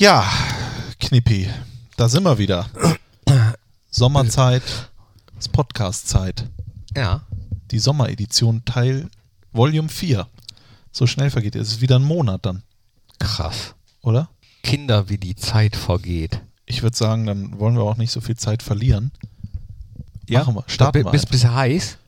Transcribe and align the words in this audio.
Ja, 0.00 0.26
Knippi, 0.98 1.46
da 1.98 2.08
sind 2.08 2.22
wir 2.22 2.38
wieder. 2.38 2.70
Sommerzeit, 3.90 4.62
ist 5.38 5.52
Podcast-Zeit. 5.52 6.48
Ja. 6.96 7.20
Die 7.70 7.78
Sommeredition 7.78 8.64
Teil 8.64 9.10
Volume 9.52 9.90
4. 9.90 10.26
So 10.90 11.06
schnell 11.06 11.28
vergeht 11.28 11.54
es. 11.54 11.66
Es 11.68 11.72
ist 11.74 11.80
wieder 11.82 11.96
ein 11.96 12.04
Monat 12.04 12.46
dann, 12.46 12.62
Krass. 13.18 13.74
oder? 14.00 14.30
Kinder, 14.62 15.10
wie 15.10 15.18
die 15.18 15.36
Zeit 15.36 15.76
vergeht. 15.76 16.40
Ich 16.64 16.82
würde 16.82 16.96
sagen, 16.96 17.26
dann 17.26 17.58
wollen 17.60 17.74
wir 17.74 17.82
auch 17.82 17.98
nicht 17.98 18.10
so 18.10 18.22
viel 18.22 18.38
Zeit 18.38 18.62
verlieren. 18.62 19.10
Machen 20.30 20.54
wir, 20.54 20.64
starten 20.66 21.04
wir 21.04 21.10
Bist, 21.10 21.26
einfach. 21.26 21.32
bist 21.32 21.44
du 21.44 21.54
heiß? 21.54 21.98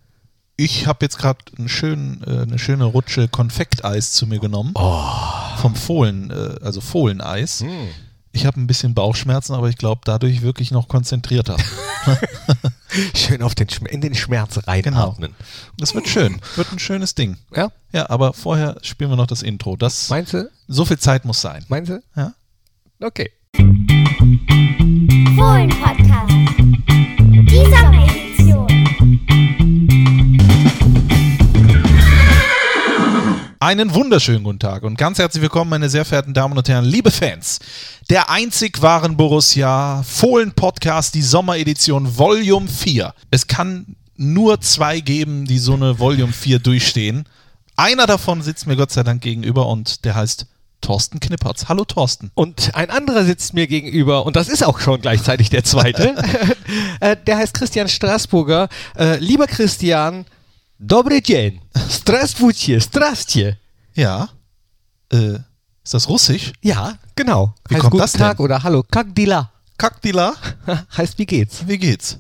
Ich 0.57 0.87
habe 0.87 1.05
jetzt 1.05 1.19
gerade 1.19 1.41
äh, 1.59 2.41
eine 2.41 2.59
schöne 2.59 2.85
Rutsche 2.85 3.29
Konfekteis 3.29 4.13
zu 4.13 4.27
mir 4.27 4.39
genommen. 4.39 4.73
Vom 5.63 5.77
Fohlen, 5.77 6.31
äh, 6.33 6.57
also 6.61 6.81
Fohleneis. 6.81 7.61
Hm. 7.61 7.89
Ich 8.33 8.47
habe 8.47 8.61
ein 8.61 8.67
bisschen 8.67 8.95
Bauchschmerzen, 8.95 9.55
aber 9.55 9.69
ich 9.69 9.77
glaube, 9.77 10.01
dadurch 10.05 10.43
wirklich 10.43 10.73
noch 10.73 10.89
konzentrierter. 10.89 11.57
Schön 13.15 13.43
auf 13.43 13.55
den 13.55 13.69
Schm 13.69 13.87
in 13.87 14.01
den 14.01 14.17
Schmerz 14.17 14.59
reinatmen. 14.67 15.37
Das 15.79 15.95
wird 15.95 16.09
schön. 16.09 16.41
Wird 16.57 16.73
ein 16.73 16.81
schönes 16.81 17.15
Ding. 17.15 17.37
Ja? 17.55 17.71
Ja, 17.93 18.11
aber 18.11 18.33
vorher 18.33 18.77
spielen 18.83 19.11
wir 19.11 19.17
noch 19.17 19.29
das 19.29 19.43
Intro. 19.43 19.77
Das, 19.77 20.11
Meinst 20.11 20.33
du? 20.33 20.51
so 20.67 20.85
viel 20.85 20.99
Zeit 20.99 21.25
muss 21.25 21.41
sein. 21.41 21.65
Meinst 21.69 21.93
du? 21.93 22.03
Ja? 22.17 22.35
Okay. 23.01 23.31
Fohlen-Podcast. 25.37 26.33
Die 27.31 27.57
Sommeredition. 27.71 28.22
Einen 33.63 33.95
wunderschönen 33.95 34.43
guten 34.43 34.59
Tag 34.59 34.83
und 34.83 34.99
ganz 34.99 35.21
herzlich 35.21 35.41
willkommen, 35.41 35.71
meine 35.71 35.89
sehr 35.89 36.05
verehrten 36.05 36.35
Damen 36.35 36.59
und 36.59 36.69
Herren, 36.69 36.85
liebe 36.85 37.13
Fans. 37.13 37.61
Der 38.11 38.29
einzig 38.29 38.83
wahren 38.83 39.17
Borussia 39.17 40.03
Fohlen 40.03 40.51
Podcast, 40.51 41.15
die 41.15 41.23
Sommeredition 41.23 42.19
Volume 42.19 42.67
4. 42.67 43.15
Es 43.31 43.47
kann 43.47 43.95
nur 44.17 44.61
zwei 44.61 44.99
geben, 44.99 45.45
die 45.45 45.61
so 45.61 45.75
eine 45.75 46.01
Volume 46.01 46.33
4 46.33 46.59
durchstehen. 46.59 47.29
Einer 47.77 48.09
davon 48.09 48.43
sitzt 48.43 48.67
mir 48.67 48.75
Gott 48.75 48.91
sei 48.91 49.05
Dank 49.05 49.23
gegenüber 49.23 49.69
und 49.69 50.05
der 50.05 50.17
heißt 50.17 50.47
Thorsten 50.81 51.21
Knippertz. 51.21 51.67
Hallo 51.69 51.85
Thorsten. 51.85 52.33
Und 52.35 52.75
ein 52.75 52.91
anderer 52.91 53.25
sitzt 53.25 53.55
mir 53.55 53.69
gegenüber, 53.69 54.27
und 54.27 54.35
das 54.35 54.49
ist 54.49 54.65
auch 54.65 54.81
schon 54.81 55.01
gleichzeitig 55.01 55.51
der 55.51 55.63
zweite. 55.63 56.17
Äh, 57.01 57.17
der 57.27 57.37
heißt 57.37 57.55
Christian 57.55 57.89
Straßburger. 57.89 58.69
Äh, 58.97 59.19
lieber 59.19 59.47
Christian, 59.47 60.25
dobry 60.83 61.23
dzień. 61.23 61.61
Straswutje, 61.89 62.81
strastje. 62.81 63.57
Ja. 63.97 64.29
Äh, 65.13 65.39
ist 65.85 65.95
das 65.95 66.09
Russisch? 66.09 66.53
Ja, 66.63 66.99
genau. 67.15 67.55
Wie 67.69 67.75
heißt 67.75 67.83
kommt 67.83 67.93
guten 67.93 68.03
das 68.03 68.13
denn? 68.13 68.21
Tag 68.21 68.41
oder 68.41 68.63
Hallo, 68.63 68.83
kak 68.91 69.15
dila. 69.15 69.51
Kakdila? 69.77 70.35
heißt 70.97 71.19
wie 71.19 71.27
geht's? 71.27 71.67
Wie 71.67 71.79
geht's? 71.79 72.19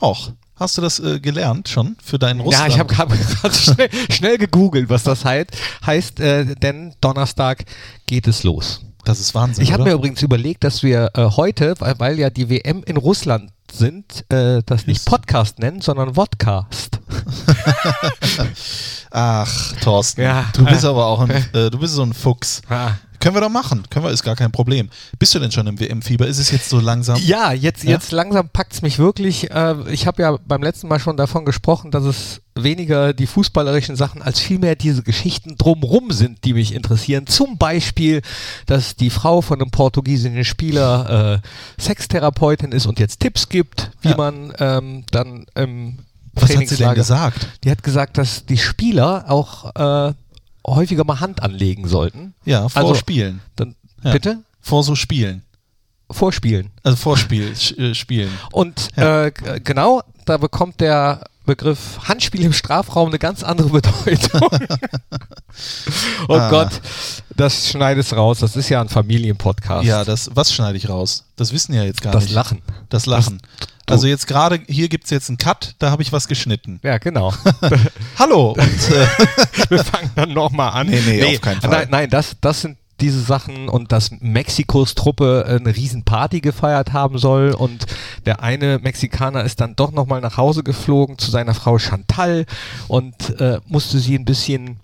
Och. 0.00 0.32
Hast 0.56 0.76
du 0.76 0.82
das 0.82 1.00
äh, 1.00 1.20
gelernt 1.20 1.68
schon 1.68 1.96
für 2.02 2.18
deinen 2.18 2.40
Russland? 2.40 2.68
Ja, 2.68 2.74
ich 2.74 2.78
habe 2.78 2.94
gerade 2.94 3.14
schnell, 3.54 3.88
schnell 4.10 4.38
gegoogelt, 4.38 4.90
was 4.90 5.02
das 5.02 5.24
heißt. 5.24 5.50
Heißt, 5.86 6.20
äh, 6.20 6.54
denn 6.56 6.94
Donnerstag 7.00 7.64
geht 8.06 8.28
es 8.28 8.42
los. 8.42 8.80
Das 9.04 9.20
ist 9.20 9.34
Wahnsinn, 9.34 9.64
Ich 9.64 9.72
habe 9.72 9.84
mir 9.84 9.92
übrigens 9.92 10.22
überlegt, 10.22 10.64
dass 10.64 10.82
wir 10.82 11.10
äh, 11.14 11.24
heute, 11.36 11.74
weil, 11.78 11.98
weil 11.98 12.18
ja 12.18 12.28
die 12.28 12.50
WM 12.50 12.82
in 12.84 12.98
Russland 12.98 13.50
sind, 13.72 14.30
äh, 14.30 14.62
das 14.66 14.86
nicht 14.86 15.04
Podcast 15.06 15.58
nennen, 15.58 15.80
sondern 15.80 16.14
Vodcast. 16.14 16.99
Ach, 19.10 19.72
Thorsten. 19.82 20.22
Ja. 20.22 20.46
Du 20.54 20.64
bist 20.64 20.84
aber 20.84 21.06
auch 21.06 21.20
ein, 21.20 21.30
äh, 21.52 21.70
du 21.70 21.78
bist 21.78 21.94
so 21.94 22.02
ein 22.02 22.12
Fuchs. 22.14 22.62
Ah. 22.68 22.92
Können 23.18 23.34
wir 23.36 23.42
doch 23.42 23.50
machen. 23.50 23.82
Können 23.90 24.06
wir, 24.06 24.12
ist 24.12 24.22
gar 24.22 24.34
kein 24.34 24.50
Problem. 24.50 24.88
Bist 25.18 25.34
du 25.34 25.38
denn 25.40 25.52
schon 25.52 25.66
im 25.66 25.78
WM-Fieber? 25.78 26.26
Ist 26.26 26.38
es 26.38 26.50
jetzt 26.52 26.70
so 26.70 26.80
langsam? 26.80 27.20
Ja, 27.22 27.52
jetzt, 27.52 27.84
Ja? 27.84 27.90
jetzt 27.90 28.12
langsam 28.12 28.48
packt's 28.48 28.80
mich 28.80 28.98
wirklich. 28.98 29.50
Äh, 29.50 29.74
ich 29.92 30.06
habe 30.06 30.22
ja 30.22 30.38
beim 30.46 30.62
letzten 30.62 30.88
Mal 30.88 31.00
schon 31.00 31.18
davon 31.18 31.44
gesprochen, 31.44 31.90
dass 31.90 32.04
es 32.04 32.40
weniger 32.54 33.12
die 33.12 33.26
fußballerischen 33.26 33.94
Sachen 33.94 34.22
als 34.22 34.40
vielmehr 34.40 34.74
diese 34.74 35.02
Geschichten 35.02 35.58
drumrum 35.58 36.12
sind, 36.12 36.44
die 36.44 36.54
mich 36.54 36.72
interessieren. 36.72 37.26
Zum 37.26 37.58
Beispiel, 37.58 38.22
dass 38.64 38.96
die 38.96 39.10
Frau 39.10 39.42
von 39.42 39.60
einem 39.60 39.70
portugiesischen 39.70 40.44
Spieler 40.44 41.42
äh, 41.42 41.82
Sextherapeutin 41.82 42.72
ist 42.72 42.86
und 42.86 42.98
jetzt 42.98 43.20
Tipps 43.20 43.50
gibt, 43.50 43.90
wie 44.00 44.10
Ja. 44.10 44.16
man 44.16 44.54
ähm, 44.58 45.04
dann 45.10 45.44
im 45.54 45.98
Was 46.34 46.54
hat 46.56 46.68
sie 46.68 46.76
denn 46.76 46.94
gesagt? 46.94 47.46
Die 47.64 47.70
hat 47.70 47.82
gesagt, 47.82 48.18
dass 48.18 48.46
die 48.46 48.58
Spieler 48.58 49.24
auch 49.28 49.74
äh, 49.74 50.14
häufiger 50.66 51.04
mal 51.04 51.20
Hand 51.20 51.42
anlegen 51.42 51.88
sollten. 51.88 52.34
Ja, 52.44 52.62
Also- 52.64 52.80
vorspielen. 52.80 53.40
Dann, 53.56 53.74
Ja. 54.02 54.12
Bitte? 54.12 54.38
vor 54.60 54.82
so 54.84 54.94
Spielen. 54.94 55.42
Vorspielen. 56.10 56.70
Also 56.82 56.96
Vorspiel, 56.96 57.52
äh, 57.78 57.94
Spielen. 57.94 58.30
Und 58.52 58.88
Ja. 58.96 59.26
äh, 59.26 59.32
genau, 59.62 60.02
da 60.24 60.36
bekommt 60.38 60.80
der 60.80 61.24
Begriff 61.46 61.98
Handspiel 62.04 62.42
im 62.44 62.52
Strafraum 62.52 63.08
eine 63.08 63.18
ganz 63.18 63.42
andere 63.42 63.68
Bedeutung. 63.80 64.40
oh 66.28 66.34
Ah. 66.34 66.50
Gott, 66.50 66.80
das 67.36 67.68
schneidest 67.70 68.12
raus. 68.14 68.38
Das 68.40 68.56
ist 68.56 68.68
ja 68.68 68.80
ein 68.80 68.88
Familienpodcast. 68.88 69.84
Ja, 69.86 70.04
das, 70.04 70.30
was 70.34 70.52
schneide 70.52 70.76
ich 70.78 70.88
raus? 70.88 71.24
Das 71.36 71.52
wissen 71.52 71.74
ja 71.74 71.82
jetzt 71.84 72.02
gar 72.02 72.12
das 72.12 72.24
nicht. 72.24 72.32
Lachen. 72.34 72.62
Das 72.88 73.06
Lachen. 73.06 73.38
du- 73.38 73.66
also 73.90 74.06
jetzt 74.06 74.26
gerade, 74.26 74.60
hier 74.68 74.88
gibt 74.88 75.04
es 75.04 75.10
jetzt 75.10 75.28
einen 75.28 75.38
Cut, 75.38 75.74
da 75.78 75.90
habe 75.90 76.02
ich 76.02 76.12
was 76.12 76.28
geschnitten. 76.28 76.80
Ja, 76.82 76.98
genau. 76.98 77.32
Hallo 78.18 78.52
und 78.52 78.60
äh, 78.60 79.06
Wir 79.68 79.84
fangen 79.84 80.10
dann 80.14 80.32
nochmal 80.32 80.72
an. 80.72 80.86
Nee, 80.88 81.00
nee, 81.04 81.36
auf 81.36 81.40
keinen 81.40 81.60
Fall. 81.60 81.70
Nein, 81.70 81.88
nein 81.90 82.10
das, 82.10 82.36
das 82.40 82.62
sind 82.62 82.76
diese 83.00 83.20
Sachen 83.20 83.68
und 83.68 83.92
dass 83.92 84.10
Mexikos 84.20 84.94
Truppe 84.94 85.44
eine 85.46 85.74
Riesenparty 85.74 86.40
gefeiert 86.40 86.92
haben 86.92 87.18
soll 87.18 87.52
und 87.52 87.86
der 88.26 88.42
eine 88.42 88.78
Mexikaner 88.78 89.44
ist 89.44 89.60
dann 89.60 89.76
doch 89.76 89.92
nochmal 89.92 90.20
nach 90.20 90.36
Hause 90.36 90.62
geflogen 90.62 91.18
zu 91.18 91.30
seiner 91.30 91.54
Frau 91.54 91.78
Chantal 91.78 92.46
und 92.88 93.40
äh, 93.40 93.60
musste 93.66 93.98
sie 93.98 94.16
ein 94.16 94.24
bisschen 94.24 94.80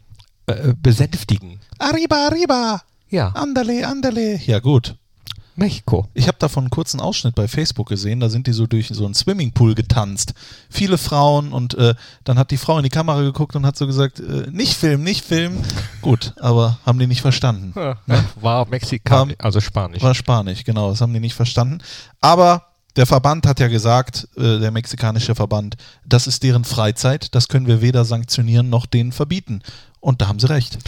äh, 0.46 0.72
besänftigen. 0.80 1.60
Arriba, 1.78 2.26
arriba, 2.26 2.82
Ja, 3.10 3.28
andale, 3.28 3.86
andale. 3.86 4.36
Ja 4.46 4.60
gut. 4.60 4.96
Mexiko. 5.56 6.08
Ich 6.14 6.28
habe 6.28 6.38
davon 6.38 6.64
einen 6.64 6.70
kurzen 6.70 7.00
Ausschnitt 7.00 7.34
bei 7.34 7.48
Facebook 7.48 7.88
gesehen, 7.88 8.20
da 8.20 8.28
sind 8.28 8.46
die 8.46 8.52
so 8.52 8.66
durch 8.66 8.88
so 8.88 9.04
einen 9.04 9.14
Swimmingpool 9.14 9.74
getanzt. 9.74 10.34
Viele 10.70 10.98
Frauen 10.98 11.52
und 11.52 11.74
äh, 11.74 11.94
dann 12.24 12.38
hat 12.38 12.50
die 12.50 12.56
Frau 12.56 12.76
in 12.76 12.82
die 12.84 12.88
Kamera 12.90 13.22
geguckt 13.22 13.56
und 13.56 13.64
hat 13.66 13.76
so 13.76 13.86
gesagt, 13.86 14.20
äh, 14.20 14.48
nicht 14.50 14.74
filmen, 14.74 15.02
nicht 15.04 15.24
filmen. 15.24 15.62
Gut, 16.02 16.34
aber 16.40 16.78
haben 16.86 16.98
die 16.98 17.06
nicht 17.06 17.22
verstanden. 17.22 17.72
War 18.40 18.66
Mexikaner, 18.68 19.30
War- 19.38 19.44
also 19.44 19.60
Spanisch. 19.60 20.02
War 20.02 20.14
Spanisch, 20.14 20.64
genau, 20.64 20.90
das 20.90 21.00
haben 21.00 21.12
die 21.14 21.20
nicht 21.20 21.34
verstanden. 21.34 21.78
Aber 22.20 22.66
der 22.96 23.06
Verband 23.06 23.46
hat 23.46 23.60
ja 23.60 23.68
gesagt, 23.68 24.26
äh, 24.36 24.58
der 24.58 24.70
mexikanische 24.70 25.34
Verband, 25.34 25.76
das 26.06 26.26
ist 26.26 26.42
deren 26.42 26.64
Freizeit, 26.64 27.34
das 27.34 27.48
können 27.48 27.66
wir 27.66 27.82
weder 27.82 28.04
sanktionieren 28.04 28.70
noch 28.70 28.86
denen 28.86 29.12
verbieten. 29.12 29.60
Und 30.00 30.22
da 30.22 30.28
haben 30.28 30.38
sie 30.38 30.48
recht. 30.48 30.78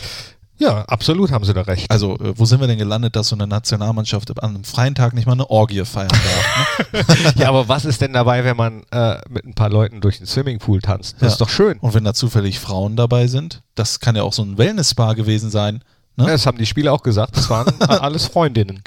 Ja, 0.59 0.83
absolut 0.87 1.31
haben 1.31 1.45
sie 1.45 1.55
da 1.55 1.63
recht. 1.63 1.91
Also, 1.91 2.15
äh, 2.19 2.37
wo 2.37 2.45
sind 2.45 2.61
wir 2.61 2.67
denn 2.67 2.79
gelandet, 2.79 3.15
dass 3.17 3.29
so 3.29 3.37
eine 3.37 3.47
Nationalmannschaft 3.47 4.43
an 4.43 4.55
einem 4.57 4.65
freien 4.65 4.95
Tag 4.95 5.15
nicht 5.15 5.27
mal 5.27 5.33
eine 5.33 5.49
Orgie 5.51 5.85
feiern 5.85 6.09
darf? 6.09 6.93
Ne? 6.93 7.33
ja, 7.37 7.49
aber 7.49 7.69
was 7.69 7.85
ist 7.85 8.01
denn 8.01 8.13
dabei, 8.13 8.45
wenn 8.45 8.57
man 8.57 8.83
äh, 8.91 9.19
mit 9.29 9.45
ein 9.45 9.55
paar 9.55 9.71
Leuten 9.71 10.01
durch 10.01 10.19
den 10.19 10.27
Swimmingpool 10.27 10.81
tanzt? 10.81 11.15
Das 11.21 11.23
Ja. 11.23 11.29
ist 11.29 11.41
doch 11.41 11.49
schön. 11.49 11.79
Und 11.79 11.95
wenn 11.95 12.05
da 12.05 12.13
zufällig 12.15 12.59
Frauen 12.59 12.97
dabei 12.97 13.27
sind, 13.29 13.63
das 13.77 14.01
kann 14.01 14.17
ja 14.17 14.23
auch 14.25 14.33
so 14.33 14.43
ein 14.43 14.59
Wellness-Spa 14.59 15.13
gewesen 15.13 15.51
sein. 15.51 15.83
Ne? 16.17 16.27
Das 16.27 16.47
haben 16.47 16.59
die 16.59 16.67
Spieler 16.67 16.93
auch 16.93 17.05
gesagt. 17.05 17.37
Das 17.37 17.49
waren 17.49 17.73
alles 17.83 18.27
Freundinnen. 18.27 18.83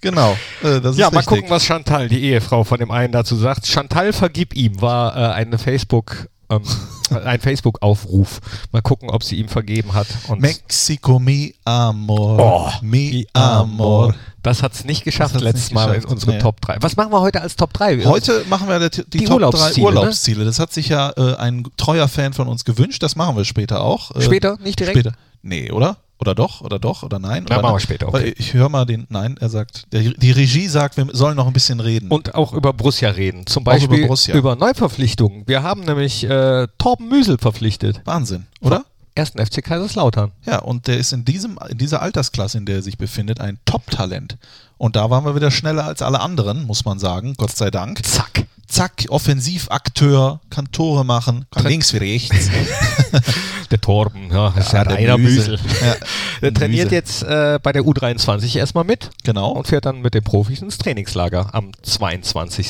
Genau, 0.00 0.32
äh, 0.62 0.80
das 0.80 0.96
Ja, 0.96 1.08
ist 1.08 1.12
mal 1.12 1.18
richtig. 1.20 1.26
gucken, 1.38 1.50
was 1.50 1.64
Chantal, 1.64 2.08
die 2.08 2.22
Ehefrau 2.24 2.64
von 2.64 2.78
dem 2.78 2.90
einen 2.90 3.12
dazu 3.12 3.36
sagt. 3.36 3.66
Chantal 3.66 4.12
vergib 4.12 4.54
ihm 4.56 4.80
war 4.80 5.14
äh, 5.16 5.32
eine 5.34 5.58
Facebook, 5.58 6.28
ähm, 6.56 6.62
ein 7.24 7.40
Facebook-Aufruf. 7.40 8.40
Mal 8.72 8.82
gucken, 8.82 9.10
ob 9.10 9.22
sie 9.22 9.36
ihm 9.36 9.48
vergeben 9.48 9.94
hat. 9.94 10.06
Und 10.28 10.40
Mexico, 10.40 11.18
mi 11.18 11.54
amor, 11.64 12.38
Oh, 12.38 12.70
mi 12.82 13.26
amor. 13.32 14.14
Das 14.42 14.62
hat's 14.62 14.84
nicht 14.84 15.04
geschafft 15.04 15.34
letztes 15.40 15.66
nicht 15.66 15.74
Mal 15.74 15.86
geschafft, 15.88 16.06
in 16.06 16.10
unseren 16.12 16.34
nee. 16.34 16.40
Top 16.40 16.60
3. 16.60 16.78
Was 16.80 16.96
machen 16.96 17.12
wir 17.12 17.20
heute 17.20 17.40
als 17.40 17.54
Top 17.54 17.72
3? 17.72 18.04
Heute 18.04 18.44
machen 18.48 18.68
wir 18.68 18.88
die, 18.88 19.04
die, 19.04 19.18
Die 19.18 19.24
Top 19.24 19.34
Urlaubsziele, 19.34 19.86
3 19.86 19.92
ne? 19.92 19.98
Urlaubsziele. 20.00 20.44
Das 20.44 20.58
hat 20.58 20.72
sich 20.72 20.88
ja 20.88 21.12
äh, 21.16 21.36
ein 21.36 21.64
treuer 21.76 22.08
Fan 22.08 22.32
von 22.32 22.48
uns 22.48 22.64
gewünscht. 22.64 23.02
Das 23.02 23.14
machen 23.14 23.36
wir 23.36 23.44
später 23.44 23.82
auch. 23.82 24.14
Äh, 24.16 24.22
Später? 24.22 24.58
Nicht 24.60 24.80
direkt? 24.80 24.98
Später. 24.98 25.16
Nee, 25.42 25.70
oder? 25.70 25.98
Oder 26.22 26.36
doch? 26.36 26.60
Oder 26.60 26.78
doch? 26.78 27.02
Oder 27.02 27.18
nein? 27.18 27.44
Oder 27.46 27.60
machen 27.60 27.74
wir 27.74 27.80
später, 27.80 28.06
okay. 28.06 28.32
Ich 28.38 28.54
höre 28.54 28.68
mal 28.68 28.86
den, 28.86 29.08
nein, 29.08 29.36
er 29.40 29.48
sagt, 29.48 29.92
der, 29.92 30.02
die 30.02 30.30
Regie 30.30 30.68
sagt, 30.68 30.96
wir 30.96 31.08
sollen 31.10 31.34
noch 31.34 31.48
ein 31.48 31.52
bisschen 31.52 31.80
reden. 31.80 32.12
Und 32.12 32.36
auch 32.36 32.52
über 32.52 32.72
Borussia 32.72 33.10
reden. 33.10 33.44
Zum 33.44 33.62
über 33.62 33.72
Beispiel 33.72 34.02
Borussia. 34.02 34.36
über 34.36 34.54
Neuverpflichtungen. 34.54 35.42
Wir 35.48 35.64
haben 35.64 35.80
nämlich 35.80 36.22
äh, 36.22 36.68
Torben 36.78 37.08
Müsel 37.08 37.38
verpflichtet. 37.38 38.02
Wahnsinn, 38.04 38.46
oder? 38.60 38.84
Ersten 39.16 39.44
FC 39.44 39.64
Kaiserslautern. 39.64 40.30
Ja, 40.46 40.60
und 40.60 40.86
der 40.86 40.98
ist 40.98 41.12
in, 41.12 41.24
diesem, 41.24 41.58
in 41.68 41.76
dieser 41.76 42.02
Altersklasse, 42.02 42.56
in 42.56 42.66
der 42.66 42.76
er 42.76 42.82
sich 42.82 42.98
befindet, 42.98 43.40
ein 43.40 43.58
Top-Talent. 43.64 44.38
Und 44.78 44.94
da 44.94 45.10
waren 45.10 45.24
wir 45.24 45.34
wieder 45.34 45.50
schneller 45.50 45.84
als 45.86 46.02
alle 46.02 46.20
anderen, 46.20 46.68
muss 46.68 46.84
man 46.84 47.00
sagen, 47.00 47.34
Gott 47.36 47.56
sei 47.56 47.72
Dank. 47.72 48.06
Zack. 48.06 48.46
Zack, 48.72 49.04
Offensivakteur, 49.08 50.40
kann 50.50 50.70
Tore 50.72 51.04
machen, 51.04 51.44
kann 51.50 51.66
links 51.66 51.92
wie 51.92 51.98
rechts. 51.98 52.48
Der 53.70 53.80
Torben, 53.80 54.30
ja, 54.30 54.48
ist 54.58 54.72
ja, 54.72 54.84
der 54.84 54.96
einer 54.98 55.16
Müsel. 55.16 55.58
Müsel. 55.58 55.70
Ja, 55.86 55.94
Der 56.42 56.52
trainiert 56.52 56.90
Müsel. 56.90 56.92
jetzt 56.92 57.22
äh, 57.22 57.58
bei 57.62 57.72
der 57.72 57.82
U23 57.82 58.56
erstmal 58.58 58.84
mit 58.84 59.08
Genau. 59.24 59.50
und 59.52 59.66
fährt 59.66 59.86
dann 59.86 60.02
mit 60.02 60.12
den 60.12 60.22
Profis 60.22 60.60
ins 60.60 60.76
Trainingslager 60.76 61.54
am 61.54 61.72
22. 61.82 62.68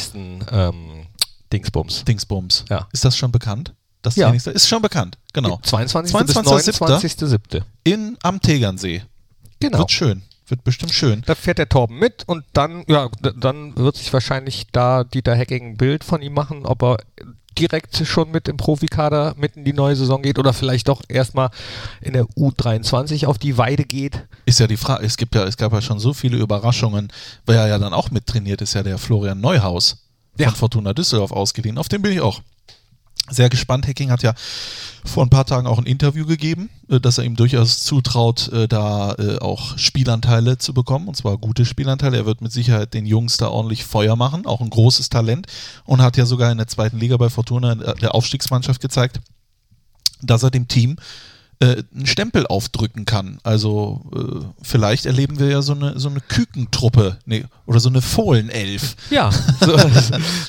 Ähm, 0.52 1.06
Dingsbums. 1.52 2.04
Dingsbums. 2.04 2.64
Ja. 2.70 2.86
Ist 2.92 3.04
das 3.04 3.16
schon 3.16 3.32
bekannt? 3.32 3.74
Das 4.02 4.14
Ja. 4.14 4.26
Trainingslager 4.26 4.54
ist 4.56 4.68
schon 4.68 4.80
bekannt, 4.82 5.18
genau. 5.32 5.58
22. 5.62 6.14
22.07.. 6.14 6.66
bis 6.66 6.80
29.07. 6.80 7.62
In, 7.84 8.16
am 8.22 8.40
Tegernsee. 8.40 9.02
Genau. 9.58 9.78
Wird 9.78 9.90
schön. 9.90 10.22
Wird 10.52 10.64
bestimmt 10.64 10.92
schön. 10.92 11.22
Da 11.24 11.34
fährt 11.34 11.56
der 11.56 11.70
Torben 11.70 11.98
mit 11.98 12.24
und 12.28 12.44
dann, 12.52 12.84
ja, 12.86 13.08
dann 13.22 13.74
wird 13.74 13.96
sich 13.96 14.12
wahrscheinlich 14.12 14.66
da 14.70 15.02
Dieter 15.02 15.34
Hecking 15.34 15.70
ein 15.70 15.76
Bild 15.78 16.04
von 16.04 16.20
ihm 16.20 16.34
machen, 16.34 16.66
ob 16.66 16.82
er 16.82 16.98
direkt 17.58 17.96
schon 18.06 18.30
mit 18.30 18.48
im 18.48 18.58
Profikader 18.58 19.34
mit 19.38 19.56
in 19.56 19.64
die 19.64 19.72
neue 19.72 19.96
Saison 19.96 20.20
geht 20.20 20.38
oder 20.38 20.52
vielleicht 20.52 20.88
doch 20.88 21.00
erstmal 21.08 21.48
in 22.02 22.12
der 22.12 22.24
U23 22.36 23.24
auf 23.24 23.38
die 23.38 23.56
Weide 23.56 23.84
geht. 23.84 24.26
Ist 24.44 24.60
ja 24.60 24.66
die 24.66 24.76
Frage, 24.76 25.06
es 25.06 25.16
gibt 25.16 25.34
ja, 25.34 25.44
es 25.44 25.56
gab 25.56 25.72
ja 25.72 25.80
schon 25.80 25.98
so 25.98 26.12
viele 26.12 26.36
Überraschungen. 26.36 27.10
Wer 27.46 27.66
ja 27.66 27.78
dann 27.78 27.94
auch 27.94 28.10
mittrainiert, 28.10 28.60
ist 28.60 28.74
ja 28.74 28.82
der 28.82 28.98
Florian 28.98 29.40
Neuhaus 29.40 30.06
Ja. 30.36 30.48
von 30.50 30.56
Fortuna 30.58 30.92
Düsseldorf 30.92 31.32
ausgeliehen. 31.32 31.78
Auf 31.78 31.88
den 31.88 32.02
bin 32.02 32.12
ich 32.12 32.20
auch 32.20 32.42
sehr 33.32 33.48
gespannt. 33.48 33.86
Hacking 33.86 34.10
hat 34.10 34.22
ja 34.22 34.34
vor 35.04 35.24
ein 35.24 35.30
paar 35.30 35.46
Tagen 35.46 35.66
auch 35.66 35.78
ein 35.78 35.86
Interview 35.86 36.26
gegeben, 36.26 36.70
äh, 36.88 37.00
dass 37.00 37.18
er 37.18 37.24
ihm 37.24 37.36
durchaus 37.36 37.80
zutraut, 37.80 38.48
äh, 38.48 38.68
da 38.68 39.14
äh, 39.14 39.38
auch 39.38 39.76
Spielanteile 39.78 40.58
zu 40.58 40.74
bekommen, 40.74 41.08
und 41.08 41.16
zwar 41.16 41.38
gute 41.38 41.64
Spielanteile. 41.64 42.18
Er 42.18 42.26
wird 42.26 42.40
mit 42.40 42.52
Sicherheit 42.52 42.94
den 42.94 43.06
Jungs 43.06 43.36
da 43.36 43.48
ordentlich 43.48 43.84
Feuer 43.84 44.16
machen, 44.16 44.46
auch 44.46 44.60
ein 44.60 44.70
großes 44.70 45.08
Talent 45.08 45.46
und 45.84 46.02
hat 46.02 46.16
ja 46.16 46.26
sogar 46.26 46.52
in 46.52 46.58
der 46.58 46.68
zweiten 46.68 46.98
Liga 46.98 47.16
bei 47.16 47.30
Fortuna 47.30 47.74
der 47.74 48.14
Aufstiegsmannschaft 48.14 48.80
gezeigt, 48.80 49.20
dass 50.22 50.42
er 50.42 50.50
dem 50.50 50.68
Team 50.68 50.96
äh, 51.62 51.82
einen 51.94 52.06
Stempel 52.06 52.46
aufdrücken 52.46 53.04
kann. 53.04 53.38
Also 53.44 54.02
äh, 54.14 54.44
vielleicht 54.62 55.06
erleben 55.06 55.38
wir 55.38 55.48
ja 55.48 55.62
so 55.62 55.72
eine, 55.74 55.98
so 55.98 56.08
eine 56.08 56.20
Kükentruppe 56.20 57.18
nee, 57.24 57.44
oder 57.66 57.78
so 57.78 57.88
eine 57.88 58.02
Fohlenelf. 58.02 58.96
Ja, 59.10 59.30
so, 59.60 59.78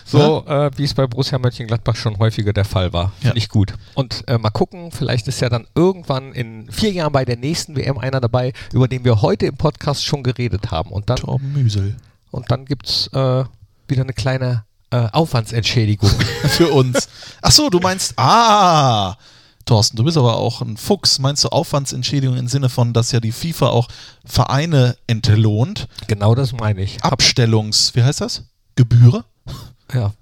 so 0.05 0.45
äh, 0.47 0.71
wie 0.75 0.83
es 0.83 0.93
bei 0.93 1.05
Borussia 1.07 1.37
Mönchengladbach 1.37 1.95
schon 1.95 2.17
häufiger 2.17 2.51
der 2.53 2.65
Fall 2.65 2.93
war. 2.93 3.11
Finde 3.19 3.27
Ja. 3.29 3.35
ich 3.35 3.49
gut. 3.49 3.73
Und 3.93 4.23
äh, 4.27 4.37
mal 4.37 4.49
gucken, 4.49 4.91
vielleicht 4.91 5.27
ist 5.27 5.39
ja 5.41 5.49
dann 5.49 5.67
irgendwann 5.75 6.33
in 6.33 6.71
vier 6.71 6.91
Jahren 6.91 7.11
bei 7.13 7.25
der 7.25 7.37
nächsten 7.37 7.75
WM 7.75 7.97
einer 7.97 8.19
dabei, 8.19 8.53
über 8.71 8.87
den 8.87 9.03
wir 9.05 9.21
heute 9.21 9.45
im 9.45 9.55
Podcast 9.55 10.03
schon 10.03 10.23
geredet 10.23 10.71
haben. 10.71 10.89
Und 10.91 11.09
dann, 11.09 11.17
Torben 11.17 11.53
Müsel. 11.53 11.95
und 12.31 12.49
dann 12.49 12.65
gibt 12.65 12.87
es 12.87 13.07
äh, 13.13 13.43
wieder 13.87 14.01
eine 14.03 14.13
kleine 14.13 14.63
äh, 14.89 15.07
Aufwandsentschädigung. 15.11 16.09
Für 16.47 16.69
uns. 16.69 17.07
Ach 17.41 17.51
so, 17.51 17.69
du 17.69 17.79
meinst, 17.79 18.13
ah, 18.17 19.15
Thorsten, 19.65 19.97
du 19.97 20.03
bist 20.03 20.17
aber 20.17 20.37
auch 20.37 20.61
ein 20.61 20.77
Fuchs. 20.77 21.19
Meinst 21.19 21.43
du 21.43 21.49
Aufwandsentschädigung 21.49 22.37
im 22.37 22.47
Sinne 22.47 22.69
von, 22.69 22.93
dass 22.93 23.11
ja 23.11 23.19
die 23.19 23.31
FIFA 23.31 23.69
auch 23.69 23.87
Vereine 24.25 24.97
entlohnt? 25.07 25.87
genau 26.07 26.35
das 26.35 26.53
meine 26.53 26.81
ich. 26.81 27.03
Abstellungs, 27.03 27.95
wie 27.95 28.03
heißt 28.03 28.21
das? 28.21 28.43
Gebühre? 28.75 29.25
ja. 29.93 30.13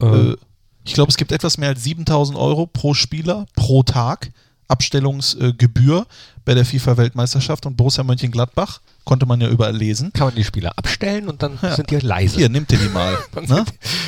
Äh, 0.00 0.36
ich 0.84 0.94
glaube, 0.94 1.10
es 1.10 1.16
gibt 1.16 1.32
etwas 1.32 1.58
mehr 1.58 1.68
als 1.68 1.84
7000 1.84 2.38
Euro 2.38 2.66
pro 2.66 2.94
Spieler 2.94 3.46
pro 3.54 3.82
Tag 3.82 4.32
Abstellungsgebühr 4.70 6.06
bei 6.44 6.54
der 6.54 6.64
FIFA-Weltmeisterschaft 6.64 7.66
und 7.66 7.76
Borussia 7.76 8.02
Mönchengladbach. 8.04 8.80
Konnte 9.04 9.26
man 9.26 9.40
ja 9.40 9.48
überall 9.48 9.76
lesen. 9.76 10.12
kann 10.12 10.28
man 10.28 10.34
die 10.36 10.44
Spieler 10.44 10.72
abstellen 10.76 11.28
und 11.28 11.42
dann 11.42 11.58
Ja. 11.62 11.74
sind 11.74 11.90
die 11.90 11.96
leise. 11.96 12.36
Hier, 12.36 12.48
nimmt 12.48 12.70
ihr 12.72 12.78
die 12.78 12.88
mal. 12.88 13.16
Ne? 13.46 13.64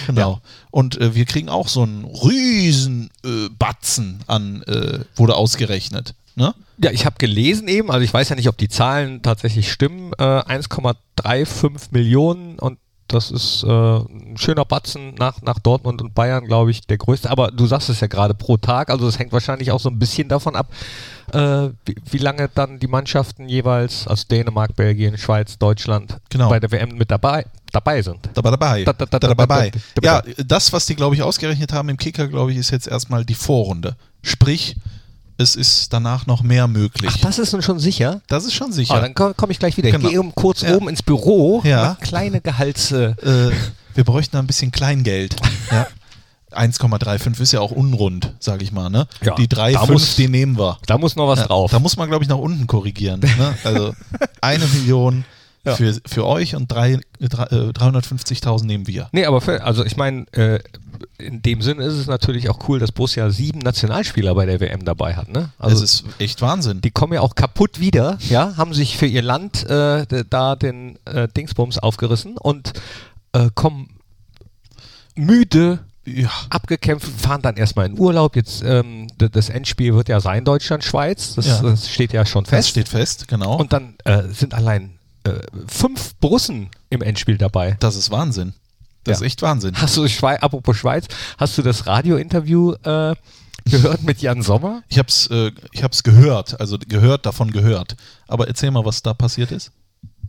Genau. 0.07 0.33
Ja. 0.35 0.41
Und 0.71 1.01
äh, 1.01 1.15
wir 1.15 1.25
kriegen 1.25 1.49
auch 1.49 1.69
so 1.69 1.83
einen 1.83 2.05
riesen 2.05 3.11
äh, 3.25 3.49
Batzen 3.59 4.21
an, 4.27 4.63
äh, 4.65 5.01
wurde 5.17 5.35
ausgerechnet. 5.35 6.15
Ne? 6.35 6.55
Ja, 6.83 6.91
ich 6.91 7.05
habe 7.07 7.17
gelesen 7.19 7.69
eben, 7.69 7.91
also 7.91 8.05
ich 8.05 8.13
weiß 8.13 8.29
ja 8.31 8.37
nicht, 8.37 8.49
ob 8.49 8.57
die 8.59 8.69
Zahlen 8.69 9.23
tatsächlich 9.23 9.71
stimmen, 9.73 10.13
äh, 10.19 10.23
1,35 10.23 11.89
Millionen 11.91 12.59
und 12.59 12.79
das 13.13 13.31
ist 13.31 13.63
äh, 13.65 13.69
ein 13.69 14.37
schöner 14.37 14.65
Batzen 14.65 15.15
nach, 15.15 15.41
nach 15.43 15.59
Dortmund 15.59 16.03
und 16.03 16.15
Bayern, 16.15 16.45
glaube 16.47 16.71
ich, 16.71 16.87
der 16.87 16.99
größte. 16.99 17.31
Aber 17.31 17.51
du 17.51 17.67
sagst 17.67 17.89
es 17.89 18.01
ja 18.01 18.07
gerade 18.07 18.35
pro 18.35 18.57
Tag, 18.57 18.91
also 18.91 19.07
es 19.07 19.19
hängt 19.19 19.33
wahrscheinlich 19.33 19.71
auch 19.71 19.81
so 19.81 19.89
ein 19.89 19.99
bisschen 19.99 20.29
davon 20.29 20.57
ab, 20.57 20.69
äh, 21.33 21.69
wie, 21.85 21.97
wie 22.11 22.19
lange 22.19 22.49
dann 22.55 22.79
die 22.79 22.87
Mannschaften 22.89 23.49
jeweils, 23.49 24.07
also 24.07 24.25
Dänemark, 24.31 24.75
Belgien, 24.75 25.17
Schweiz, 25.19 25.59
Deutschland, 25.59 26.19
Genau. 26.31 26.49
bei 26.49 26.59
der 26.61 26.71
WM 26.73 26.97
mit 26.97 27.11
dabei, 27.11 27.47
dabei 27.73 28.03
sind. 28.03 28.29
Dabei, 28.35 28.51
dabei. 28.51 28.85
Da, 28.85 28.93
da, 28.93 29.07
da, 29.07 29.19
dabei, 29.19 29.29
da, 29.29 29.35
dabei. 29.47 29.71
da, 29.71 29.81
da, 29.95 30.23
Ja, 30.29 30.35
das, 30.45 30.73
was 30.73 30.87
die, 30.87 30.95
glaube 30.97 31.15
ich, 31.15 31.23
ausgerechnet 31.23 31.73
haben 31.73 31.89
im 31.89 31.97
Kicker, 31.97 32.27
glaube 32.29 32.53
ich, 32.53 32.59
ist 32.59 32.71
jetzt 32.71 32.89
erstmal 32.89 33.25
die 33.25 33.35
Vorrunde. 33.35 33.97
Sprich, 34.23 34.77
es 35.39 35.57
ist 35.57 35.93
danach 35.93 36.27
noch 36.27 36.43
mehr 36.43 36.69
möglich. 36.69 37.11
Ach, 37.15 37.21
das 37.21 37.39
ist 37.39 37.53
nun 37.53 37.63
schon 37.63 37.79
sicher? 37.79 38.21
das 38.29 38.45
ist 38.45 38.55
schon 38.55 38.73
sicher. 38.73 38.95
Ah, 38.95 39.01
dann 39.01 39.15
komme 39.15 39.35
komm 39.37 39.51
ich 39.51 39.59
gleich 39.59 39.77
wieder. 39.77 39.91
Genau. 39.91 40.05
Ich 40.05 40.11
gehe 40.11 40.21
um 40.21 40.35
kurz 40.35 40.63
Ja. 40.63 40.75
oben 40.77 40.89
ins 40.89 41.03
Büro, 41.03 41.61
Ja. 41.65 41.97
kleine 42.01 42.41
Gehalts... 42.41 42.93
Äh, 42.93 43.11
äh, 43.23 43.53
wir 43.95 44.05
bräuchten 44.05 44.33
da 44.37 44.39
ein 44.39 44.47
bisschen 44.47 44.71
Kleingeld. 44.73 45.37
ja. 45.71 45.87
1,35 46.53 47.41
ist 47.41 47.53
ja 47.53 47.61
auch 47.61 47.71
unrund, 47.71 48.35
sage 48.39 48.63
ich 48.63 48.73
mal. 48.73 48.91
Ne? 48.91 49.07
Ja, 49.23 49.35
die 49.37 49.49
3,5, 49.49 49.73
da 49.73 49.87
muss- 49.93 50.17
die 50.17 50.29
nehmen 50.29 50.59
wir. 50.59 50.79
da 50.87 50.99
muss 50.99 51.17
noch 51.17 51.27
was 51.29 51.39
Ja, 51.41 51.47
drauf. 51.47 51.71
Da 51.71 51.79
muss 51.79 51.97
man, 51.97 52.09
glaube 52.09 52.25
ich, 52.25 52.29
nach 52.29 52.37
unten 52.37 52.67
korrigieren. 52.67 53.21
Ne? 53.21 53.55
Also 53.65 53.95
eine 54.43 54.67
Million 54.67 55.25
Ja. 55.65 55.77
für, 55.77 55.97
für 56.07 56.27
euch 56.27 56.55
und 56.57 56.71
drei, 56.71 56.99
drei, 57.21 57.45
äh, 57.45 57.71
350.000 57.71 58.65
nehmen 58.65 58.87
wir. 58.87 59.09
Nee, 59.13 59.25
aber 59.25 59.41
für, 59.41 59.63
also 59.65 59.85
ich 59.85 59.97
meine, 59.97 60.27
äh, 60.33 60.59
in 61.19 61.43
dem 61.43 61.63
Sinne 61.63 61.85
ist 61.85 61.95
es 61.95 62.07
natürlich 62.07 62.49
auch 62.51 62.69
cool, 62.69 62.79
dass 62.79 62.93
Borussia 62.93 63.31
sieben 63.31 63.59
Nationalspieler 63.61 64.35
bei 64.35 64.47
der 64.47 64.61
WM 64.61 64.85
dabei 64.85 65.15
hat. 65.17 65.29
Ne? 65.29 65.51
Also 65.59 65.81
das 65.81 65.83
ist 65.95 66.05
echt 66.19 66.41
Wahnsinn. 66.43 66.81
die 66.81 66.91
kommen 66.91 67.13
ja 67.13 67.21
auch 67.21 67.35
kaputt 67.35 67.81
wieder, 67.81 68.19
ja, 68.29 68.57
haben 68.57 68.75
sich 68.75 68.97
für 68.97 69.07
ihr 69.07 69.23
Land 69.23 69.65
äh, 69.69 70.07
da 70.29 70.57
den 70.57 70.99
äh, 71.07 71.29
Dingsbums 71.29 71.79
aufgerissen 71.79 72.37
und 72.39 72.73
äh, 73.33 73.49
kommen 73.55 73.89
müde, 75.15 75.81
ja. 76.05 76.31
abgekämpft, 76.51 77.09
fahren 77.21 77.43
dann 77.43 77.57
erstmal 77.57 77.87
in 77.87 77.99
Urlaub. 77.99 78.37
Jetzt 78.37 78.63
ähm, 78.65 79.09
das 79.19 79.49
Endspiel 79.49 79.95
wird 79.95 80.09
ja 80.09 80.21
sein 80.21 80.45
Deutschland-Schweiz, 80.45 81.35
das, 81.35 81.47
Ja. 81.47 81.63
das 81.63 81.89
steht 81.91 82.13
ja 82.13 82.25
schon 82.27 82.45
Das 82.45 82.51
fest. 82.51 82.69
steht 82.71 82.89
fest, 82.89 83.29
genau. 83.29 83.57
Und 83.57 83.73
dann 83.73 83.95
äh, 84.05 84.23
sind 84.29 84.55
allein 84.55 84.99
äh, 85.25 85.35
fünf 85.69 86.15
Borussen 86.17 86.71
im 86.91 87.03
Endspiel 87.03 87.39
dabei. 87.39 87.77
das 87.81 87.97
ist 87.97 88.11
Wahnsinn. 88.11 88.55
Das 89.05 89.19
Ja. 89.21 89.27
ist 89.27 89.33
echt 89.33 89.43
Wahnsinn. 89.43 89.73
Hast 89.77 89.97
du, 89.97 90.07
Schwei 90.09 90.41
apropos 90.41 90.77
Schweiz, 90.77 91.07
hast 91.39 91.57
du 91.59 91.63
das 91.63 91.87
Radiointerview 91.87 92.73
äh, 92.85 93.15
gehört 93.65 94.03
mit 94.03 94.21
Jan 94.23 94.43
Sommer? 94.43 94.83
Ich 94.89 94.99
habe 94.99 95.09
es 95.09 95.27
äh, 95.29 95.51
ich 95.73 95.83
hab's 95.83 96.03
gehört, 96.03 96.61
also 96.61 96.77
gehört, 96.79 97.27
davon 97.27 97.51
gehört. 97.51 97.97
Aber 98.29 98.49
erzähl 98.49 98.71
mal, 98.71 98.85
was 98.85 99.03
da 99.03 99.15
passiert 99.15 99.51
ist. 99.53 99.73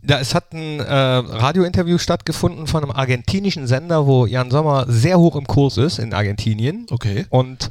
Ja, 0.06 0.18
es 0.18 0.34
hat 0.34 0.52
ein 0.52 0.80
äh, 0.80 0.84
Radiointerview 0.92 1.96
stattgefunden 1.96 2.66
von 2.66 2.82
einem 2.82 2.92
argentinischen 2.92 3.66
Sender, 3.66 4.06
wo 4.06 4.26
Jan 4.26 4.50
Sommer 4.50 4.84
sehr 4.86 5.18
hoch 5.18 5.34
im 5.34 5.46
Kurs 5.46 5.78
ist 5.78 5.98
in 5.98 6.12
Argentinien. 6.12 6.86
Okay. 6.90 7.24
Und 7.30 7.70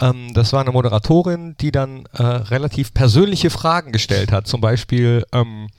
ähm, 0.00 0.32
das 0.32 0.52
war 0.52 0.60
eine 0.60 0.70
Moderatorin, 0.70 1.56
die 1.60 1.72
dann 1.72 2.04
äh, 2.12 2.22
relativ 2.22 2.94
persönliche 2.94 3.50
Fragen 3.50 3.90
gestellt 3.90 4.30
hat. 4.30 4.46
Zum 4.46 4.60
Beispiel, 4.60 5.24
ähm, 5.32 5.70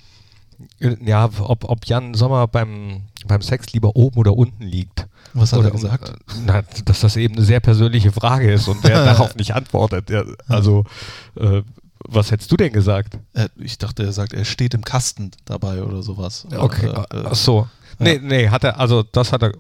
ja, 0.79 1.29
ob, 1.39 1.69
ob 1.69 1.85
Jan 1.85 2.13
Sommer 2.15 2.47
beim, 2.47 3.03
beim 3.27 3.41
Sex 3.41 3.71
lieber 3.73 3.95
oben 3.95 4.17
oder 4.17 4.33
unten 4.35 4.63
liegt. 4.63 5.07
Was 5.33 5.51
hat 5.53 5.59
Oder, 5.59 5.69
er 5.69 5.71
gesagt? 5.71 6.09
äh, 6.09 6.13
Na, 6.45 6.61
dass 6.85 7.01
das 7.01 7.15
eben 7.15 7.35
eine 7.35 7.43
sehr 7.45 7.59
persönliche 7.59 8.11
Frage 8.11 8.51
ist 8.51 8.67
und 8.67 8.83
wer 8.83 9.03
darauf 9.05 9.35
nicht 9.35 9.53
antwortet. 9.55 10.09
Ja, 10.09 10.23
also, 10.47 10.85
äh, 11.35 11.61
was 12.05 12.31
hättest 12.31 12.51
du 12.51 12.57
denn 12.57 12.73
gesagt? 12.73 13.17
Äh, 13.33 13.47
ich 13.57 13.77
dachte, 13.77 14.03
er 14.03 14.11
sagt, 14.13 14.33
er 14.33 14.45
steht 14.45 14.73
im 14.73 14.83
Kasten 14.83 15.31
dabei 15.45 15.81
oder 15.83 16.03
sowas. 16.03 16.45
Okay, 16.55 16.87
Äh, 16.87 17.17
äh, 17.17 17.23
ach 17.25 17.35
so. 17.35 17.67
Nee, 17.99 18.19
nee, 18.21 18.49
hat 18.49 18.63
er, 18.63 18.79
also 18.79 19.03
das 19.03 19.31
hat 19.31 19.41
er, 19.43 19.51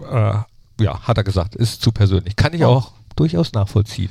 äh, 0.00 0.82
ja, 0.82 1.00
hat 1.00 1.16
er 1.16 1.24
gesagt, 1.24 1.54
ist 1.56 1.82
zu 1.82 1.90
persönlich. 1.92 2.36
Kann 2.36 2.52
ich 2.52 2.62
Oh. 2.64 2.66
auch 2.68 2.92
durchaus 3.16 3.52
nachvollziehen. 3.52 4.10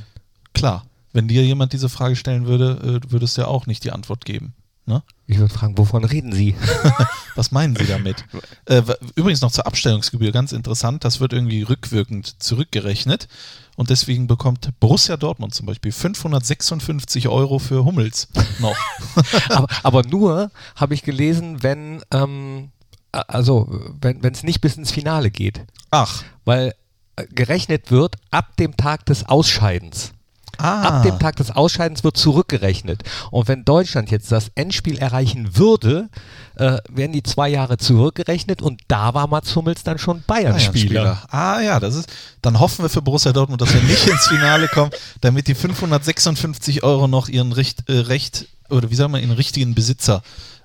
klar, 0.53 0.85
wenn 1.13 1.27
dir 1.27 1.43
jemand 1.45 1.71
diese 1.74 1.88
Frage 1.89 2.15
stellen 2.15 2.45
würde, 2.47 3.00
würdest 3.07 3.38
du 3.38 3.41
ja 3.43 3.47
auch 3.47 3.67
nicht 3.67 3.83
die 3.85 3.91
Antwort 3.91 4.25
geben. 4.25 4.53
Ne? 4.88 5.01
Ich 5.25 5.39
würde 5.39 5.51
fragen, 5.51 5.77
wovon 5.80 6.04
reden 6.04 6.32
Sie? 6.32 6.56
Was 7.36 7.51
meinen 7.51 7.75
Sie 7.75 7.88
damit? 7.88 8.24
äh, 8.65 8.84
übrigens 9.15 9.42
noch 9.42 9.51
zur 9.51 9.65
Abstellungsgebühr, 9.65 10.32
ganz 10.32 10.51
interessant, 10.51 11.04
das 11.04 11.20
wird 11.20 11.34
irgendwie 11.34 11.63
rückwirkend 11.63 12.42
zurückgerechnet 12.42 13.27
und 13.75 13.89
deswegen 13.89 14.27
bekommt 14.27 14.70
Borussia 14.80 15.18
Dortmund 15.18 15.56
zum 15.56 15.65
Beispiel 15.65 15.92
556 15.92 17.27
Euro 17.27 17.58
für 17.58 17.84
Hummels 17.84 18.27
noch. 18.60 18.75
aber, 19.50 19.68
aber 19.82 20.04
nur 20.04 20.51
habe 20.75 20.94
ich 20.94 21.01
gelesen, 21.01 21.63
wenn, 21.63 22.04
ähm, 22.12 22.70
also 23.12 23.68
wenn 24.01 24.24
es 24.24 24.44
nicht 24.44 24.62
bis 24.62 24.77
ins 24.77 24.92
Finale 24.92 25.32
geht. 25.32 25.65
Ach, 25.89 26.24
Weil 26.44 26.75
äh, 27.15 27.25
gerechnet 27.27 27.89
wird 27.89 28.18
ab 28.30 28.56
dem 28.58 28.77
Tag 28.77 29.06
des 29.08 29.27
Ausscheidens. 29.27 30.12
Ah. 30.57 30.81
Ab 30.81 31.03
dem 31.03 31.19
Tag 31.19 31.35
des 31.38 31.51
Ausscheidens 31.51 32.03
wird 32.03 32.17
zurückgerechnet. 32.17 33.03
Und 33.31 33.47
wenn 33.47 33.65
Deutschland 33.65 34.12
jetzt 34.12 34.31
das 34.31 34.51
Endspiel 34.55 34.97
erreichen 34.97 35.57
würde, 35.57 36.09
äh, 36.55 36.77
werden 36.89 37.12
die 37.12 37.24
zwei 37.24 37.50
Jahre 37.50 37.77
zurückgerechnet 37.77 38.62
und 38.62 38.81
da 38.88 39.13
war 39.13 39.27
Mats 39.27 39.55
Hummels 39.55 39.83
dann 39.83 39.97
schon 39.97 40.24
Bayern-Spieler. 40.25 41.03
Bayern-Spieler. 41.03 41.27
Ah 41.29 41.62
ja, 41.62 41.79
das 41.79 41.95
ist. 41.95 42.12
Dann 42.41 42.59
hoffen 42.59 42.83
wir 42.83 42.89
für 42.89 43.01
Borussia 43.01 43.33
Dortmund, 43.33 43.62
dass 43.62 43.74
wir 43.74 43.81
nicht 43.81 44.07
ins 44.07 44.27
Finale 44.27 44.67
kommen, 44.67 44.91
damit 45.21 45.47
die 45.47 45.55
556 45.55 46.83
Euro 46.83 47.07
noch 47.07 47.27
ihren 47.27 47.51
Recht, 47.51 47.89
äh, 47.89 48.00
Recht 48.00 48.47
oder 48.69 48.89
wie 48.89 48.95
sagen 48.95 49.13
wir, 49.13 49.19
ihren 49.19 49.31
richtigen 49.31 49.75
Besitzer 49.75 50.24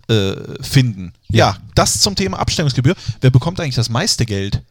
äh, 0.08 0.34
finden. 0.60 1.12
Ja. 1.28 1.56
das 1.74 2.00
zum 2.00 2.16
Thema 2.16 2.38
Abstimmungsgebühr. 2.38 2.94
Wer 3.20 3.30
bekommt 3.30 3.60
eigentlich 3.60 3.74
das 3.74 3.90
meiste 3.90 4.26
Geld? 4.26 4.62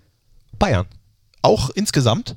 Bayern. 0.58 0.86
Auch 1.42 1.70
insgesamt? 1.70 2.36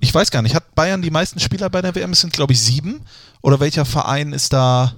Ich 0.00 0.14
weiß 0.14 0.30
gar 0.30 0.42
nicht. 0.42 0.54
Hat 0.54 0.74
Bayern 0.74 1.02
die 1.02 1.10
meisten 1.10 1.40
Spieler 1.40 1.70
bei 1.70 1.82
der 1.82 1.94
WM? 1.94 2.12
Es 2.12 2.20
sind, 2.20 2.32
glaube 2.32 2.52
ich, 2.52 2.60
sieben. 2.60 3.00
Oder 3.42 3.58
welcher 3.60 3.84
Verein 3.84 4.32
ist 4.32 4.52
da? 4.52 4.92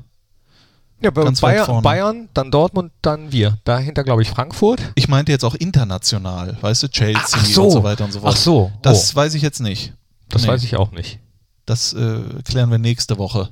Ja, 1.03 1.11
bei 1.11 1.25
Ganz 1.25 1.43
weit 1.43 1.53
Bayern, 1.55 1.67
vorne. 1.67 1.83
Bayern, 1.83 2.29
dann 2.35 2.51
Dortmund, 2.51 2.93
dann 3.01 3.33
wir. 3.33 3.57
Dahinter, 3.65 4.05
glaube 4.05 4.21
ich, 4.21 4.29
Frankfurt. 4.29 4.81
Ich 4.97 5.09
meinte 5.09 5.33
jetzt 5.33 5.45
auch 5.45 5.55
international, 5.55 6.59
weißt 6.61 6.83
du, 6.83 6.89
Chelsea 6.89 7.41
so. 7.43 7.65
und 7.65 7.71
so 7.71 7.83
weiter 7.83 8.05
und 8.05 8.13
so 8.13 8.21
fort. 8.21 8.35
Ach 8.35 8.39
so. 8.39 8.71
Das 8.83 9.15
weiß 9.17 9.33
ich 9.35 9.41
jetzt 9.43 9.61
nicht. 9.61 9.95
Das 10.29 10.43
Nee. 10.43 10.49
weiß 10.49 10.63
ich 10.63 10.77
auch 10.77 10.93
nicht. 10.93 11.19
Das 11.65 11.95
äh, 11.95 12.21
klären 12.45 12.71
wir 12.71 12.77
nächste 12.79 13.17
Woche. 13.17 13.49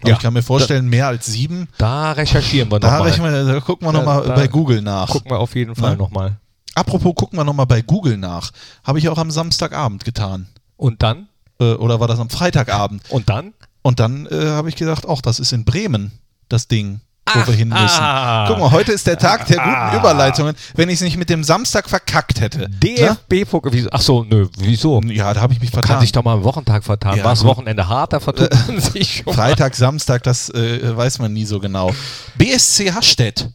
Aber 0.00 0.10
Ja. 0.10 0.14
ich 0.16 0.22
kann 0.22 0.32
mir 0.34 0.42
vorstellen, 0.42 0.88
mehr 0.88 1.08
als 1.08 1.26
sieben. 1.26 1.68
Da 1.78 2.12
recherchieren 2.12 2.70
wir 2.70 2.78
Da, 2.78 3.00
nochmal. 3.00 3.32
wir, 3.46 3.52
da 3.54 3.60
gucken 3.60 3.88
wir 3.88 3.92
Da- 3.92 3.98
nochmal 3.98 4.22
da 4.28 4.34
bei 4.34 4.46
Google 4.46 4.80
nach. 4.82 5.08
Gucken 5.08 5.30
wir 5.32 5.38
auf 5.40 5.56
jeden 5.56 5.74
Fall 5.74 5.92
Ne? 5.92 5.96
nochmal. 5.96 6.36
Apropos, 6.76 7.14
gucken 7.16 7.36
wir 7.38 7.44
nochmal 7.44 7.66
bei 7.66 7.82
Google 7.82 8.16
nach. 8.16 8.52
Habe 8.84 8.98
ich 9.00 9.08
auch 9.08 9.18
am 9.18 9.30
Samstagabend 9.32 10.04
getan. 10.04 10.46
Und 10.76 11.02
dann? 11.02 11.28
Äh, 11.60 11.74
oder 11.74 12.00
war 12.00 12.08
das 12.08 12.18
am 12.18 12.30
Freitagabend? 12.30 13.02
Und 13.10 13.28
dann? 13.28 13.54
Und 13.82 14.00
dann 14.00 14.26
äh, 14.26 14.46
habe 14.48 14.68
ich 14.68 14.76
gedacht, 14.76 15.04
ach, 15.08 15.20
das 15.20 15.38
ist 15.40 15.52
in 15.52 15.64
Bremen, 15.64 16.12
das 16.48 16.66
Ding, 16.68 17.00
wo 17.24 17.40
Ach, 17.40 17.46
wir 17.46 17.54
hin 17.54 17.68
müssen. 17.68 18.00
ah. 18.00 18.46
Guck 18.48 18.58
mal, 18.58 18.70
heute 18.72 18.92
ist 18.92 19.06
der 19.06 19.18
Tag 19.18 19.46
der 19.46 19.56
guten 19.58 19.68
Ah. 19.74 19.96
Überleitungen. 19.96 20.54
Wenn 20.74 20.88
ich 20.88 20.96
es 20.96 21.00
nicht 21.02 21.16
mit 21.16 21.28
dem 21.30 21.42
Samstag 21.44 21.88
verkackt 21.88 22.40
hätte. 22.40 22.68
DFB-Pokal. 22.68 23.72
Wieso? 23.72 23.88
Ach 23.92 24.00
so, 24.00 24.24
nö, 24.24 24.48
wieso? 24.58 25.00
Ne? 25.00 25.12
Ja, 25.14 25.32
da 25.34 25.40
habe 25.40 25.52
ich 25.52 25.60
mich 25.60 25.72
Kann 25.72 25.82
vertan. 25.82 26.00
sich 26.00 26.12
doch 26.12 26.22
mal 26.24 26.34
am 26.34 26.44
Wochentag 26.44 26.84
vertan. 26.84 27.16
Ja, 27.16 27.24
War 27.24 27.32
das. 27.32 27.44
Wochenende 27.44 27.88
hart, 27.88 28.12
da 28.12 28.20
vertut 28.20 28.50
man 28.68 28.80
sich 28.80 29.16
schon. 29.18 29.26
mal. 29.26 29.32
Freitag, 29.34 29.74
Samstag, 29.76 30.22
das 30.24 30.50
äh, 30.50 30.96
weiß 30.96 31.18
man 31.20 31.32
nie 31.32 31.44
so 31.44 31.58
genau. 31.60 31.92
BSC 32.38 32.92
Hastedt. 32.92 33.48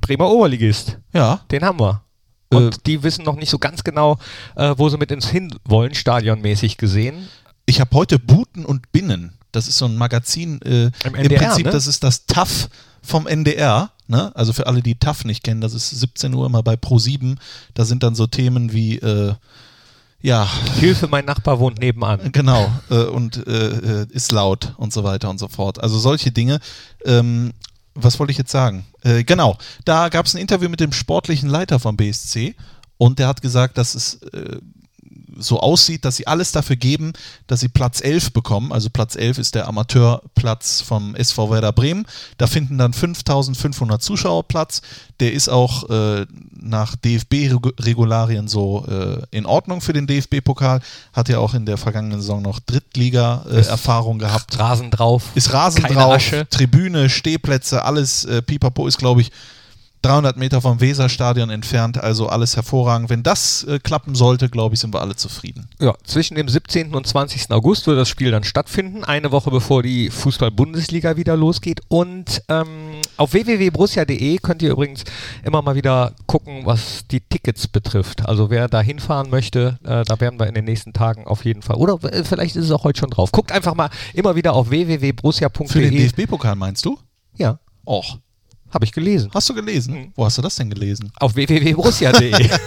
Bremer 0.00 0.28
Oberligist. 0.30 0.96
Ja, 1.12 1.40
Den 1.50 1.64
haben 1.64 1.78
wir. 1.80 2.02
Äh, 2.50 2.56
Und 2.56 2.86
die 2.86 3.02
wissen 3.02 3.24
noch 3.24 3.36
nicht 3.36 3.50
so 3.50 3.58
ganz 3.58 3.84
genau, 3.84 4.18
äh, 4.56 4.74
wo 4.76 4.88
sie 4.88 4.98
mit 4.98 5.12
uns 5.12 5.28
hin 5.28 5.54
wollen, 5.64 5.94
stadionmäßig 5.94 6.76
gesehen. 6.76 7.28
ich 7.66 7.80
habe 7.80 7.96
heute 7.96 8.18
Buten 8.18 8.64
und 8.64 8.90
Binnen. 8.92 9.34
Das 9.52 9.68
ist 9.68 9.78
so 9.78 9.84
ein 9.86 9.96
Magazin. 9.96 10.60
Äh, 10.62 10.84
Im 10.86 10.92
Im 11.04 11.14
NDR, 11.14 11.40
Prinzip, 11.40 11.66
ne? 11.66 11.72
das 11.72 11.86
ist 11.86 12.04
das 12.04 12.26
TAF 12.26 12.68
vom 13.02 13.26
NDR. 13.26 13.90
Ne? 14.06 14.34
Also 14.36 14.52
für 14.52 14.66
alle, 14.66 14.82
die 14.82 14.96
TAF 14.96 15.24
nicht 15.24 15.42
kennen, 15.44 15.60
das 15.60 15.74
ist 15.74 15.90
17 15.90 16.34
Uhr 16.34 16.46
immer 16.46 16.62
bei 16.62 16.74
Pro7. 16.74 17.36
Da 17.74 17.84
sind 17.84 18.02
dann 18.02 18.14
so 18.14 18.26
Themen 18.26 18.72
wie, 18.72 18.98
äh, 18.98 19.34
ja, 20.22 20.46
Hilfe, 20.78 21.08
mein 21.08 21.24
Nachbar 21.24 21.58
wohnt 21.60 21.78
nebenan. 21.78 22.30
genau, 22.32 22.70
äh, 22.90 23.04
und 23.04 23.46
äh, 23.46 24.02
äh, 24.02 24.06
ist 24.10 24.32
laut 24.32 24.74
und 24.76 24.92
so 24.92 25.02
weiter 25.02 25.30
und 25.30 25.38
so 25.38 25.48
fort. 25.48 25.82
Also 25.82 25.98
solche 25.98 26.30
Dinge. 26.30 26.60
Ähm, 27.06 27.52
was 27.94 28.18
wollte 28.18 28.30
ich 28.30 28.38
jetzt 28.38 28.52
sagen? 28.52 28.84
Äh, 29.02 29.24
genau, 29.24 29.58
da 29.84 30.08
gab 30.08 30.26
es 30.26 30.34
ein 30.34 30.40
Interview 30.40 30.68
mit 30.68 30.80
dem 30.80 30.92
sportlichen 30.92 31.48
Leiter 31.48 31.78
vom 31.78 31.96
BSC 31.96 32.54
und 32.98 33.18
der 33.18 33.28
hat 33.28 33.42
gesagt, 33.42 33.78
dass 33.78 33.94
es 33.94 34.14
äh, 34.32 34.58
so 35.40 35.60
aussieht, 35.60 36.04
dass 36.04 36.16
sie 36.16 36.26
alles 36.26 36.52
dafür 36.52 36.76
geben, 36.76 37.12
dass 37.46 37.60
sie 37.60 37.68
Platz 37.68 38.00
11 38.00 38.32
bekommen. 38.32 38.72
Also 38.72 38.90
Platz 38.90 39.16
11 39.16 39.38
ist 39.38 39.54
der 39.54 39.68
Amateurplatz 39.68 40.80
vom 40.80 41.14
SV 41.14 41.50
Werder 41.50 41.72
Bremen. 41.72 42.06
Da 42.38 42.46
finden 42.46 42.78
dann 42.78 42.92
5500 42.92 44.02
Zuschauer 44.02 44.44
Platz. 44.44 44.82
Der 45.20 45.32
ist 45.32 45.48
auch 45.48 45.88
äh, 45.90 46.26
nach 46.52 46.96
DFB-Regularien 46.96 48.48
so 48.48 48.86
äh, 48.86 49.22
in 49.30 49.46
Ordnung 49.46 49.80
für 49.80 49.92
den 49.92 50.06
DFB-Pokal. 50.06 50.80
Hat 51.12 51.28
ja 51.28 51.38
auch 51.38 51.54
in 51.54 51.66
der 51.66 51.76
vergangenen 51.76 52.20
Saison 52.20 52.42
noch 52.42 52.60
Drittliga-Erfahrung 52.60 54.18
gehabt. 54.18 54.58
Rasen 54.58 54.90
drauf. 54.90 55.24
Ist 55.34 55.52
Rasen 55.52 55.82
Keine 55.82 55.94
drauf, 55.94 56.14
Asche. 56.14 56.46
Tribüne, 56.48 57.08
Stehplätze, 57.10 57.84
alles. 57.84 58.24
Äh, 58.24 58.42
Pipapo 58.42 58.86
ist, 58.86 58.98
glaube 58.98 59.22
ich, 59.22 59.30
300 60.02 60.36
Meter 60.36 60.60
vom 60.60 60.80
Weserstadion 60.80 61.50
entfernt, 61.50 61.98
also 61.98 62.28
alles 62.28 62.56
hervorragend. 62.56 63.10
Wenn 63.10 63.22
das 63.22 63.64
äh, 63.64 63.78
klappen 63.78 64.14
sollte, 64.14 64.48
glaube 64.48 64.74
ich, 64.74 64.80
sind 64.80 64.94
wir 64.94 65.00
alle 65.00 65.14
zufrieden. 65.16 65.68
Ja, 65.78 65.94
zwischen 66.04 66.36
dem 66.36 66.48
17. 66.48 66.94
und 66.94 67.06
20. 67.06 67.50
August 67.50 67.86
wird 67.86 67.98
das 67.98 68.08
Spiel 68.08 68.30
dann 68.30 68.44
stattfinden, 68.44 69.04
eine 69.04 69.30
Woche 69.30 69.50
bevor 69.50 69.82
die 69.82 70.10
Fußball-Bundesliga 70.10 71.16
wieder 71.16 71.36
losgeht. 71.36 71.82
Und 71.88 72.42
ähm, 72.48 73.00
auf 73.16 73.34
www.borussia.de 73.34 74.38
könnt 74.38 74.62
ihr 74.62 74.70
übrigens 74.70 75.04
immer 75.44 75.60
mal 75.60 75.74
wieder 75.74 76.14
gucken, 76.26 76.62
was 76.64 77.06
die 77.10 77.20
Tickets 77.20 77.68
betrifft. 77.68 78.26
Also 78.26 78.48
wer 78.48 78.68
da 78.68 78.80
hinfahren 78.80 79.28
möchte, 79.28 79.78
äh, 79.84 80.04
da 80.04 80.18
werden 80.20 80.40
wir 80.40 80.46
in 80.46 80.54
den 80.54 80.64
nächsten 80.64 80.92
Tagen 80.92 81.26
auf 81.26 81.44
jeden 81.44 81.62
Fall. 81.62 81.76
Oder 81.76 82.02
äh, 82.10 82.24
vielleicht 82.24 82.56
ist 82.56 82.64
es 82.64 82.70
auch 82.70 82.84
heute 82.84 83.00
schon 83.00 83.10
drauf. 83.10 83.32
Guckt 83.32 83.52
einfach 83.52 83.74
mal 83.74 83.90
immer 84.14 84.34
wieder 84.34 84.54
auf 84.54 84.68
Für 84.68 84.76
den 84.76 84.88
www.borussia.de. 84.88 85.90
DFB-Pokal 85.90 86.56
meinst 86.56 86.84
du? 86.84 86.98
Ja, 87.36 87.58
Och. 87.86 88.18
Habe 88.72 88.84
ich 88.84 88.92
gelesen. 88.92 89.30
Hast 89.34 89.48
du 89.48 89.54
gelesen? 89.54 89.94
Mhm. 89.94 90.12
Wo 90.14 90.24
hast 90.24 90.38
du 90.38 90.42
das 90.42 90.56
denn 90.56 90.70
gelesen? 90.70 91.12
Auf 91.18 91.34
www.borussia.de. 91.34 92.50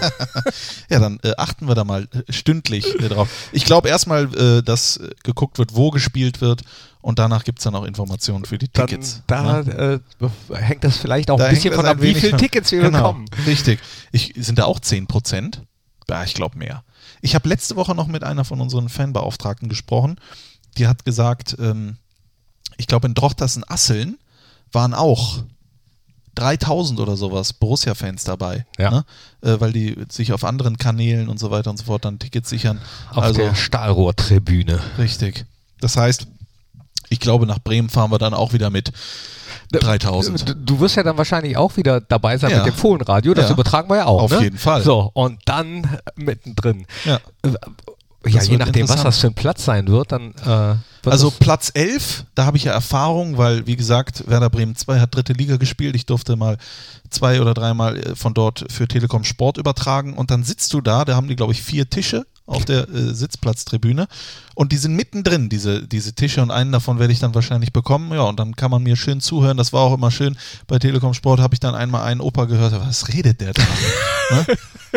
Ja, 0.89 0.99
dann 0.99 1.19
äh, 1.23 1.33
achten 1.37 1.67
wir 1.67 1.75
da 1.75 1.83
mal 1.83 2.07
äh, 2.11 2.31
stündlich 2.31 2.85
äh, 2.99 3.09
drauf. 3.09 3.29
Ich 3.51 3.65
glaube 3.65 3.89
erstmal, 3.89 4.25
äh, 4.35 4.61
dass 4.61 4.97
äh, 4.97 5.09
geguckt 5.23 5.57
wird, 5.57 5.75
wo 5.75 5.89
gespielt 5.89 6.41
wird 6.41 6.61
und 7.01 7.19
danach 7.19 7.43
gibt 7.43 7.59
es 7.59 7.63
dann 7.63 7.75
auch 7.75 7.83
Informationen 7.83 8.45
für 8.45 8.57
die 8.57 8.69
Dann, 8.71 8.87
Tickets. 8.87 9.23
da 9.27 9.61
ne? 9.61 10.01
äh, 10.19 10.55
hängt 10.55 10.83
das 10.83 10.97
vielleicht 10.97 11.31
auch 11.31 11.37
Da 11.37 11.45
ein 11.45 11.53
bisschen 11.53 11.73
von 11.73 11.85
ab, 11.85 11.97
wie 12.01 12.13
viele 12.13 12.37
Tickets 12.37 12.71
wir 12.71 12.81
genau, 12.81 12.99
bekommen. 12.99 13.25
Richtig. 13.45 13.79
Ich, 14.11 14.33
sind 14.37 14.59
da 14.59 14.65
auch 14.65 14.79
10 14.79 15.07
Prozent? 15.07 15.61
Ja, 16.09 16.23
ich 16.23 16.33
glaube 16.33 16.57
mehr. 16.57 16.83
Ich 17.21 17.35
habe 17.35 17.49
letzte 17.49 17.75
Woche 17.75 17.95
noch 17.95 18.07
mit 18.07 18.23
einer 18.23 18.45
von 18.45 18.61
unseren 18.61 18.89
Fanbeauftragten 18.89 19.69
gesprochen. 19.69 20.17
Die 20.77 20.87
hat 20.87 21.05
gesagt, 21.05 21.55
ähm, 21.59 21.97
ich 22.77 22.87
glaube 22.87 23.07
in 23.07 23.13
Drochtersen 23.13 23.63
Asseln 23.67 24.17
waren 24.71 24.93
auch 24.93 25.43
3000 26.35 26.99
oder 26.99 27.15
sowas 27.15 27.53
Borussia-Fans 27.53 28.23
dabei. 28.23 28.65
Ja. 28.77 28.89
Ne? 28.91 29.05
Äh, 29.41 29.59
weil 29.59 29.71
die 29.71 29.95
sich 30.09 30.33
auf 30.33 30.43
anderen 30.43 30.77
Kanälen 30.77 31.29
und 31.29 31.39
so 31.39 31.51
weiter 31.51 31.69
und 31.69 31.77
so 31.77 31.85
fort 31.85 32.05
dann 32.05 32.19
Tickets 32.19 32.49
sichern. 32.49 32.79
Auf 33.11 33.23
also 33.23 33.41
der 33.41 33.55
Stahlrohrtribüne. 33.55 34.79
richtig. 34.97 35.45
Das 35.79 35.97
heißt, 35.97 36.27
ich 37.09 37.19
glaube, 37.19 37.45
nach 37.45 37.59
Bremen 37.59 37.89
fahren 37.89 38.11
wir 38.11 38.17
dann 38.17 38.33
auch 38.33 38.53
wieder 38.53 38.69
mit 38.69 38.91
3000. 39.71 40.55
Du, 40.65 40.79
wirst 40.79 40.95
ja 40.95 41.03
dann 41.03 41.17
wahrscheinlich 41.17 41.57
auch 41.57 41.77
wieder 41.77 42.01
dabei 42.01 42.37
sein 42.37 42.51
Ja. 42.51 42.57
mit 42.57 42.67
dem 42.67 42.75
Fohlenradio. 42.75 43.33
Das 43.33 43.45
Ja. 43.47 43.53
übertragen 43.53 43.89
wir 43.89 43.97
ja 43.97 44.05
auch. 44.05 44.23
Auf 44.23 44.31
ne? 44.31 44.41
jeden 44.43 44.57
Fall. 44.57 44.81
So, 44.83 45.11
und 45.13 45.39
dann 45.45 45.97
mittendrin. 46.15 46.85
Ja. 47.05 47.19
Ja, 48.25 48.41
je 48.41 48.57
nachdem, 48.57 48.87
was 48.87 49.03
das 49.03 49.19
für 49.19 49.27
ein 49.27 49.33
Platz 49.33 49.65
sein 49.65 49.87
wird, 49.87 50.11
dann 50.11 50.31
äh, 50.31 50.45
wird 50.45 51.11
Also 51.11 51.31
Platz 51.31 51.71
11, 51.73 52.25
da 52.35 52.45
habe 52.45 52.57
ich 52.57 52.63
ja 52.63 52.71
Erfahrung, 52.71 53.37
weil, 53.37 53.67
wie 53.67 53.75
gesagt, 53.75 54.27
Werder 54.27 54.49
Bremen 54.49 54.75
2 54.75 54.99
hat 54.99 55.13
dritte 55.13 55.33
Liga 55.33 55.57
gespielt. 55.57 55.95
Ich 55.95 56.05
durfte 56.05 56.35
mal 56.35 56.57
zwei 57.09 57.41
oder 57.41 57.53
dreimal 57.53 57.97
äh, 57.97 58.15
von 58.15 58.33
dort 58.33 58.65
für 58.71 58.87
Telekom 58.87 59.23
Sport 59.23 59.57
übertragen. 59.57 60.13
Und 60.13 60.31
dann 60.31 60.43
sitzt 60.43 60.73
du 60.73 60.81
da, 60.81 61.03
da 61.05 61.15
haben 61.15 61.27
die, 61.27 61.35
glaube 61.35 61.51
ich, 61.51 61.61
vier 61.61 61.89
Tische 61.89 62.25
auf 62.45 62.65
der 62.65 62.89
äh, 62.89 63.13
Sitzplatztribüne. 63.13 64.07
Und 64.55 64.71
die 64.71 64.77
sind 64.77 64.95
mittendrin, 64.95 65.49
diese, 65.49 65.87
diese 65.87 66.13
Tische. 66.13 66.41
Und 66.41 66.51
einen 66.51 66.71
davon 66.71 66.99
werde 66.99 67.13
ich 67.13 67.19
dann 67.19 67.33
wahrscheinlich 67.33 67.71
bekommen. 67.71 68.11
Ja, 68.13 68.23
und 68.23 68.39
dann 68.39 68.55
kann 68.55 68.69
man 68.69 68.83
mir 68.83 68.95
schön 68.95 69.21
zuhören. 69.21 69.57
Das 69.57 69.71
war 69.73 69.81
auch 69.81 69.93
immer 69.93 70.11
schön. 70.11 70.37
Bei 70.67 70.77
Telekom 70.77 71.13
Sport 71.13 71.39
habe 71.39 71.55
ich 71.55 71.59
dann 71.59 71.73
einmal 71.73 72.03
einen 72.03 72.21
Opa 72.21 72.45
gehört. 72.45 72.73
Was 72.73 73.07
redet 73.07 73.39
der 73.41 73.53
da? 73.53 73.63
ne? 74.31 74.45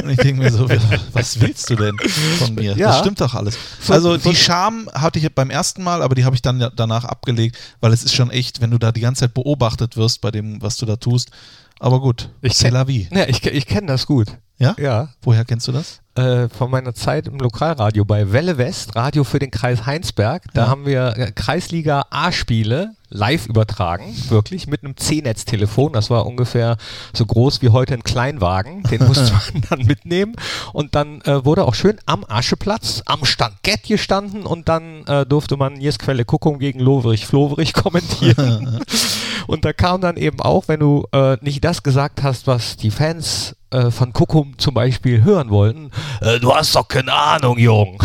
Und 0.03 0.11
ich 0.11 0.17
denke 0.19 0.43
mir 0.43 0.53
so, 0.53 0.69
was 1.13 1.41
willst 1.41 1.71
du 1.71 1.77
denn 1.77 1.97
von 2.39 2.55
mir? 2.55 2.77
Ja. 2.77 2.89
Das 2.89 2.99
stimmt 2.99 3.21
doch 3.21 3.35
alles. 3.35 3.57
Also 3.89 4.17
die 4.17 4.35
Scham 4.35 4.91
hatte 4.93 5.19
ich 5.19 5.35
beim 5.35 5.49
ersten 5.51 5.83
Mal, 5.85 6.03
aber 6.03 6.15
die 6.15 6.25
habe 6.25 6.35
ich 6.35 6.43
dann 6.43 6.71
danach 6.75 7.05
abgelegt, 7.05 7.57
weil 7.81 7.93
es 7.93 8.03
ist 8.05 8.15
schon 8.15 8.31
echt, 8.31 8.61
wenn 8.61 8.71
du 8.73 8.79
da 8.79 8.93
die 8.93 9.01
ganze 9.01 9.21
Zeit 9.21 9.35
beobachtet 9.35 9.97
wirst 9.97 10.21
bei 10.21 10.31
dem, 10.31 10.61
was 10.61 10.77
du 10.77 10.85
da 10.85 10.97
tust. 10.97 11.31
Aber 11.79 12.01
gut, 12.01 12.31
Ich 12.43 12.53
c'est 12.55 12.71
la 12.71 12.87
vie. 12.87 13.07
ja, 13.13 13.27
ich, 13.29 13.45
ich 13.47 13.67
kenne 13.67 13.87
das 13.87 14.07
gut. 14.07 14.29
Ja? 14.59 14.75
Ja. 14.79 15.11
Woher 15.23 15.45
kennst 15.45 15.69
du 15.69 15.73
das? 15.73 16.01
Äh, 16.17 16.49
von 16.49 16.71
meiner 16.71 16.95
Zeit 16.95 17.27
im 17.29 17.37
Lokalradio 17.39 18.05
bei 18.07 18.33
Welle 18.33 18.57
West, 18.57 18.97
Radio 18.97 19.23
für 19.23 19.39
den 19.39 19.51
Kreis 19.51 19.85
Heinsberg. 19.85 20.45
Da 20.55 20.63
Ja. 20.63 20.69
haben 20.69 20.87
wir 20.87 21.15
äh, 21.17 21.31
Kreisliga 21.33 22.07
A-Spiele 22.09 22.93
live 23.09 23.47
übertragen, 23.47 24.15
wirklich 24.29 24.67
mit 24.67 24.83
einem 24.83 24.97
C-Netz-Telefon. 24.97 25.93
Das 25.93 26.11
war 26.11 26.27
ungefähr 26.27 26.77
so 27.13 27.25
groß 27.25 27.63
wie 27.63 27.69
heute 27.69 27.95
ein 27.95 28.03
Kleinwagen. 28.03 28.83
Den 28.85 29.05
musste 29.07 29.33
man 29.33 29.63
dann 29.69 29.87
mitnehmen. 29.87 30.35
Und 30.73 30.95
dann 30.95 31.21
äh, 31.23 31.45
wurde 31.45 31.65
auch 31.65 31.75
schön 31.75 31.99
am 32.07 32.25
Ascheplatz, 32.29 33.03
am 33.07 33.25
Stankett 33.25 33.85
gestanden 33.85 34.45
und 34.45 34.69
dann 34.69 35.05
äh, 35.07 35.25
durfte 35.27 35.57
man 35.57 35.75
Niersquelle 35.75 36.25
Kuckum 36.25 36.59
gegen 36.59 36.81
Loverich-Floverich 36.81 37.73
kommentieren. 37.73 38.81
und 39.47 39.65
da 39.65 39.73
kam 39.73 40.01
dann 40.01 40.17
eben 40.17 40.41
auch, 40.41 40.69
wenn 40.69 40.81
du 40.81 41.07
äh, 41.13 41.37
nicht 41.41 41.65
das 41.65 41.83
gesagt 41.83 42.23
hast, 42.23 42.47
was 42.47 42.77
die 42.77 42.91
Fans 42.91 43.57
äh, 43.71 43.91
von 43.91 44.13
Kuckum 44.13 44.59
zum 44.59 44.75
Beispiel 44.75 45.23
hören 45.23 45.51
wollten, 45.51 45.91
äh, 46.21 46.41
du 46.41 46.55
hast 46.55 46.75
doch 46.75 46.89
keine 46.89 47.13
Ahnung, 47.13 47.59
Jung. 47.59 48.03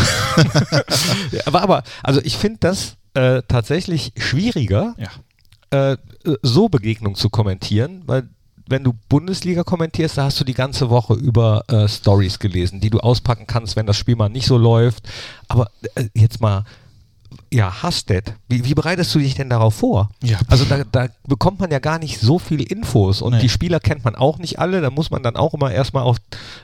aber, 1.46 1.62
aber, 1.62 1.82
also 2.02 2.20
ich 2.22 2.36
finde 2.36 2.58
das 2.60 2.96
äh, 3.14 3.42
tatsächlich 3.48 4.12
schwieriger, 4.16 4.94
Ja. 4.98 5.10
äh, 5.92 5.96
so 6.42 6.68
Begegnungen 6.68 7.16
zu 7.16 7.30
kommentieren, 7.30 8.02
weil 8.06 8.28
wenn 8.68 8.84
du 8.84 8.94
Bundesliga 9.08 9.64
kommentierst, 9.64 10.16
da 10.16 10.24
hast 10.24 10.40
du 10.40 10.44
die 10.44 10.54
ganze 10.54 10.88
Woche 10.88 11.14
über 11.14 11.64
äh, 11.68 11.88
Stories 11.88 12.38
gelesen, 12.38 12.80
die 12.80 12.90
du 12.90 13.00
auspacken 13.00 13.46
kannst, 13.46 13.76
wenn 13.76 13.86
das 13.86 13.96
Spiel 13.96 14.16
mal 14.16 14.28
nicht 14.28 14.46
so 14.46 14.56
läuft. 14.56 15.08
Aber 15.48 15.68
äh, 15.94 16.04
jetzt 16.14 16.40
mal, 16.40 16.64
ja, 17.52 17.82
Hasted, 17.82 18.34
wie, 18.48 18.64
wie 18.64 18.74
bereitest 18.74 19.14
du 19.14 19.18
dich 19.18 19.34
denn 19.34 19.50
darauf 19.50 19.74
vor? 19.74 20.10
Ja. 20.22 20.38
Also 20.48 20.64
da, 20.64 20.84
da 20.90 21.08
bekommt 21.26 21.60
man 21.60 21.70
ja 21.70 21.80
gar 21.80 21.98
nicht 21.98 22.18
so 22.20 22.38
viel 22.38 22.62
Infos 22.62 23.20
und 23.20 23.34
Nee. 23.34 23.40
die 23.40 23.48
Spieler 23.48 23.80
kennt 23.80 24.04
man 24.04 24.14
auch 24.14 24.38
nicht 24.38 24.58
alle, 24.58 24.80
da 24.80 24.90
muss 24.90 25.10
man 25.10 25.22
dann 25.22 25.36
auch 25.36 25.52
immer 25.54 25.70
erstmal 25.72 26.04
auf 26.04 26.16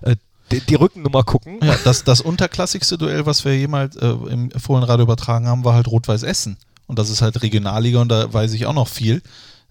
äh, 0.03 0.17
die, 0.51 0.61
die 0.61 0.75
Rückennummer 0.75 1.23
gucken. 1.25 1.59
Ja, 1.63 1.77
das, 1.85 2.05
das 2.05 2.21
unterklassigste 2.21 2.99
Duell, 2.99 3.27
was 3.27 3.45
wir 3.45 3.57
jemals 3.57 3.97
äh, 3.97 4.09
im 4.09 4.51
Fohlenradio 4.51 5.05
übertragen 5.05 5.47
haben, 5.47 5.65
war 5.65 5.75
halt 5.75 5.89
Rot-Weiß 5.89 6.23
Essen. 6.23 6.57
Und 6.87 6.99
das 6.99 7.11
ist 7.11 7.21
halt 7.21 7.43
Regionalliga 7.43 8.01
und 8.01 8.09
da 8.09 8.33
weiß 8.33 8.53
ich 8.55 8.67
auch 8.67 8.73
noch 8.73 8.89
viel. 8.89 9.23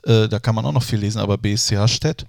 Äh, 0.04 0.28
da 0.28 0.40
kann 0.40 0.56
man 0.56 0.66
auch 0.66 0.72
noch 0.72 0.84
viel 0.84 1.00
lesen, 1.00 1.20
aber 1.20 1.38
BSC 1.38 1.88
Stedt, 1.88 2.26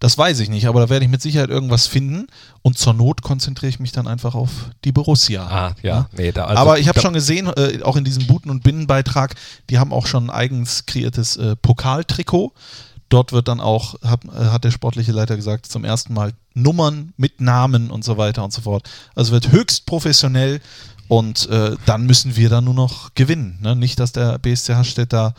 das 0.00 0.16
weiß 0.16 0.40
ich 0.40 0.48
nicht, 0.48 0.66
aber 0.66 0.80
da 0.80 0.88
werde 0.88 1.04
ich 1.04 1.10
mit 1.10 1.20
Sicherheit 1.20 1.50
irgendwas 1.50 1.86
finden 1.86 2.26
und 2.62 2.78
zur 2.78 2.94
Not 2.94 3.20
konzentriere 3.20 3.68
ich 3.68 3.80
mich 3.80 3.92
dann 3.92 4.08
einfach 4.08 4.34
auf 4.34 4.70
die 4.84 4.92
Borussia. 4.92 5.46
Ah, 5.46 5.74
ja, 5.82 6.08
nee, 6.16 6.32
da, 6.32 6.46
also, 6.46 6.62
aber 6.62 6.78
ich 6.78 6.88
habe 6.88 6.98
schon 7.00 7.12
gesehen, 7.12 7.48
äh, 7.48 7.82
auch 7.82 7.96
in 7.96 8.04
diesem 8.04 8.26
Buten- 8.26 8.48
und 8.48 8.62
Binnenbeitrag, 8.64 9.34
die 9.68 9.78
haben 9.78 9.92
auch 9.92 10.06
schon 10.06 10.24
ein 10.26 10.30
eigens 10.30 10.86
kreiertes 10.86 11.36
äh, 11.36 11.54
Pokaltrikot. 11.54 12.52
Dort 13.10 13.32
wird 13.32 13.48
dann 13.48 13.60
auch, 13.60 14.00
hat, 14.02 14.24
äh, 14.24 14.46
hat 14.46 14.64
der 14.64 14.70
sportliche 14.70 15.12
Leiter 15.12 15.36
gesagt, 15.36 15.66
zum 15.66 15.84
ersten 15.84 16.14
Mal 16.14 16.32
Nummern 16.54 17.12
mit 17.16 17.40
Namen 17.40 17.90
und 17.90 18.04
so 18.04 18.16
weiter 18.16 18.42
und 18.42 18.52
so 18.52 18.62
fort. 18.62 18.88
Also 19.14 19.32
wird 19.32 19.52
höchst 19.52 19.84
professionell 19.84 20.60
und 21.08 21.48
äh, 21.50 21.76
dann 21.86 22.06
müssen 22.06 22.36
wir 22.36 22.48
dann 22.48 22.64
nur 22.64 22.74
noch 22.74 23.14
gewinnen. 23.14 23.58
Ne? 23.60 23.76
Nicht, 23.76 23.98
dass 23.98 24.12
der 24.12 24.38
BSC 24.38 24.74
Hasstedt 24.74 25.12
da 25.12 25.34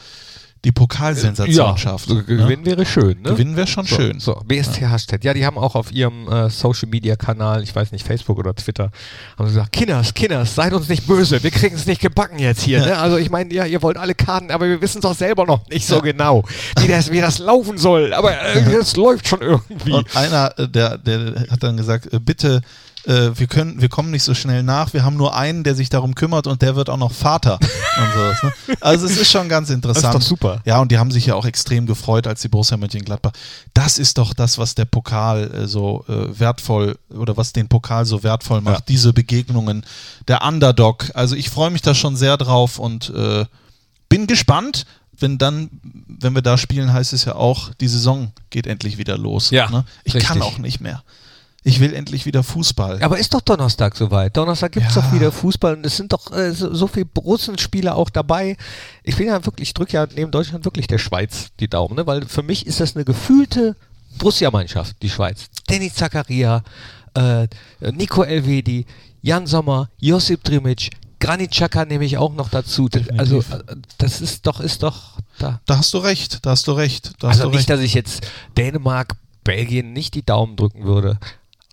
die 0.63 0.71
Pokalsensation 0.71 1.55
ja, 1.55 1.77
schafft. 1.77 2.07
so 2.07 2.15
ne? 2.15 2.23
Gewinnen 2.23 2.65
wäre 2.65 2.85
schön, 2.85 3.21
ne? 3.21 3.31
Gewinnen 3.31 3.55
wäre 3.55 3.65
schon 3.65 3.85
so, 3.85 3.95
schön. 3.95 4.19
So, 4.19 4.35
BST 4.45 4.81
Hashtag. 4.81 5.23
Ja, 5.23 5.33
die 5.33 5.43
haben 5.45 5.57
auch 5.57 5.73
auf 5.73 5.91
ihrem 5.91 6.27
äh, 6.27 6.49
Social 6.51 6.87
Media 6.87 7.15
Kanal, 7.15 7.63
ich 7.63 7.75
weiß 7.75 7.91
nicht, 7.91 8.05
Facebook 8.05 8.37
oder 8.37 8.53
Twitter, 8.53 8.91
haben 9.37 9.47
sie 9.47 9.55
gesagt, 9.55 9.71
Kinders, 9.71 10.13
Kinders, 10.13 10.53
seid 10.53 10.73
uns 10.73 10.87
nicht 10.87 11.07
böse, 11.07 11.41
wir 11.41 11.49
kriegen 11.49 11.75
es 11.75 11.87
nicht 11.87 12.01
gebacken 12.01 12.37
jetzt 12.37 12.61
hier. 12.61 12.85
Ne? 12.85 12.97
Also 12.97 13.17
ich 13.17 13.31
meine, 13.31 13.51
ja, 13.51 13.65
ihr 13.65 13.81
wollt 13.81 13.97
alle 13.97 14.13
Karten, 14.13 14.51
aber 14.51 14.67
wir 14.67 14.81
wissen 14.81 14.99
es 14.99 15.03
doch 15.03 15.15
selber 15.15 15.45
noch 15.45 15.67
nicht 15.69 15.87
so 15.87 15.99
genau, 16.01 16.43
wie 16.79 16.87
das, 16.87 17.11
wie 17.11 17.21
das 17.21 17.39
laufen 17.39 17.79
soll. 17.79 18.13
Aber 18.13 18.39
äh, 18.39 18.63
das 18.71 18.95
läuft 18.95 19.27
schon 19.27 19.41
irgendwie. 19.41 19.93
Und 19.93 20.15
einer, 20.15 20.53
äh, 20.59 20.67
der, 20.67 20.99
der 20.99 21.47
hat 21.49 21.63
dann 21.63 21.75
gesagt, 21.75 22.13
äh, 22.13 22.19
bitte, 22.19 22.61
äh, 23.05 23.31
wir 23.35 23.47
können, 23.47 23.81
wir 23.81 23.89
kommen 23.89 24.11
nicht 24.11 24.23
so 24.23 24.33
schnell 24.33 24.63
nach, 24.63 24.93
wir 24.93 25.03
haben 25.03 25.17
nur 25.17 25.35
einen, 25.35 25.63
der 25.63 25.75
sich 25.75 25.89
darum 25.89 26.15
kümmert 26.15 26.47
und 26.47 26.61
der 26.61 26.75
wird 26.75 26.89
auch 26.89 26.97
noch 26.97 27.11
Vater 27.11 27.59
und 27.61 28.13
sowas. 28.13 28.43
Ne? 28.43 28.75
Also 28.79 29.05
es 29.05 29.17
ist 29.17 29.31
schon 29.31 29.49
ganz 29.49 29.69
interessant. 29.69 30.15
Das 30.15 30.15
ist 30.15 30.21
doch 30.21 30.27
super. 30.27 30.61
Ja, 30.65 30.79
und 30.79 30.91
die 30.91 30.97
haben 30.97 31.11
sich 31.11 31.25
ja 31.25 31.35
auch 31.35 31.45
extrem 31.45 31.85
gefreut, 31.85 32.27
als 32.27 32.41
die 32.41 32.47
Borussia 32.47 32.77
Mönchengladbach. 32.77 33.31
Das 33.73 33.97
ist 33.97 34.17
doch 34.17 34.33
das, 34.33 34.57
was 34.57 34.75
der 34.75 34.85
Pokal 34.85 35.51
äh, 35.51 35.67
so 35.67 36.05
äh, 36.07 36.39
wertvoll 36.39 36.97
oder 37.09 37.37
was 37.37 37.53
den 37.53 37.67
Pokal 37.67 38.05
so 38.05 38.23
wertvoll 38.23 38.61
macht. 38.61 38.79
Ja. 38.79 38.85
Diese 38.87 39.13
Begegnungen, 39.13 39.85
der 40.27 40.43
Underdog. 40.43 41.11
Also 41.13 41.35
ich 41.35 41.49
freue 41.49 41.71
mich 41.71 41.81
da 41.81 41.95
schon 41.95 42.15
sehr 42.15 42.37
drauf 42.37 42.77
und 42.79 43.09
äh, 43.15 43.45
bin 44.09 44.27
gespannt. 44.27 44.85
Wenn 45.19 45.37
dann, 45.37 45.69
wenn 46.07 46.33
wir 46.33 46.41
da 46.41 46.57
spielen, 46.57 46.91
heißt 46.91 47.13
es 47.13 47.25
ja 47.25 47.35
auch, 47.35 47.71
die 47.75 47.87
Saison 47.87 48.31
geht 48.49 48.65
endlich 48.65 48.97
wieder 48.97 49.19
los. 49.19 49.51
Ja, 49.51 49.69
ne? 49.69 49.85
Ich 50.03 50.15
richtig. 50.15 50.27
kann 50.27 50.41
auch 50.41 50.57
nicht 50.57 50.81
mehr. 50.81 51.03
Ich 51.63 51.79
will 51.79 51.93
endlich 51.93 52.25
wieder 52.25 52.41
Fußball. 52.41 53.03
Aber 53.03 53.19
ist 53.19 53.33
doch 53.35 53.41
Donnerstag 53.41 53.95
soweit. 53.95 54.35
Donnerstag 54.35 54.71
gibt 54.71 54.87
es 54.89 54.95
Ja. 54.95 55.01
doch 55.01 55.13
wieder 55.13 55.31
Fußball 55.31 55.75
und 55.75 55.85
es 55.85 55.95
sind 55.95 56.11
doch 56.11 56.31
äh, 56.31 56.51
so, 56.53 56.73
so 56.73 56.87
viele 56.87 57.05
Russenspieler 57.17 57.95
auch 57.95 58.09
dabei. 58.09 58.57
Ich 59.03 59.15
bin 59.17 59.27
ja 59.27 59.45
wirklich, 59.45 59.69
ich 59.69 59.73
drücke 59.75 59.93
ja 59.93 60.07
neben 60.15 60.31
Deutschland 60.31 60.65
wirklich 60.65 60.87
der 60.87 60.97
Schweiz 60.97 61.49
die 61.59 61.67
Daumen, 61.67 61.95
ne? 61.95 62.07
weil 62.07 62.25
für 62.25 62.41
mich 62.41 62.65
ist 62.65 62.79
das 62.79 62.95
eine 62.95 63.05
gefühlte 63.05 63.75
Borussia-Mannschaft, 64.17 64.95
die 65.03 65.09
Schweiz. 65.09 65.45
Dennis 65.69 65.93
Zakaria, 65.93 66.63
äh, 67.13 67.47
Nico 67.91 68.23
Elvedi, 68.23 68.85
Jan 69.21 69.45
Sommer, 69.45 69.89
Josip 69.99 70.43
Drimic, 70.43 70.89
Granit 71.19 71.51
Xhaka 71.51 71.85
nehme 71.85 72.05
ich 72.05 72.17
auch 72.17 72.33
noch 72.33 72.49
dazu. 72.49 72.89
Das, 72.89 73.07
also 73.17 73.37
Definitiv. 73.37 73.69
äh, 73.69 73.75
das 73.99 74.21
ist 74.21 74.47
doch, 74.47 74.59
ist 74.59 74.81
doch 74.81 75.19
da. 75.37 75.61
Da 75.67 75.77
hast 75.77 75.93
du 75.93 75.99
recht, 75.99 76.43
da 76.43 76.49
hast 76.51 76.67
du 76.67 76.71
recht. 76.71 77.13
Da 77.19 77.27
hast 77.29 77.35
Also 77.37 77.43
du 77.43 77.49
nicht, 77.51 77.59
recht. 77.59 77.69
dass 77.69 77.79
ich 77.81 77.93
jetzt 77.93 78.25
Dänemark, 78.57 79.13
Belgien 79.43 79.93
nicht 79.93 80.15
die 80.15 80.25
Daumen 80.25 80.55
drücken 80.55 80.83
würde. 80.85 81.19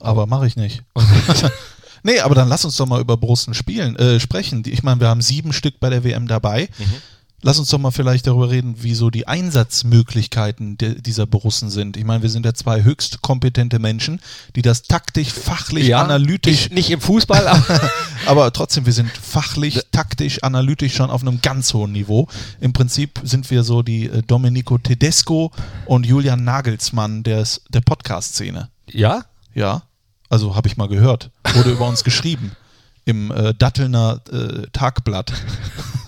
Aber 0.01 0.27
mache 0.27 0.47
ich 0.47 0.57
nicht. 0.57 0.83
nee, 2.03 2.21
aber 2.21 2.35
dann 2.35 2.49
lass 2.49 2.65
uns 2.65 2.77
doch 2.77 2.87
mal 2.87 3.01
über 3.01 3.17
Borussen 3.17 3.55
spielen, 3.55 3.97
äh, 3.97 4.21
sprechen. 4.21 4.63
Ich 4.67 4.83
meine, 4.83 5.01
wir 5.01 5.09
haben 5.09 5.23
sieben 5.23 5.53
Stück 5.53 5.81
bei 5.81 5.91
der 5.91 6.05
WM 6.05 6.29
dabei. 6.29 6.69
Mhm. 6.79 7.03
Lass 7.41 7.61
uns 7.61 7.71
doch 7.71 7.79
mal 7.79 7.93
vielleicht 7.93 8.27
darüber 8.27 8.51
reden, 8.51 8.83
wie 8.83 8.95
so 8.95 9.11
die 9.11 9.29
Einsatzmöglichkeiten 9.29 10.77
de, 10.77 11.01
dieser 11.01 11.25
Borussen 11.25 11.71
sind. 11.71 11.97
Ich 11.97 12.03
meine, 12.03 12.23
wir 12.23 12.31
sind 12.31 12.45
ja 12.45 12.53
zwei 12.53 12.83
höchst 12.83 13.23
kompetente 13.23 13.79
Menschen, 13.79 14.21
die 14.57 14.63
das 14.63 14.83
taktisch, 14.83 15.33
fachlich, 15.33 15.95
analytisch, 15.95 16.63
Nicht, 16.63 16.73
nicht 16.73 16.91
im 16.91 17.01
Fußball, 17.01 17.47
aber 17.47 17.91
aber 18.27 18.53
trotzdem, 18.53 18.87
wir 18.87 18.93
sind 18.93 19.11
fachlich, 19.11 19.81
taktisch, 19.93 20.43
analytisch 20.43 20.97
schon 20.97 21.11
auf 21.11 21.23
einem 21.23 21.41
ganz 21.41 21.73
hohen 21.75 21.93
Niveau. 21.93 22.27
Im 22.61 22.73
Prinzip 22.73 23.21
sind 23.23 23.49
wir 23.53 23.63
so 23.63 23.83
die 23.83 24.07
äh, 24.07 24.23
Domenico 24.23 24.77
Tedesco 24.77 25.53
und 25.87 26.07
Julian 26.07 26.43
Nagelsmann 26.43 27.23
des, 27.23 27.63
der 27.69 27.83
Podcast-Szene. 27.83 28.69
ja, 28.91 29.25
Ja, 29.55 29.83
also 30.29 30.57
habe 30.57 30.69
ich 30.69 30.77
mal 30.77 30.89
gehört. 30.89 31.31
Wurde 31.55 31.71
über 31.71 31.87
uns 31.89 32.05
geschrieben. 32.05 32.53
Im 33.05 33.31
äh, 33.31 33.55
Dattelner 33.55 34.21
äh, 34.31 34.67
Tagblatt. 34.73 35.33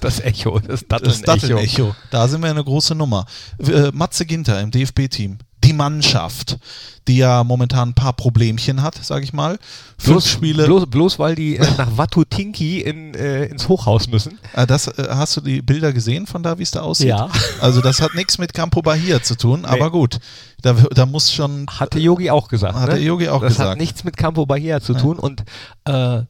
das 0.01 0.21
Echo, 0.21 0.59
das 0.61 0.85
Das 0.87 1.23
Datteln-Echo. 1.23 1.25
Datteln-Echo. 1.25 1.95
Da 2.11 2.29
sind 2.29 2.43
wir 2.43 2.51
eine 2.51 2.63
große 2.63 2.95
Nummer. 2.95 3.27
Äh, 3.59 3.91
Matze 3.93 4.27
Ginter 4.27 4.61
im 4.61 4.71
DFB-Team. 4.71 5.39
Die 5.65 5.73
Mannschaft, 5.75 6.59
die 7.07 7.19
ja 7.19 7.45
momentan 7.45 7.91
ein 7.91 7.95
paar 7.95 8.13
Problemchen 8.15 8.83
hat, 8.83 8.95
sage 9.05 9.25
ich 9.25 9.33
mal. 9.33 9.59
Fünf 9.99 10.15
Bloß, 10.15 10.29
Spiele. 10.29 10.65
bloß, 10.65 10.87
bloß 10.87 11.19
weil 11.19 11.35
die 11.35 11.57
äh, 11.57 11.67
nach 11.77 11.97
Watutinki 11.97 12.81
in, 12.81 13.15
äh, 13.15 13.45
ins 13.47 13.69
Hochhaus 13.69 14.09
müssen. 14.09 14.39
Äh, 14.55 14.67
das, 14.67 14.87
hast 14.97 15.37
du 15.37 15.41
die 15.43 15.61
Bilder 15.61 15.93
gesehen 15.93 16.27
von 16.27 16.43
da, 16.43 16.59
wie 16.59 16.63
es 16.63 16.71
da 16.71 16.81
aussieht? 16.81 17.09
Ja. 17.09 17.29
Also 17.61 17.81
das 17.83 18.01
hat 18.01 18.15
nichts 18.15 18.39
mit 18.39 18.55
Campo 18.55 18.81
Bahia 18.81 19.23
zu 19.23 19.37
tun, 19.37 19.65
aber 19.65 19.87
Nee. 19.87 19.91
gut. 19.91 20.19
Da, 20.63 20.75
da 20.75 21.07
muss 21.07 21.33
schon 21.33 21.67
Hatte 21.71 21.99
Yogi 21.99 22.31
auch 22.31 22.49
gesagt. 22.49 22.75
Hat 22.75 22.91
ne? 22.91 22.99
Yogi 22.99 23.29
auch 23.29 23.41
das 23.41 23.53
gesagt. 23.55 23.71
hat 23.71 23.79
nichts 23.79 24.05
mit 24.05 24.17
Campo 24.17 24.45
Bahia 24.47 24.81
zu 24.81 24.93
tun 24.95 25.19
und 25.19 25.43
äh, 25.85 26.23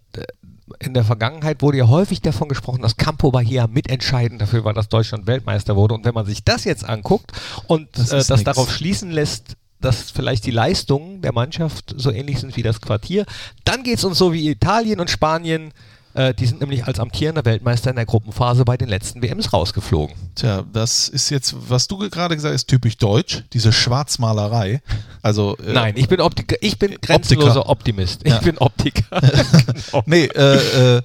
in 0.80 0.94
der 0.94 1.04
Vergangenheit 1.04 1.60
wurde 1.60 1.78
ja 1.78 1.88
häufig 1.88 2.22
davon 2.22 2.48
gesprochen, 2.48 2.80
dass 2.80 2.96
Campo 2.96 3.30
Bahia 3.30 3.66
mitentscheidend 3.66 4.40
dafür 4.40 4.64
war, 4.64 4.72
dass 4.72 4.88
Deutschland 4.88 5.26
Weltmeister 5.26 5.76
wurde. 5.76 5.94
Und 5.94 6.04
wenn 6.04 6.14
man 6.14 6.24
sich 6.24 6.42
das 6.42 6.64
jetzt 6.64 6.84
anguckt 6.88 7.32
und 7.66 7.88
Das 7.92 8.12
äh, 8.12 8.16
das 8.16 8.30
nix. 8.30 8.44
darauf 8.44 8.72
schließen 8.72 9.10
lässt, 9.10 9.56
dass 9.80 10.10
vielleicht 10.10 10.46
die 10.46 10.50
Leistungen 10.50 11.20
der 11.20 11.32
Mannschaft 11.32 11.94
so 11.96 12.10
ähnlich 12.10 12.40
sind 12.40 12.56
wie 12.56 12.62
das 12.62 12.80
Quartier, 12.80 13.26
dann 13.64 13.82
geht 13.82 13.98
es 13.98 14.04
uns 14.04 14.18
so 14.18 14.32
wie 14.32 14.48
Italien 14.48 15.00
und 15.00 15.10
Spanien. 15.10 15.72
Äh, 16.14 16.34
die 16.34 16.46
sind 16.46 16.60
nämlich 16.60 16.86
als 16.86 16.98
amtierender 16.98 17.44
Weltmeister 17.44 17.90
in 17.90 17.96
der 17.96 18.06
Gruppenphase 18.06 18.64
bei 18.64 18.76
den 18.76 18.88
letzten 18.88 19.22
WMs 19.22 19.52
rausgeflogen. 19.52 20.16
Tja, 20.34 20.64
das 20.72 21.08
ist 21.08 21.30
jetzt, 21.30 21.54
was 21.68 21.86
du 21.86 21.98
gerade 21.98 22.34
gesagt 22.34 22.54
hast, 22.54 22.66
typisch 22.66 22.96
deutsch, 22.96 23.44
diese 23.52 23.72
Schwarzmalerei. 23.72 24.80
Also, 25.22 25.56
äh, 25.58 25.72
Nein, 25.72 25.94
ich 25.96 26.08
bin, 26.08 26.20
Optiker, 26.20 26.56
ich 26.60 26.78
bin 26.78 26.96
grenzenloser 27.00 27.68
Optimist. 27.68 28.22
Ich 28.24 28.32
Ja. 28.32 28.38
bin 28.40 28.58
Optiker. 28.58 29.20
genau. 29.90 30.02
Nee, 30.06 30.24
äh, 30.24 30.96
äh, 30.96 31.02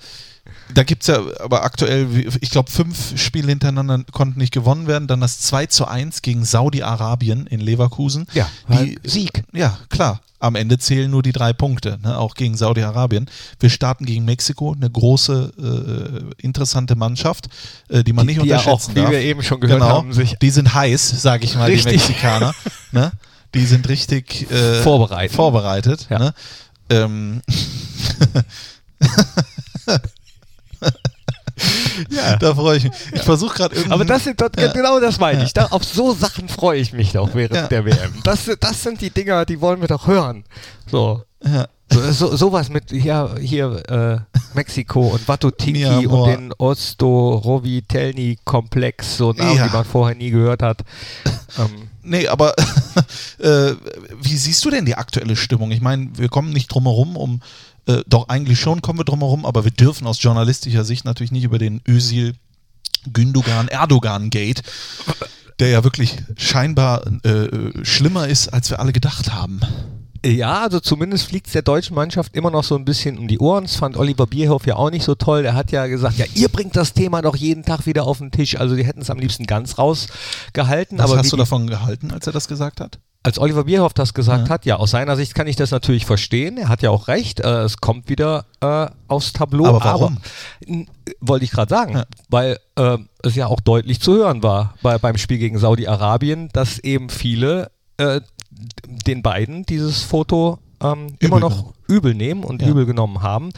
da 0.73 0.83
gibt 0.83 1.03
es 1.03 1.07
ja 1.07 1.19
aber 1.39 1.63
aktuell, 1.63 2.15
wie- 2.15 2.27
ich 2.41 2.49
glaube, 2.49 2.71
fünf 2.71 3.19
Spiele 3.21 3.49
hintereinander 3.49 4.03
konnten 4.11 4.39
nicht 4.39 4.53
gewonnen 4.53 4.87
werden. 4.87 5.07
Dann 5.07 5.21
das 5.21 5.39
2 5.39 5.67
zu 5.67 5.85
1 5.87 6.21
gegen 6.21 6.43
Saudi-Arabien 6.45 7.47
in 7.47 7.59
Leverkusen. 7.59 8.25
Ja, 8.33 8.49
die, 8.69 8.97
Sieg. 9.03 9.43
Ja, 9.53 9.77
klar. 9.89 10.21
Am 10.39 10.55
Ende 10.55 10.77
zählen 10.77 11.09
nur 11.09 11.23
die 11.23 11.31
drei 11.31 11.53
Punkte, 11.53 11.97
ne, 12.03 12.17
auch 12.19 12.35
gegen 12.35 12.55
Saudi-Arabien. 12.57 13.27
Wir 13.59 13.69
starten 13.69 14.05
gegen 14.05 14.25
Mexiko, 14.25 14.73
eine 14.73 14.89
große, 14.89 15.53
äh, 16.37 16.43
interessante 16.43 16.95
Mannschaft, 16.95 17.47
äh, 17.89 18.03
die 18.03 18.13
man 18.13 18.25
nicht 18.27 18.41
die 18.43 18.47
ja 18.47 18.57
unterschätzen 18.57 18.91
auch, 18.91 18.95
wie 18.95 19.01
darf. 19.01 19.11
wir 19.11 19.21
eben 19.21 19.41
schon 19.41 19.59
gehört 19.61 19.79
genau, 19.79 19.91
haben, 19.97 20.13
sich 20.13 20.35
die 20.39 20.49
sind 20.51 20.73
heiß, 20.75 21.21
sage 21.21 21.45
ich 21.45 21.55
mal, 21.55 21.65
Richtig. 21.71 21.93
die 21.93 21.97
Mexikaner. 22.09 22.53
ne? 22.91 23.11
Die 23.55 23.65
sind 23.65 23.87
richtig 23.87 24.51
äh, 24.51 24.81
Vorbereitet. 24.83 25.35
vorbereitet 25.35 26.07
Ja. 26.11 26.19
ne? 26.19 26.33
ähm, 26.89 27.41
Ja. 32.09 32.35
Da 32.35 32.53
freue 32.53 32.75
ich 32.77 32.83
mich. 32.83 32.91
Ich 33.13 33.21
versuche 33.21 33.55
gerade 33.55 33.75
irgendwie. 33.75 33.93
Aber 33.93 34.03
das 34.03 34.25
sind 34.25 34.41
doch, 34.41 34.49
genau 34.51 34.99
das 34.99 35.17
meine 35.19 35.45
ich. 35.45 35.53
Da, 35.53 35.67
auf 35.67 35.85
so 35.85 36.13
Sachen 36.13 36.49
freue 36.49 36.81
ich 36.81 36.91
mich 36.91 37.13
doch 37.13 37.33
während 37.33 37.55
Ja. 37.55 37.67
der 37.67 37.85
WM. 37.85 38.11
Das, 38.25 38.49
das 38.59 38.83
sind 38.83 38.99
die 38.99 39.09
Dinger, 39.09 39.45
die 39.45 39.61
wollen 39.61 39.79
wir 39.79 39.87
doch 39.87 40.05
hören. 40.07 40.43
So. 40.91 41.23
Ja. 41.43 41.67
So, 41.91 42.11
so, 42.11 42.35
sowas 42.35 42.69
mit 42.69 42.89
hier, 42.89 43.35
hier 43.39 43.83
äh, 43.89 44.17
Mexiko 44.55 45.09
und 45.09 45.21
amor. 45.29 45.51
und 46.23 46.27
den 46.29 46.51
Osto-Rovitelny-Komplex, 46.57 49.17
so 49.17 49.31
Namen, 49.33 49.55
Ja. 49.57 49.67
die 49.67 49.73
man 49.73 49.85
vorher 49.85 50.15
nie 50.17 50.31
gehört 50.31 50.61
hat. 50.61 50.81
Ähm, 51.57 51.89
Nee, 52.07 52.27
aber 52.27 52.53
äh, 53.39 53.71
wie 54.21 54.37
siehst 54.37 54.63
du 54.63 54.69
denn 54.69 54.85
die 54.85 54.93
aktuelle 54.95 55.35
Stimmung? 55.35 55.71
Ich 55.71 55.81
meine, 55.81 56.09
wir 56.15 56.29
kommen 56.29 56.51
nicht 56.51 56.67
drum 56.67 56.83
herum, 56.83 57.17
um, 57.17 57.41
äh, 57.87 58.03
doch 58.07 58.29
eigentlich 58.29 58.59
schon 58.59 58.81
kommen 58.81 58.99
wir 58.99 59.05
drum 59.05 59.19
herum, 59.19 59.45
aber 59.45 59.63
wir 59.63 59.71
dürfen 59.71 60.07
aus 60.07 60.21
journalistischer 60.21 60.83
Sicht 60.83 61.05
natürlich 61.05 61.31
nicht 61.31 61.43
über 61.43 61.59
den 61.59 61.81
Özil 61.87 62.33
Gündogan 63.11 63.67
Erdogan 63.67 64.29
Gate, 64.29 64.63
der 65.59 65.69
ja 65.69 65.83
wirklich 65.83 66.17
scheinbar 66.37 67.05
äh, 67.23 67.49
schlimmer 67.83 68.27
ist, 68.27 68.49
als 68.49 68.69
wir 68.69 68.79
alle 68.79 68.93
gedacht 68.93 69.33
haben. 69.33 69.61
Ja, 70.25 70.63
also 70.63 70.79
zumindest 70.79 71.27
fliegt 71.27 71.45
es 71.45 71.53
der 71.53 71.61
deutschen 71.61 71.95
Mannschaft 71.95 72.35
immer 72.35 72.49
noch 72.49 72.63
so 72.63 72.75
ein 72.75 72.83
bisschen 72.83 73.19
um 73.19 73.27
die 73.27 73.37
Ohren. 73.37 73.65
Das 73.65 73.75
fand 73.75 73.95
Oliver 73.95 74.25
Bierhoff 74.25 74.65
ja 74.65 74.75
auch 74.75 74.89
nicht 74.89 75.03
so 75.03 75.13
toll. 75.13 75.45
Er 75.45 75.53
hat 75.53 75.71
ja 75.71 75.85
gesagt, 75.85 76.17
ja, 76.17 76.25
ihr 76.33 76.49
bringt 76.49 76.75
das 76.75 76.93
Thema 76.93 77.21
doch 77.21 77.35
jeden 77.35 77.63
Tag 77.63 77.85
wieder 77.85 78.05
auf 78.05 78.17
den 78.17 78.31
Tisch. 78.31 78.59
Also 78.59 78.75
die 78.75 78.83
hätten 78.83 79.01
es 79.01 79.11
am 79.11 79.19
liebsten 79.19 79.45
ganz 79.45 79.77
rausgehalten. 79.77 80.97
Was 80.97 81.11
aber 81.11 81.19
hast 81.19 81.31
du 81.31 81.37
davon 81.37 81.67
gehalten, 81.67 82.11
als 82.11 82.25
er 82.25 82.33
das 82.33 82.47
gesagt 82.47 82.81
hat? 82.81 82.97
Als 83.25 83.39
Oliver 83.39 83.63
Bierhoff 83.63 83.93
das 83.93 84.13
gesagt 84.13 84.47
Ja. 84.47 84.53
hat, 84.53 84.65
ja, 84.65 84.75
aus 84.77 84.91
seiner 84.91 85.15
Sicht 85.15 85.33
kann 85.35 85.47
ich 85.47 85.55
das 85.55 85.71
natürlich 85.71 86.05
verstehen. 86.05 86.57
Er 86.57 86.69
hat 86.69 86.81
ja 86.83 86.91
auch 86.91 87.07
recht. 87.07 87.39
Äh, 87.39 87.63
es 87.63 87.77
kommt 87.77 88.07
wieder 88.07 88.45
äh, 88.61 88.87
aufs 89.07 89.33
Tableau. 89.33 89.65
Aber 89.65 89.83
warum? 89.83 90.17
n- 90.65 90.87
wollte 91.21 91.43
ich 91.45 91.51
gerade 91.51 91.69
sagen, 91.73 91.93
Ja. 91.95 92.05
weil 92.29 92.59
äh, 92.75 92.97
es 93.23 93.35
ja 93.35 93.47
auch 93.47 93.59
deutlich 93.61 93.99
zu 93.99 94.13
hören 94.13 94.43
war 94.43 94.75
bei, 94.83 94.97
beim 94.97 95.17
Spiel 95.17 95.39
gegen 95.39 95.57
Saudi-Arabien, 95.57 96.49
dass 96.53 96.77
eben 96.79 97.09
viele 97.09 97.71
äh, 97.97 98.21
den 99.07 99.21
beiden 99.23 99.65
dieses 99.65 100.03
Foto 100.03 100.59
ähm, 100.83 101.15
immer 101.19 101.39
noch 101.39 101.73
übel 101.87 102.13
nehmen 102.13 102.43
und 102.43 102.61
Ja. 102.61 102.67
übel 102.67 102.85
genommen 102.85 103.21
haben. 103.23 103.49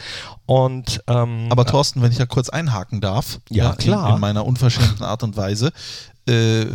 Und 0.46 1.02
ähm, 1.08 1.48
Aber 1.50 1.66
Thorsten, 1.66 2.00
wenn 2.00 2.10
ich 2.10 2.18
da 2.18 2.26
kurz 2.26 2.48
einhaken 2.48 3.00
darf, 3.00 3.40
Ja, 3.50 3.74
klar. 3.74 4.08
In, 4.08 4.14
in 4.14 4.20
meiner 4.20 4.46
unverschämten 4.46 5.04
Art 5.04 5.22
und 5.22 5.36
Weise, 5.36 5.72
äh, 6.28 6.66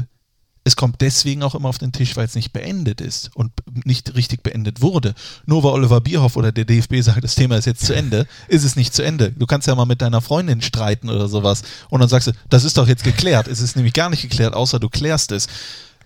es 0.64 0.76
kommt 0.76 1.02
deswegen 1.02 1.44
auch 1.44 1.56
immer 1.56 1.70
auf 1.70 1.78
den 1.78 1.92
Tisch, 1.92 2.16
weil 2.16 2.26
es 2.26 2.36
nicht 2.36 2.54
beendet 2.54 3.02
ist 3.02 3.32
und 3.36 3.52
nicht 3.86 4.16
richtig 4.16 4.44
beendet 4.44 4.82
wurde. 4.82 5.14
Nur 5.46 5.64
weil 5.64 5.72
Oliver 5.72 6.00
Bierhoff 6.00 6.38
oder 6.38 6.52
der 6.52 6.66
DFB 6.66 7.02
sagt, 7.02 7.24
das 7.24 7.36
Thema 7.36 7.58
ist 7.58 7.66
jetzt 7.66 7.86
zu 7.86 7.94
Ende, 7.94 8.28
ist 8.48 8.64
es 8.64 8.76
nicht 8.76 8.94
zu 8.94 9.04
Ende. 9.04 9.32
Du 9.32 9.46
kannst 9.46 9.68
ja 9.68 9.76
mal 9.76 9.86
mit 9.86 10.02
deiner 10.02 10.22
Freundin 10.22 10.62
streiten 10.62 11.10
oder 11.10 11.28
sowas 11.28 11.64
und 11.90 12.00
dann 12.00 12.10
sagst 12.10 12.28
du, 12.28 12.32
das 12.50 12.64
ist 12.64 12.78
doch 12.78 12.88
jetzt 12.88 13.04
geklärt. 13.04 13.48
Es 13.48 13.60
ist 13.60 13.76
nämlich 13.76 13.94
gar 13.94 14.10
nicht 14.10 14.22
geklärt, 14.22 14.54
außer 14.54 14.80
du 14.80 14.90
klärst 14.90 15.32
es. 15.32 15.48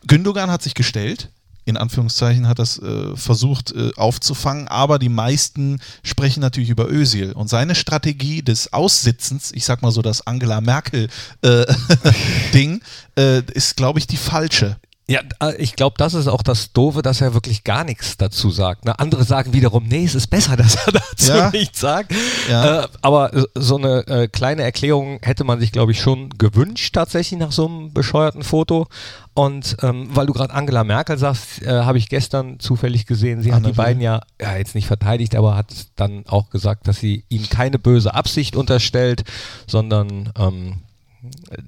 Gündogan 0.08 0.50
hat 0.50 0.63
sich 0.63 0.74
gestellt, 0.74 1.30
in 1.67 1.75
Anführungszeichen 1.75 2.47
hat 2.47 2.60
das 2.60 2.80
äh, 2.80 3.15
versucht 3.15 3.73
äh, 3.73 3.91
aufzufangen, 3.97 4.69
aber 4.69 4.99
die 4.99 5.10
meisten 5.10 5.82
sprechen 6.01 6.39
natürlich 6.39 6.69
über 6.69 6.89
Özil 6.89 7.34
und 7.34 7.49
seine 7.49 7.75
Strategie 7.75 8.41
des 8.41 8.71
Aussitzens, 8.71 9.51
ich 9.53 9.65
sag 9.65 9.82
mal 9.82 9.91
so 9.91 10.01
das 10.01 10.25
Angela 10.25 10.62
Merkel 10.62 11.10
äh, 11.41 11.65
Ding, 12.53 12.82
äh, 13.17 13.41
ist 13.53 13.75
glaube 13.75 13.99
ich 13.99 14.08
die 14.08 14.17
falsche. 14.17 14.77
Ja, 15.10 15.22
äh, 15.41 15.56
ich 15.56 15.78
glaube, 15.78 15.96
das 15.98 16.13
ist 16.13 16.28
auch 16.28 16.41
das 16.43 16.74
Doofe, 16.74 17.02
dass 17.02 17.22
er 17.22 17.34
wirklich 17.34 17.63
gar 17.63 17.86
nichts 17.86 18.17
dazu 18.17 18.52
sagt. 18.52 18.84
Ne? 18.84 19.00
Andere 19.00 19.24
sagen 19.24 19.54
wiederum, 19.54 19.86
nee, 19.88 20.04
es 20.04 20.15
ist 20.15 20.28
besser, 20.28 20.58
dass 20.58 20.76
er 20.76 20.91
dazu 20.91 21.32
Ja. 21.32 21.50
nichts 21.50 21.80
sagt. 21.80 22.12
Ja. 22.50 22.84
Äh, 22.84 22.88
aber 23.02 23.32
so 23.56 23.78
eine 23.78 24.06
äh, 24.08 24.28
kleine 24.28 24.63
Erklärung 24.63 25.20
hätte 25.22 25.46
man 25.46 25.62
sich, 25.62 25.72
glaube 25.72 25.93
ich, 25.93 26.02
schon 26.02 26.30
gewünscht, 26.38 26.93
tatsächlich 26.93 27.39
nach 27.39 27.54
so 27.54 27.67
einem 27.67 27.93
bescheuerten 27.93 28.43
Foto. 28.43 28.88
Und 29.34 29.78
ähm, 29.82 30.10
weil 30.13 30.26
du 30.26 30.34
gerade 30.34 30.54
Angela 30.54 30.84
Merkel 30.84 31.17
sagst, 31.17 31.62
äh, 31.62 31.70
habe 31.70 32.00
ich 32.00 32.10
gestern 32.10 32.60
zufällig 32.60 33.06
gesehen, 33.06 33.41
sie 33.43 33.52
hat 33.54 33.58
Anne 33.58 33.67
die 33.67 33.78
beiden 33.78 34.02
ja, 34.02 34.22
ja 34.41 34.58
jetzt 34.58 34.76
nicht 34.76 34.88
verteidigt, 34.88 35.36
aber 35.36 35.56
hat 35.56 35.67
dann 35.96 36.26
auch 36.28 36.50
gesagt, 36.50 36.88
dass 36.88 36.98
sie 36.98 37.24
ihnen 37.30 37.48
keine 37.48 37.80
böse 37.80 38.13
Absicht 38.13 38.56
unterstellt, 38.58 39.24
sondern 39.67 40.34
ähm, 40.38 40.78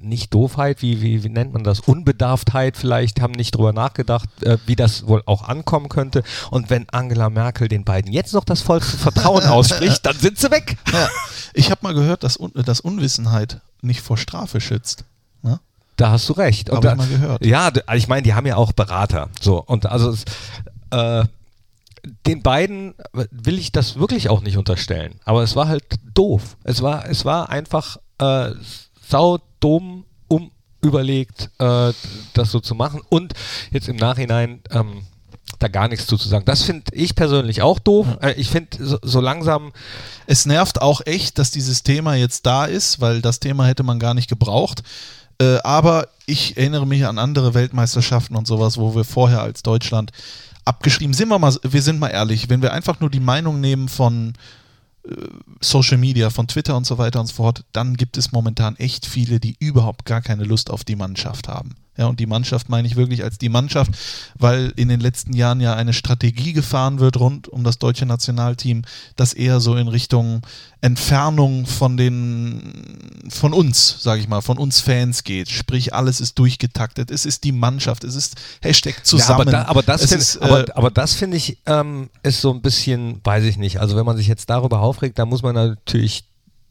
nicht 0.01 0.33
Doofheit, 0.33 0.81
wie, 0.81 1.01
wie, 1.01 1.23
wie 1.23 1.29
nennt 1.29 1.53
man 1.53 1.63
das? 1.63 1.79
Unbedarftheit 1.79 2.77
vielleicht, 2.77 3.21
haben 3.21 3.33
nicht 3.33 3.55
drüber 3.55 3.73
nachgedacht, 3.73 4.29
äh, 4.43 4.57
wie 4.65 4.75
das 4.75 5.07
wohl 5.07 5.23
auch 5.25 5.47
ankommen 5.47 5.89
könnte. 5.89 6.23
Und 6.51 6.69
wenn 6.69 6.89
Angela 6.89 7.29
Merkel 7.29 7.67
den 7.67 7.83
beiden 7.83 8.11
jetzt 8.11 8.33
noch 8.33 8.43
das 8.43 8.61
vollste 8.61 8.97
Vertrauen 8.97 9.43
ausspricht, 9.47 10.05
dann 10.05 10.17
sind 10.17 10.37
sie 10.37 10.51
weg. 10.51 10.77
Ja. 10.91 11.09
Ich 11.53 11.71
habe 11.71 11.81
mal 11.83 11.93
gehört, 11.93 12.23
dass, 12.23 12.37
Un 12.39 12.51
dass 12.53 12.79
Unwissenheit 12.79 13.61
nicht 13.81 14.01
vor 14.01 14.17
Strafe 14.17 14.61
schützt. 14.61 15.05
Ne? 15.41 15.59
Da 15.95 16.11
hast 16.11 16.27
du 16.29 16.33
recht. 16.33 16.69
Und 16.69 16.77
Hab 16.77 16.83
da, 16.83 16.91
ich 16.91 16.97
mal 16.97 17.07
gehört. 17.07 17.45
Ja, 17.45 17.71
ich 17.95 18.07
meine, 18.07 18.23
die 18.23 18.33
haben 18.33 18.45
ja 18.45 18.55
auch 18.55 18.71
Berater. 18.71 19.29
So, 19.41 19.61
und 19.63 19.85
also 19.85 20.15
äh, 20.91 21.25
den 22.25 22.41
beiden 22.41 22.95
will 23.31 23.59
ich 23.59 23.71
das 23.71 23.97
wirklich 23.97 24.29
auch 24.29 24.41
nicht 24.41 24.57
unterstellen. 24.57 25.15
Aber 25.25 25.43
es 25.43 25.55
war 25.55 25.67
halt 25.67 25.83
doof. 26.13 26.57
Es 26.63 26.81
war, 26.81 27.07
es 27.09 27.25
war 27.25 27.49
einfach 27.49 27.97
äh, 28.19 28.51
saudumm, 29.59 30.05
um 30.27 30.51
überlegt, 30.81 31.49
äh, 31.59 31.93
das 32.33 32.51
so 32.51 32.59
zu 32.59 32.75
machen. 32.75 33.01
Und 33.09 33.33
jetzt 33.71 33.89
im 33.89 33.97
Nachhinein 33.97 34.61
ähm, 34.71 35.03
da 35.59 35.67
gar 35.67 35.87
nichts 35.87 36.07
zu, 36.07 36.17
zu 36.17 36.29
sagen. 36.29 36.45
Das 36.45 36.63
finde 36.63 36.93
ich 36.93 37.15
persönlich 37.15 37.61
auch 37.61 37.79
doof. 37.79 38.07
Äh, 38.21 38.33
ich 38.33 38.49
finde 38.49 38.69
so, 38.79 38.97
so 39.01 39.19
langsam 39.19 39.71
Es 40.25 40.45
nervt 40.45 40.81
auch 40.81 41.01
echt, 41.05 41.37
dass 41.37 41.51
dieses 41.51 41.83
Thema 41.83 42.15
jetzt 42.15 42.45
da 42.45 42.65
ist, 42.65 43.01
weil 43.01 43.21
das 43.21 43.39
Thema 43.39 43.65
hätte 43.65 43.83
man 43.83 43.99
gar 43.99 44.13
nicht 44.13 44.29
gebraucht. 44.29 44.83
Äh, 45.41 45.57
aber 45.63 46.07
ich 46.25 46.57
erinnere 46.57 46.87
mich 46.87 47.05
an 47.05 47.17
andere 47.17 47.53
Weltmeisterschaften 47.53 48.35
und 48.35 48.47
sowas, 48.47 48.77
wo 48.77 48.95
wir 48.95 49.03
vorher 49.03 49.41
als 49.41 49.63
Deutschland 49.63 50.11
abgeschrieben 50.63 51.13
sind. 51.13 51.29
Wir, 51.29 51.39
mal, 51.39 51.55
wir 51.63 51.81
sind 51.81 51.99
mal 51.99 52.09
ehrlich, 52.09 52.49
wenn 52.49 52.61
wir 52.61 52.73
einfach 52.73 52.99
nur 52.99 53.09
die 53.09 53.19
Meinung 53.19 53.59
nehmen 53.59 53.89
von 53.89 54.33
Social 55.61 55.97
Media, 55.97 56.29
von 56.29 56.47
Twitter 56.47 56.75
und 56.75 56.85
so 56.85 56.97
weiter 56.97 57.19
und 57.19 57.27
so 57.27 57.35
fort, 57.35 57.65
dann 57.73 57.97
gibt 57.97 58.17
es 58.17 58.31
momentan 58.31 58.75
echt 58.77 59.05
viele, 59.05 59.39
die 59.39 59.55
überhaupt 59.59 60.05
gar 60.05 60.21
keine 60.21 60.43
Lust 60.43 60.69
auf 60.69 60.83
die 60.83 60.95
Mannschaft 60.95 61.47
haben. 61.47 61.75
Ja, 61.99 62.07
und 62.07 62.21
die 62.21 62.27
Mannschaft 62.27 62.69
meine 62.69 62.87
ich 62.87 62.95
wirklich 62.95 63.25
als 63.25 63.37
die 63.37 63.49
Mannschaft, 63.49 63.91
weil 64.37 64.71
in 64.77 64.87
den 64.87 65.01
letzten 65.01 65.33
Jahren 65.33 65.59
ja 65.59 65.75
eine 65.75 65.91
Strategie 65.91 66.53
gefahren 66.53 67.01
wird 67.01 67.19
rund 67.19 67.49
um 67.49 67.65
das 67.65 67.77
deutsche 67.77 68.05
Nationalteam, 68.05 68.83
das 69.17 69.33
eher 69.33 69.59
so 69.59 69.75
in 69.75 69.89
Richtung 69.89 70.41
Entfernung 70.79 71.65
von 71.65 71.97
den, 71.97 73.27
von 73.27 73.51
uns, 73.51 73.97
sage 74.01 74.21
ich 74.21 74.29
mal, 74.29 74.39
von 74.39 74.57
uns 74.57 74.79
Fans 74.79 75.25
geht. 75.25 75.49
Sprich, 75.49 75.93
alles 75.93 76.21
ist 76.21 76.39
durchgetaktet. 76.39 77.11
Es 77.11 77.25
ist 77.25 77.43
die 77.43 77.51
Mannschaft. 77.51 78.05
Es 78.05 78.15
ist 78.15 78.37
Hashtag 78.61 79.05
zusammen. 79.05 79.49
Ja, 79.51 79.65
aber, 79.67 79.81
da, 79.81 79.83
aber 79.83 79.83
das 79.83 80.05
finde 80.05 80.23
äh, 80.23 80.45
aber, 80.45 80.77
aber 80.77 80.91
das 80.91 81.15
finde 81.15 81.35
ich 81.35 81.57
ähm, 81.65 82.09
ist 82.23 82.39
so 82.39 82.53
ein 82.53 82.61
bisschen, 82.61 83.19
weiß 83.25 83.43
ich 83.43 83.57
nicht. 83.57 83.81
Also 83.81 83.97
wenn 83.97 84.05
man 84.05 84.15
sich 84.15 84.27
jetzt 84.27 84.49
darüber 84.49 84.79
aufregt, 84.79 85.19
dann 85.19 85.27
muss 85.27 85.43
man 85.43 85.53
natürlich 85.53 86.23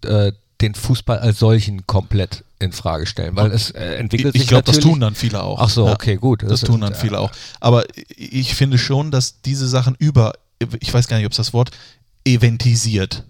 äh, 0.04 0.32
den 0.60 0.74
Fußball 0.74 1.18
als 1.18 1.38
solchen 1.38 1.86
komplett 1.86 2.44
in 2.58 2.72
Frage 2.72 3.06
stellen, 3.06 3.36
weil 3.36 3.52
es 3.52 3.70
äh, 3.70 3.94
entwickelt 3.96 4.34
ich 4.34 4.42
sich 4.42 4.48
glaube, 4.48 4.64
das 4.64 4.80
tun 4.80 4.98
dann 5.00 5.14
viele 5.14 5.42
auch. 5.42 5.60
Ach 5.60 5.68
so, 5.68 5.86
Ja. 5.86 5.92
okay, 5.92 6.16
gut. 6.16 6.42
Das 6.42 6.60
tun 6.62 6.80
dann 6.80 6.94
viele 6.94 7.20
auch. 7.20 7.30
Aber 7.60 7.84
ich 8.16 8.54
finde 8.54 8.78
schon, 8.78 9.10
dass 9.12 9.40
diese 9.42 9.68
Sachen 9.68 9.94
über, 9.98 10.32
ich 10.80 10.92
weiß 10.92 11.06
gar 11.06 11.18
nicht, 11.18 11.26
ob 11.26 11.32
es 11.32 11.36
das 11.36 11.52
Wort 11.52 11.70
eventisiert, 12.28 13.24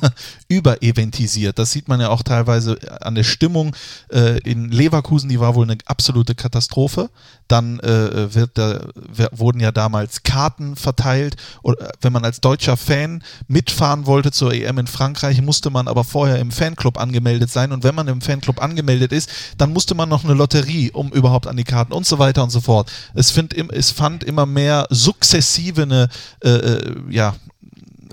übereventisiert. 0.48 1.58
Das 1.58 1.72
sieht 1.72 1.88
man 1.88 2.00
ja 2.00 2.08
auch 2.10 2.22
teilweise 2.22 2.78
an 3.00 3.16
der 3.16 3.24
Stimmung 3.24 3.74
äh, 4.12 4.38
in 4.40 4.70
Leverkusen, 4.70 5.28
die 5.28 5.40
war 5.40 5.54
wohl 5.54 5.64
eine 5.68 5.78
absolute 5.86 6.34
Katastrophe. 6.34 7.10
Dann 7.48 7.80
äh, 7.80 8.32
wird 8.34 8.52
da, 8.54 8.86
wurden 9.32 9.60
ja 9.60 9.72
damals 9.72 10.22
Karten 10.22 10.76
verteilt. 10.76 11.36
Oder, 11.62 11.88
äh, 11.88 11.92
wenn 12.00 12.12
man 12.12 12.24
als 12.24 12.40
deutscher 12.40 12.76
Fan 12.76 13.24
mitfahren 13.48 14.06
wollte 14.06 14.30
zur 14.30 14.52
EM 14.54 14.78
in 14.78 14.86
Frankreich, 14.86 15.42
musste 15.42 15.70
man 15.70 15.88
aber 15.88 16.04
vorher 16.04 16.38
im 16.38 16.52
Fanclub 16.52 16.98
angemeldet 16.98 17.50
sein. 17.50 17.72
Und 17.72 17.82
wenn 17.82 17.94
man 17.94 18.06
im 18.06 18.20
Fanclub 18.20 18.62
angemeldet 18.62 19.12
ist, 19.12 19.30
dann 19.58 19.72
musste 19.72 19.94
man 19.94 20.08
noch 20.08 20.24
eine 20.24 20.34
Lotterie, 20.34 20.92
um 20.92 21.10
überhaupt 21.10 21.48
an 21.48 21.56
die 21.56 21.64
Karten 21.64 21.92
und 21.92 22.06
so 22.06 22.18
weiter 22.20 22.44
und 22.44 22.50
so 22.50 22.60
fort. 22.60 22.90
Es, 23.14 23.32
find, 23.32 23.52
es 23.72 23.90
fand 23.90 24.22
immer 24.22 24.46
mehr 24.46 24.86
sukzessive 24.90 25.82
eine, 25.82 26.08
äh, 26.42 26.50
äh, 26.50 26.94
ja, 27.10 27.34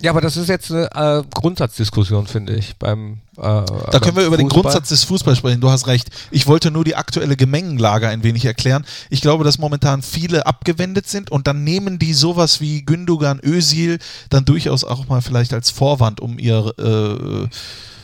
Ja, 0.02 0.12
aber 0.12 0.22
das 0.22 0.38
ist 0.38 0.50
jetzt 0.50 0.72
eine 0.72 0.90
äh, 1.20 1.24
Grundsatzdiskussion, 1.34 2.26
finde 2.28 2.56
ich. 2.56 2.76
Beim, 2.78 3.20
äh, 3.38 3.42
Da 3.42 4.00
können 4.02 4.18
wir 4.18 4.26
über 4.26 4.38
den 4.38 4.50
Grundsatz 4.50 4.90
des 4.90 5.04
Fußballs 5.04 5.38
sprechen. 5.38 5.62
Du 5.62 5.70
hast 5.70 5.88
recht. 5.88 6.10
Ich 6.32 6.48
wollte 6.48 6.72
nur 6.72 6.84
die 6.84 6.96
aktuelle 6.96 7.36
Gemengenlage 7.38 8.08
ein 8.08 8.24
wenig 8.24 8.46
erklären. 8.46 8.86
Ich 9.10 9.22
glaube, 9.22 9.44
dass 9.44 9.58
momentan 9.60 10.02
viele 10.02 10.46
abgewendet 10.48 11.08
sind 11.08 11.32
und 11.32 11.48
dann 11.48 11.64
nehmen 11.64 12.00
die 12.00 12.14
sowas 12.14 12.62
wie 12.62 12.84
Gündogan, 12.84 13.40
Özil 13.44 14.00
dann 14.30 14.46
durchaus 14.46 14.84
auch 14.84 15.08
mal 15.08 15.22
vielleicht 15.22 15.54
als 15.54 15.70
Vorwand, 15.70 16.20
um 16.20 16.40
ihr 16.40 16.74
äh, 16.80 17.48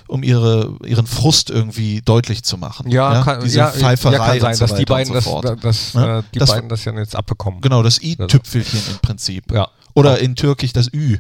um 0.10 0.24
ihre, 0.24 0.78
ihren 0.86 1.06
Frust 1.06 1.50
irgendwie 1.50 2.02
deutlich 2.02 2.42
zu 2.44 2.58
machen. 2.58 2.90
Ja, 2.90 3.24
kann, 3.24 3.44
Diese 3.44 3.58
ja, 3.58 3.68
Pfeiferei 3.72 4.14
ja, 4.14 4.26
kann 4.26 4.40
sein, 4.40 4.56
so 4.56 4.66
dass 4.66 4.76
die 4.78 4.86
beiden 4.86 5.14
das, 5.14 5.26
so 5.26 5.32
fort. 5.32 5.58
das, 5.62 5.94
Ne? 5.96 6.20
äh, 6.20 6.24
die 6.34 6.40
Das- 6.40 6.50
beiden 6.50 6.70
das 6.70 6.86
ja 6.86 6.94
jetzt 6.94 7.14
abbekommen. 7.16 7.60
Genau, 7.60 7.84
das 7.84 8.02
I-Tüpfelchen 8.02 8.80
im 8.90 9.00
Prinzip. 9.00 9.52
Ja. 9.52 9.68
Oder 9.96 10.20
in 10.20 10.36
Türkisch 10.38 10.72
das 10.72 10.94
Ü. 10.94 11.18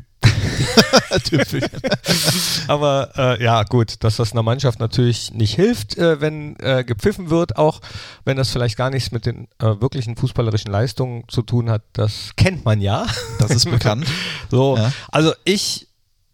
Tüpfelchen. 1.24 1.70
Aber 2.68 3.10
äh, 3.18 3.44
ja, 3.44 3.64
gut, 3.64 4.04
dass 4.04 4.18
das 4.18 4.32
einer 4.32 4.44
Mannschaft 4.44 4.80
natürlich 4.80 5.34
nicht 5.34 5.56
hilft, 5.56 5.98
äh, 5.98 6.22
wenn 6.22 6.56
äh, 6.60 6.84
gepfiffen 6.84 7.30
wird, 7.30 7.58
auch 7.58 7.82
wenn 8.26 8.38
das 8.38 8.50
vielleicht 8.50 8.78
gar 8.78 8.90
nichts 8.90 9.12
mit 9.12 9.26
den 9.26 9.48
äh, 9.60 9.80
wirklichen 9.82 10.16
fußballerischen 10.16 10.72
Leistungen 10.72 11.24
zu 11.28 11.42
tun 11.42 11.70
hat, 11.70 11.84
das 11.94 12.32
kennt 12.36 12.66
man 12.66 12.82
ja. 12.82 13.06
Das 13.40 13.52
ist 13.52 13.70
bekannt. 13.70 14.06
So, 14.50 14.78
Ja. 14.78 14.92
also 15.12 15.34
ich 15.44 15.88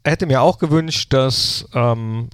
hätte 0.04 0.26
mir 0.28 0.42
auch 0.42 0.60
gewünscht, 0.60 1.14
dass 1.14 1.66
ähm, 1.74 2.30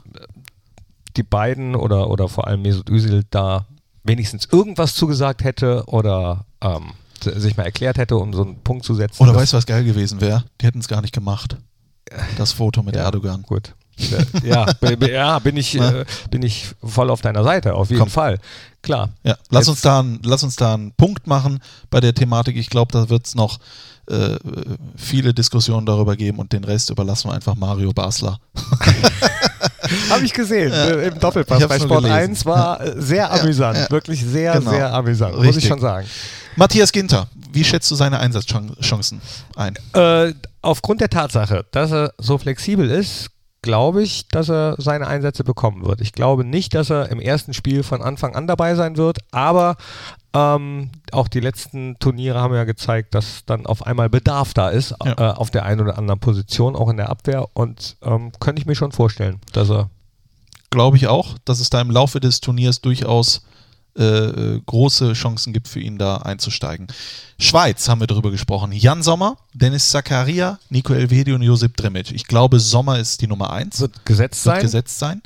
die 1.15 1.23
beiden 1.23 1.75
oder, 1.75 2.09
oder 2.09 2.27
vor 2.27 2.47
allem 2.47 2.61
Mesut 2.63 2.89
Özil 2.89 3.23
da 3.29 3.65
wenigstens 4.03 4.47
irgendwas 4.51 4.93
zugesagt 4.95 5.43
hätte 5.43 5.83
oder 5.87 6.45
ähm, 6.61 6.91
sich 7.21 7.57
mal 7.57 7.63
erklärt 7.63 7.97
hätte, 7.97 8.15
um 8.17 8.33
so 8.33 8.43
einen 8.43 8.61
Punkt 8.61 8.85
zu 8.85 8.93
setzen. 8.95 9.21
Oder 9.23 9.35
weißt 9.35 9.53
du, 9.53 9.57
was 9.57 9.65
geil 9.65 9.83
gewesen 9.83 10.21
wäre? 10.21 10.43
Die 10.61 10.65
hätten 10.65 10.79
es 10.79 10.87
gar 10.87 11.01
nicht 11.01 11.13
gemacht. 11.13 11.57
Das 12.37 12.51
Foto 12.53 12.83
mit 12.83 12.95
Ja. 12.95 13.03
Erdogan. 13.03 13.41
Gut. 13.43 13.73
ja, 14.43 14.65
ja, 15.07 15.39
bin 15.39 15.57
ich, 15.57 15.75
äh, 15.75 16.05
bin 16.31 16.41
ich 16.41 16.67
voll 16.81 17.09
auf 17.09 17.19
deiner 17.21 17.43
Seite, 17.43 17.73
auf 17.75 17.89
jeden 17.89 17.99
Komm. 18.01 18.09
Fall. 18.09 18.39
Klar. 18.81 19.09
Ja, 19.23 19.35
lass 19.49 19.63
Jetzt- 19.63 19.69
uns, 19.69 19.81
da, 19.81 19.99
einen- 19.99 20.19
lass 20.23 20.41
uns 20.43 20.55
da 20.55 20.73
einen 20.75 20.93
Punkt 20.93 21.27
machen 21.27 21.59
bei 21.89 21.99
der 21.99 22.13
Thematik. 22.13 22.55
Ich 22.55 22.69
glaube, 22.69 22.93
da 22.93 23.09
wird 23.09 23.27
es 23.27 23.35
noch 23.35 23.59
äh, 24.09 24.37
viele 24.95 25.33
Diskussionen 25.35 25.85
darüber 25.85 26.15
geben 26.15 26.39
und 26.39 26.51
den 26.53 26.63
Rest 26.63 26.89
überlassen 26.89 27.29
wir 27.29 27.35
einfach 27.35 27.55
Mario 27.55 27.91
Basler. 27.93 28.39
Habe 30.09 30.25
ich 30.25 30.33
gesehen 30.33 30.71
äh, 30.71 31.07
im 31.07 31.19
Doppelpass 31.19 31.67
bei 31.67 31.75
Sport 31.79 32.03
gelesen. 32.03 32.11
1 32.11 32.45
war 32.45 32.81
äh, 32.81 32.93
sehr 33.01 33.31
amüsant, 33.31 33.77
ja. 33.77 33.89
wirklich 33.91 34.23
sehr, 34.25 34.53
Genau. 34.53 34.71
sehr 34.71 34.93
amüsant, 34.93 35.35
muss 35.35 35.45
Richtig. 35.45 35.63
ich 35.65 35.69
schon 35.69 35.79
sagen. 35.79 36.07
Matthias 36.55 36.91
Ginter, 36.91 37.27
wie 37.51 37.63
schätzt 37.63 37.89
du 37.91 37.95
seine 37.95 38.19
Einsatzchancen 38.19 39.21
ein? 39.55 39.75
Äh, 39.93 40.33
aufgrund 40.61 41.01
der 41.01 41.09
Tatsache, 41.09 41.65
dass 41.71 41.91
er 41.91 42.13
so 42.17 42.37
flexibel 42.37 42.89
ist, 42.89 43.29
glaube 43.61 44.03
ich, 44.03 44.27
dass 44.29 44.49
er 44.49 44.75
seine 44.77 45.07
Einsätze 45.07 45.43
bekommen 45.43 45.85
wird. 45.85 45.99
Ich 46.01 46.13
glaube 46.13 46.45
nicht, 46.45 46.73
dass 46.75 46.89
er 46.89 47.09
im 47.09 47.19
ersten 47.19 47.53
Spiel 47.53 47.83
von 47.83 48.01
Anfang 48.01 48.35
an 48.35 48.47
dabei 48.47 48.75
sein 48.75 48.95
wird, 48.95 49.17
aber 49.31 49.75
ähm, 50.33 50.91
auch 51.11 51.27
die 51.27 51.39
letzten 51.39 51.97
Turniere 51.99 52.39
haben 52.39 52.53
ja 52.53 52.63
gezeigt, 52.63 53.15
dass 53.15 53.43
dann 53.45 53.65
auf 53.65 53.85
einmal 53.85 54.09
Bedarf 54.09 54.53
da 54.53 54.69
ist 54.69 54.93
Ja. 55.03 55.11
äh, 55.11 55.33
auf 55.33 55.49
der 55.49 55.65
einen 55.65 55.81
oder 55.81 55.97
anderen 55.97 56.19
Position, 56.19 56.75
auch 56.75 56.87
in 56.89 56.97
der 56.97 57.09
Abwehr. 57.09 57.47
Und 57.53 57.97
ähm, 58.03 58.31
könnte 58.39 58.61
ich 58.61 58.65
mir 58.67 58.75
schon 58.75 58.91
vorstellen, 58.91 59.39
dass 59.53 59.69
er 59.69 59.89
Glaube 60.71 60.97
ich 60.97 61.07
auch, 61.07 61.35
dass 61.45 61.59
es 61.59 61.71
da 61.71 61.81
im 61.81 61.89
Laufe 61.89 62.19
des 62.19 62.41
Turniers 62.41 62.79
durchaus 62.79 63.41
äh, 63.99 64.03
äh, 64.03 64.61
große 64.65 65.13
Chancen 65.13 65.53
gibt 65.53 65.67
für 65.67 65.79
ihn 65.79 65.97
da 65.97 66.17
einzusteigen. 66.17 66.87
Schweiz 67.37 67.87
haben 67.89 67.99
wir 67.99 68.07
darüber 68.07 68.31
gesprochen. 68.31 68.71
Jan 68.71 69.03
Sommer, 69.03 69.37
Dennis 69.53 69.89
Zakaria, 69.89 70.57
Nico 70.69 70.93
Elvedi 70.93 71.33
und 71.33 71.41
Josip 71.41 71.75
Drimic. 71.77 72.11
Ich 72.11 72.25
glaube, 72.25 72.59
Sommer 72.59 72.97
ist 72.99 73.21
die 73.21 73.27
Nummer 73.27 73.51
eins. 73.51 73.79
wird 73.81 74.05
gesetzt 74.05 74.45
wird 74.45 74.55
sein. 74.55 74.61
gesetzt 74.63 74.99
sein. 74.99 75.21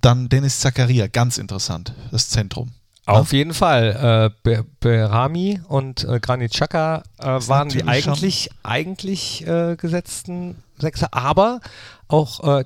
Dann 0.00 0.28
Dennis 0.28 0.60
Zakaria, 0.60 1.06
ganz 1.08 1.38
interessant, 1.38 1.92
das 2.10 2.28
Zentrum. 2.28 2.70
Auf 3.04 3.32
jeden 3.32 3.52
Fall. 3.52 4.30
Äh, 4.32 4.36
Be 4.44 4.64
Berami 4.80 5.60
und 5.68 6.04
äh, 6.04 6.20
Granit 6.20 6.52
Xhaka 6.52 7.02
äh, 7.18 7.24
waren 7.48 7.68
die 7.68 7.80
schon- 7.80 7.88
eigentlich, 7.88 8.48
eigentlich 8.62 9.44
äh, 9.46 9.74
gesetzten 9.76 10.56
Sechser, 10.78 11.08
aber 11.12 11.60
auch 12.08 12.60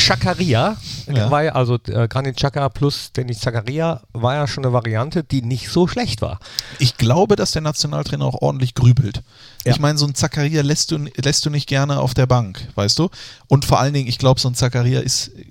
Xhakaria 0.00 0.76
Ja. 1.12 1.30
war 1.30 1.42
ja, 1.42 1.52
also 1.52 1.78
äh, 1.86 2.08
Granit 2.08 2.36
Xhaka 2.36 2.68
plus 2.68 3.12
Dennis 3.12 3.40
Zakaria 3.40 4.00
war 4.12 4.34
ja 4.34 4.46
schon 4.46 4.64
eine 4.64 4.72
Variante, 4.72 5.22
die 5.24 5.42
nicht 5.42 5.68
so 5.70 5.86
schlecht 5.86 6.22
war. 6.22 6.40
Ich 6.78 6.96
glaube, 6.96 7.36
dass 7.36 7.52
der 7.52 7.62
Nationaltrainer 7.62 8.24
auch 8.24 8.40
ordentlich 8.42 8.74
grübelt. 8.74 9.22
Ja. 9.64 9.72
Ich 9.72 9.78
meine, 9.80 9.98
so 9.98 10.06
ein 10.06 10.14
Zakaria 10.14 10.62
lässt 10.62 10.90
du, 10.90 10.98
lässt 11.16 11.44
du 11.46 11.50
nicht 11.50 11.66
gerne 11.68 11.98
auf 12.00 12.14
der 12.14 12.26
Bank, 12.26 12.66
weißt 12.74 12.98
du? 12.98 13.10
Und 13.48 13.64
vor 13.64 13.78
allen 13.80 13.92
Dingen, 13.94 14.08
ich 14.08 14.18
glaube, 14.18 14.40
so 14.40 14.48
ein 14.48 14.54
Zakaria 14.54 15.00
ist 15.00 15.28
äh, 15.28 15.44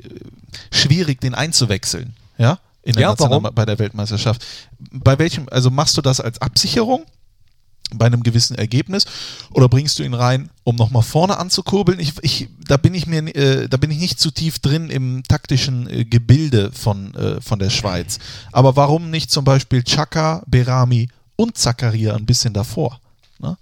schwierig, 0.71 1.21
den 1.21 1.35
einzuwechseln, 1.35 2.13
ja? 2.37 2.59
In 2.83 2.93
der 2.93 3.01
Ja, 3.03 3.09
National- 3.09 3.43
warum? 3.43 3.55
bei 3.55 3.65
der 3.65 3.77
Weltmeisterschaft. 3.77 4.45
Bei 4.91 5.19
welchem, 5.19 5.47
also 5.51 5.69
machst 5.69 5.97
du 5.97 6.01
das 6.01 6.19
als 6.21 6.41
Absicherung? 6.41 7.03
Bei 7.95 8.05
einem 8.05 8.23
gewissen 8.23 8.55
Ergebnis 8.55 9.05
oder 9.51 9.69
bringst 9.69 9.99
du 9.99 10.03
ihn 10.03 10.13
rein, 10.13 10.49
um 10.63 10.75
nochmal 10.75 11.03
vorne 11.03 11.37
anzukurbeln? 11.37 11.99
Ich, 11.99 12.13
ich, 12.21 12.49
da, 12.65 12.77
bin 12.77 12.93
ich 12.93 13.07
mir, 13.07 13.35
äh, 13.35 13.67
da 13.67 13.77
bin 13.77 13.91
ich 13.91 13.99
nicht 13.99 14.19
zu 14.19 14.31
tief 14.31 14.59
drin 14.59 14.89
im 14.89 15.23
taktischen 15.27 15.89
äh, 15.89 16.05
Gebilde 16.05 16.71
von, 16.71 17.13
äh, 17.15 17.41
von 17.41 17.59
der 17.59 17.69
Schweiz. 17.69 18.19
Aber 18.51 18.75
warum 18.75 19.09
nicht 19.09 19.31
zum 19.31 19.43
Beispiel 19.43 19.83
Chaka, 19.83 20.43
Berami 20.47 21.09
und 21.35 21.57
Zakaria 21.57 22.15
ein 22.15 22.25
bisschen 22.25 22.53
davor? 22.53 22.99
Ne? 23.39 23.57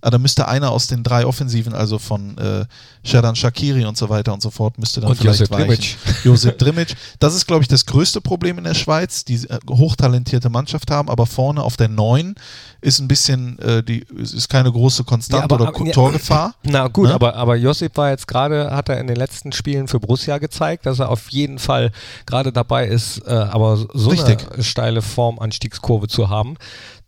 Ah, 0.00 0.10
da 0.10 0.18
müsste 0.18 0.48
einer 0.48 0.70
aus 0.70 0.86
den 0.86 1.02
drei 1.02 1.26
Offensiven, 1.26 1.74
also 1.74 1.98
von 1.98 2.38
äh, 2.38 2.66
Shadan 3.04 3.34
Shakiri 3.36 3.84
und 3.84 3.96
so 3.96 4.08
weiter 4.08 4.32
und 4.32 4.42
so 4.42 4.50
fort, 4.50 4.78
müsste 4.78 5.00
dann 5.00 5.10
Und 5.10 5.16
vielleicht 5.16 5.40
Josip 5.40 5.50
weichen. 5.54 5.66
Drimic. 5.66 5.96
Josip 6.24 6.58
Drimic. 6.58 6.94
Das 7.18 7.34
ist, 7.34 7.46
glaube 7.46 7.62
ich, 7.62 7.68
das 7.68 7.84
größte 7.86 8.20
Problem 8.20 8.58
in 8.58 8.64
der 8.64 8.74
Schweiz, 8.74 9.24
die 9.24 9.34
äh, 9.48 9.58
hochtalentierte 9.68 10.50
Mannschaft 10.50 10.90
haben, 10.90 11.08
aber 11.08 11.26
vorne 11.26 11.62
auf 11.62 11.76
der 11.76 11.88
9 11.88 12.34
ist 12.80 12.98
ein 13.00 13.08
bisschen, 13.08 13.58
äh, 13.60 13.82
die, 13.82 14.04
es 14.20 14.32
ist 14.32 14.48
keine 14.48 14.70
große 14.70 15.04
Konstante 15.04 15.46
Ja, 15.48 15.54
oder 15.60 15.68
aber- 15.68 15.86
ja. 15.86 15.92
Torgefahr. 15.92 16.54
Na 16.62 16.88
gut, 16.88 17.08
Ne? 17.08 17.14
aber, 17.14 17.34
aber 17.36 17.56
Josip 17.56 17.96
war 17.96 18.10
jetzt 18.10 18.26
gerade, 18.28 18.70
hat 18.70 18.88
er 18.88 18.98
in 19.00 19.06
den 19.06 19.16
letzten 19.16 19.52
Spielen 19.52 19.88
für 19.88 20.00
Borussia 20.00 20.38
gezeigt, 20.38 20.86
dass 20.86 20.98
er 20.98 21.08
auf 21.08 21.30
jeden 21.30 21.58
Fall 21.58 21.90
gerade 22.26 22.52
dabei 22.52 22.86
ist, 22.86 23.18
äh, 23.26 23.30
aber 23.30 23.76
so 23.94 24.10
Richtig. 24.10 24.46
eine 24.52 24.62
steile 24.64 25.02
Formanstiegskurve 25.02 26.08
zu 26.08 26.28
haben. 26.28 26.56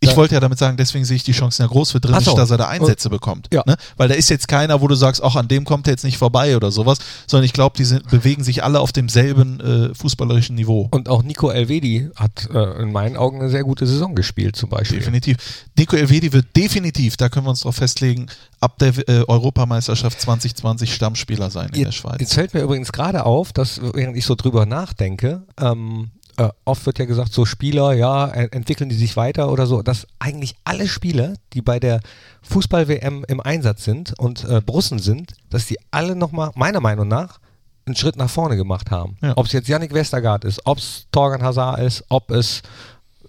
Ich 0.01 0.15
wollte 0.15 0.35
ja 0.35 0.39
damit 0.39 0.59
sagen, 0.59 0.77
deswegen 0.77 1.03
sehe 1.03 1.15
ich 1.15 1.23
die 1.23 1.31
Chancen 1.31 1.63
ja 1.63 1.67
groß 1.67 1.91
für 1.91 1.99
Drimic, 1.99 2.21
Ach 2.21 2.25
so. 2.25 2.35
dass 2.35 2.51
er 2.51 2.57
da 2.57 2.67
Einsätze 2.67 3.09
bekommt. 3.09 3.47
Ja. 3.51 3.63
Ne? 3.65 3.75
Weil 3.97 4.07
da 4.07 4.13
ist 4.13 4.29
jetzt 4.29 4.47
keiner, 4.47 4.79
wo 4.81 4.87
du 4.87 4.93
sagst, 4.93 5.23
ach, 5.23 5.35
an 5.35 5.47
dem 5.47 5.63
kommt 5.65 5.84
er 5.87 5.93
jetzt 5.93 6.03
nicht 6.03 6.17
vorbei 6.17 6.55
oder 6.55 6.71
sowas, 6.71 6.99
sondern 7.27 7.45
ich 7.45 7.53
glaube, 7.53 7.77
die 7.77 7.85
sind, 7.85 8.09
bewegen 8.09 8.43
sich 8.43 8.63
alle 8.63 8.79
auf 8.79 8.91
demselben 8.91 9.59
äh, 9.59 9.95
fußballerischen 9.95 10.55
Niveau. 10.55 10.87
Und 10.91 11.09
auch 11.09 11.23
Nico 11.23 11.49
Elvedi 11.49 12.09
hat 12.15 12.49
äh, 12.53 12.81
in 12.81 12.91
meinen 12.91 13.17
Augen 13.17 13.39
eine 13.39 13.49
sehr 13.49 13.63
gute 13.63 13.85
Saison 13.87 14.15
gespielt, 14.15 14.55
zum 14.55 14.69
Beispiel. 14.69 14.99
Definitiv. 14.99 15.37
Nico 15.77 15.95
Elvedi 15.95 16.31
wird 16.33 16.47
definitiv, 16.55 17.17
da 17.17 17.29
können 17.29 17.45
wir 17.45 17.51
uns 17.51 17.61
drauf 17.61 17.75
festlegen, 17.75 18.27
ab 18.59 18.77
der 18.79 18.93
äh, 19.07 19.23
Europameisterschaft 19.27 20.19
2020 20.21 20.93
Stammspieler 20.93 21.49
sein 21.49 21.67
in 21.67 21.73
der 21.73 21.81
Jetzt, 21.83 21.95
Schweiz. 21.95 22.17
jetzt 22.19 22.33
fällt 22.33 22.53
mir 22.53 22.61
übrigens 22.61 22.91
gerade 22.91 23.25
auf, 23.25 23.53
dass 23.53 23.79
während 23.93 24.17
ich 24.17 24.25
so 24.25 24.35
drüber 24.35 24.65
nachdenke, 24.65 25.43
ähm, 25.59 26.11
äh, 26.37 26.49
oft 26.65 26.85
wird 26.85 26.99
ja 26.99 27.05
gesagt, 27.05 27.31
so 27.33 27.45
Spieler, 27.45 27.93
ja, 27.93 28.27
en- 28.27 28.51
entwickeln 28.51 28.89
die 28.89 28.95
sich 28.95 29.15
weiter 29.15 29.51
oder 29.51 29.67
so, 29.67 29.81
dass 29.81 30.05
eigentlich 30.19 30.55
alle 30.63 30.87
Spieler, 30.87 31.33
die 31.53 31.61
bei 31.61 31.79
der 31.79 32.01
Fußball-WM 32.43 33.25
im 33.27 33.39
Einsatz 33.41 33.83
sind 33.83 34.13
und 34.19 34.43
äh, 34.45 34.61
Brussen 34.61 34.99
sind, 34.99 35.33
dass 35.49 35.65
die 35.65 35.77
alle 35.91 36.15
nochmal, 36.15 36.51
meiner 36.55 36.79
Meinung 36.81 37.07
nach, 37.07 37.39
einen 37.85 37.95
Schritt 37.95 38.15
nach 38.17 38.29
vorne 38.29 38.55
gemacht 38.57 38.91
haben. 38.91 39.17
Ja. 39.21 39.33
Ob 39.35 39.45
es 39.45 39.51
jetzt 39.51 39.67
Yannick 39.67 39.93
Westergaard 39.93 40.43
ist, 40.45 40.61
ob 40.65 40.79
es 40.79 41.05
Torgan 41.11 41.43
Hazard 41.43 41.79
ist, 41.79 42.03
ob 42.09 42.31
es 42.31 42.61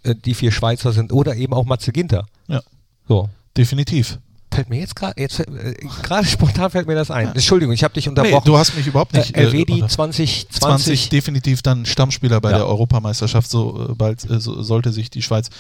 äh, 0.03 0.15
die 0.15 0.35
vier 0.35 0.51
Schweizer 0.53 0.93
sind 0.93 1.13
oder 1.13 1.37
eben 1.37 1.53
auch 1.53 1.65
Matze 1.67 1.93
Ginter. 1.93 2.27
Ja, 2.49 2.61
So. 3.07 3.29
definitiv. 3.57 4.19
Fällt 4.57 4.71
mir 4.71 4.81
jetzt 4.81 4.97
gerade, 4.97 5.21
jetzt 5.21 5.39
äh, 5.41 5.75
gerade 6.03 6.27
spontan 6.27 6.71
fällt 6.71 6.87
mir 6.89 6.95
das 6.95 7.11
ein. 7.11 7.29
Entschuldigung, 7.29 7.73
ich 7.75 7.85
habe 7.85 7.95
dich 7.95 8.07
Nee, 8.07 8.11
unterbrochen. 8.11 8.45
du 8.47 8.57
hast 8.59 8.75
mich 8.77 8.87
überhaupt 8.87 9.15
nicht. 9.15 9.37
Äh, 9.37 9.43
Elvedi 9.43 9.75
unter- 9.75 9.89
2020. 9.89 10.49
20 10.61 11.09
definitiv 11.11 11.63
dann 11.63 11.87
Stammspieler 11.87 12.41
bei 12.41 12.51
Ja. 12.51 12.59
der 12.59 12.67
Europameisterschaft, 12.67 13.49
so 13.49 13.89
äh, 13.91 13.95
bald 13.95 14.29
äh, 14.29 14.41
so, 14.41 14.63
sollte 14.63 14.93
sich 14.93 15.11
die 15.11 15.23
Schweiz 15.23 15.51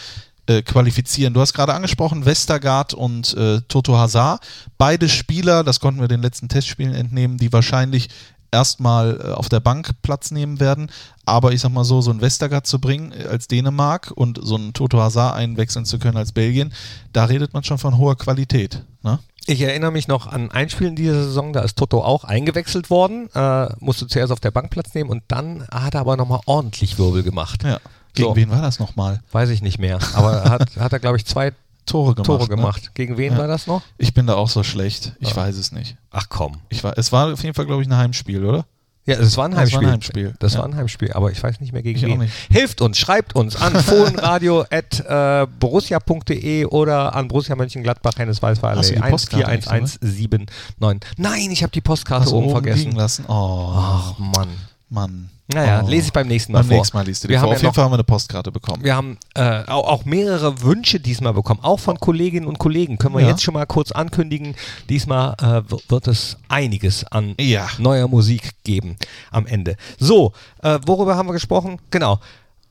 äh, 0.48 0.62
qualifizieren. 0.62 1.34
Du 1.34 1.40
hast 1.40 1.52
gerade 1.54 1.74
angesprochen, 1.74 2.24
Westergaard 2.24 2.94
und 2.94 3.34
äh, 3.34 3.60
Toto 3.68 3.96
Hazard. 3.96 4.46
Beide 4.78 5.08
Spieler, 5.08 5.64
das 5.64 5.80
konnten 5.80 6.00
wir 6.00 6.08
den 6.08 6.22
letzten 6.22 6.48
Testspielen 6.48 6.94
entnehmen, 6.94 7.36
die 7.36 7.52
wahrscheinlich 7.52 8.08
erstmal 8.50 9.20
äh, 9.20 9.32
auf 9.32 9.48
der 9.48 9.60
Bank 9.60 9.90
Platz 10.02 10.30
nehmen 10.30 10.60
werden. 10.60 10.90
Aber 11.24 11.52
ich 11.52 11.60
sag 11.60 11.72
mal 11.72 11.84
so, 11.84 12.00
so 12.00 12.10
einen 12.10 12.20
Westergaard 12.20 12.66
zu 12.66 12.80
bringen 12.80 13.12
äh, 13.12 13.26
als 13.26 13.48
Dänemark 13.48 14.12
und 14.14 14.38
so 14.42 14.54
einen 14.56 14.72
Toto 14.72 14.98
Hazard 15.00 15.34
einwechseln 15.36 15.84
zu 15.84 15.98
können 15.98 16.16
als 16.16 16.32
Belgien, 16.32 16.72
da 17.12 17.24
redet 17.24 17.52
man 17.54 17.64
schon 17.64 17.78
von 17.78 17.98
hoher 17.98 18.16
Qualität. 18.16 18.82
Ne? 19.02 19.18
Ich 19.46 19.60
erinnere 19.60 19.92
mich 19.92 20.08
noch 20.08 20.26
an 20.26 20.50
ein 20.50 20.68
Spiel 20.70 20.88
in 20.88 20.96
dieser 20.96 21.22
Saison, 21.24 21.52
da 21.52 21.60
ist 21.60 21.76
Toto 21.76 22.02
auch 22.02 22.24
eingewechselt 22.24 22.90
worden, 22.90 23.28
äh, 23.34 23.68
musste 23.78 24.08
zuerst 24.08 24.32
auf 24.32 24.40
der 24.40 24.50
Bank 24.50 24.70
Platz 24.70 24.94
nehmen 24.94 25.10
und 25.10 25.22
dann 25.28 25.66
hat 25.70 25.94
er 25.94 26.00
aber 26.00 26.16
nochmal 26.16 26.40
ordentlich 26.46 26.98
Wirbel 26.98 27.22
gemacht. 27.22 27.62
Ja. 27.62 27.78
Gegen 28.14 28.28
So. 28.30 28.36
wen 28.36 28.50
war 28.50 28.62
das 28.62 28.78
nochmal? 28.78 29.20
Weiß 29.30 29.50
ich 29.50 29.62
nicht 29.62 29.78
mehr, 29.78 29.98
aber 30.14 30.44
hat, 30.44 30.76
hat 30.76 30.92
er, 30.92 30.98
glaube 30.98 31.16
ich, 31.18 31.26
zwei 31.26 31.52
Tore 31.86 32.14
gemacht. 32.14 32.26
Tore 32.26 32.42
ne? 32.42 32.48
gemacht. 32.48 32.90
Gegen 32.94 33.16
wen 33.16 33.32
Ja. 33.32 33.38
war 33.38 33.48
das 33.48 33.66
noch? 33.66 33.82
Ich 33.98 34.12
bin 34.12 34.26
da 34.26 34.34
auch 34.34 34.48
so 34.48 34.62
schlecht. 34.62 35.12
Ich 35.20 35.30
Ja. 35.30 35.36
weiß 35.36 35.56
es 35.56 35.72
nicht. 35.72 35.96
Ach 36.10 36.26
komm. 36.28 36.58
Ich 36.68 36.84
war, 36.84 36.96
es 36.98 37.12
war 37.12 37.32
auf 37.32 37.42
jeden 37.42 37.54
Fall, 37.54 37.66
glaube 37.66 37.82
ich, 37.82 37.88
ein 37.88 37.96
Heimspiel, 37.96 38.44
oder? 38.44 38.66
Ja, 39.08 39.14
das 39.14 39.36
war 39.36 39.44
ein 39.44 39.52
Das 39.52 39.58
war 39.58 39.62
Heimspiel. 39.62 39.86
ein 39.86 39.92
Heimspiel, 39.92 40.34
Das 40.40 40.54
ja. 40.54 40.58
war 40.58 40.66
ein 40.66 40.74
Heimspiel, 40.74 41.12
aber 41.12 41.30
ich 41.30 41.40
weiß 41.40 41.60
nicht 41.60 41.72
mehr 41.72 41.82
gegen 41.84 41.96
Ich 41.96 42.04
wen. 42.04 42.28
Hilft 42.50 42.80
uns, 42.80 42.98
schreibt 42.98 43.36
uns 43.36 43.54
an 43.54 43.72
fohlenradio.borussia.de 43.84 46.64
oder 46.66 47.14
an 47.14 47.28
Borussia 47.28 47.54
Mönchengladbach, 47.54 48.14
Hennes 48.18 48.42
Weißweiler 48.42 48.78
Hast 48.78 48.90
du 48.90 48.94
die 48.96 49.00
Postkarte 49.00 49.46
eigentlich 49.46 49.68
141179. 50.00 51.14
Nein, 51.18 51.50
ich 51.52 51.62
habe 51.62 51.70
die 51.70 51.80
Postkarte 51.80 52.24
Hast 52.26 52.32
oben 52.32 52.50
vergessen. 52.50 52.90
lassen? 52.92 53.26
Oh, 53.28 53.72
Ach 53.76 54.18
Mann. 54.18 54.48
Mann. 54.88 55.30
Naja, 55.52 55.82
oh. 55.84 55.88
lese 55.88 56.06
ich 56.08 56.12
beim 56.12 56.26
nächsten 56.26 56.52
Mal 56.52 56.60
Beim 56.60 56.68
vor. 56.68 56.76
nächsten 56.78 56.96
Mal 56.96 57.06
liest 57.06 57.22
du 57.22 57.28
die 57.28 57.32
Wir 57.32 57.38
vor. 57.40 57.48
haben 57.48 57.54
Auf 57.56 57.62
ja 57.62 57.66
jeden 57.68 57.74
Fall 57.74 57.84
haben 57.84 57.90
wir 57.92 57.96
eine 57.96 58.04
Postkarte 58.04 58.50
bekommen. 58.52 58.82
Wir 58.84 58.96
haben 58.96 59.16
äh, 59.34 59.62
auch, 59.66 60.04
mehrere 60.04 60.60
Wünsche 60.62 60.98
diesmal 61.00 61.34
bekommen, 61.34 61.60
auch 61.62 61.78
von 61.78 61.98
Kolleginnen 62.00 62.46
und 62.46 62.58
Kollegen. 62.58 62.98
Können 62.98 63.14
wir 63.14 63.22
Ja. 63.22 63.28
jetzt 63.28 63.42
schon 63.42 63.54
mal 63.54 63.66
kurz 63.66 63.92
ankündigen. 63.92 64.54
Diesmal 64.88 65.34
äh, 65.40 65.62
wird 65.88 66.06
es 66.08 66.36
einiges 66.48 67.04
an 67.04 67.34
Ja. 67.40 67.68
neuer 67.78 68.08
Musik 68.08 68.50
geben 68.64 68.96
am 69.30 69.46
Ende. 69.46 69.76
So, 69.98 70.32
äh, 70.62 70.78
worüber 70.84 71.16
haben 71.16 71.28
wir 71.28 71.32
gesprochen? 71.32 71.78
Genau. 71.90 72.18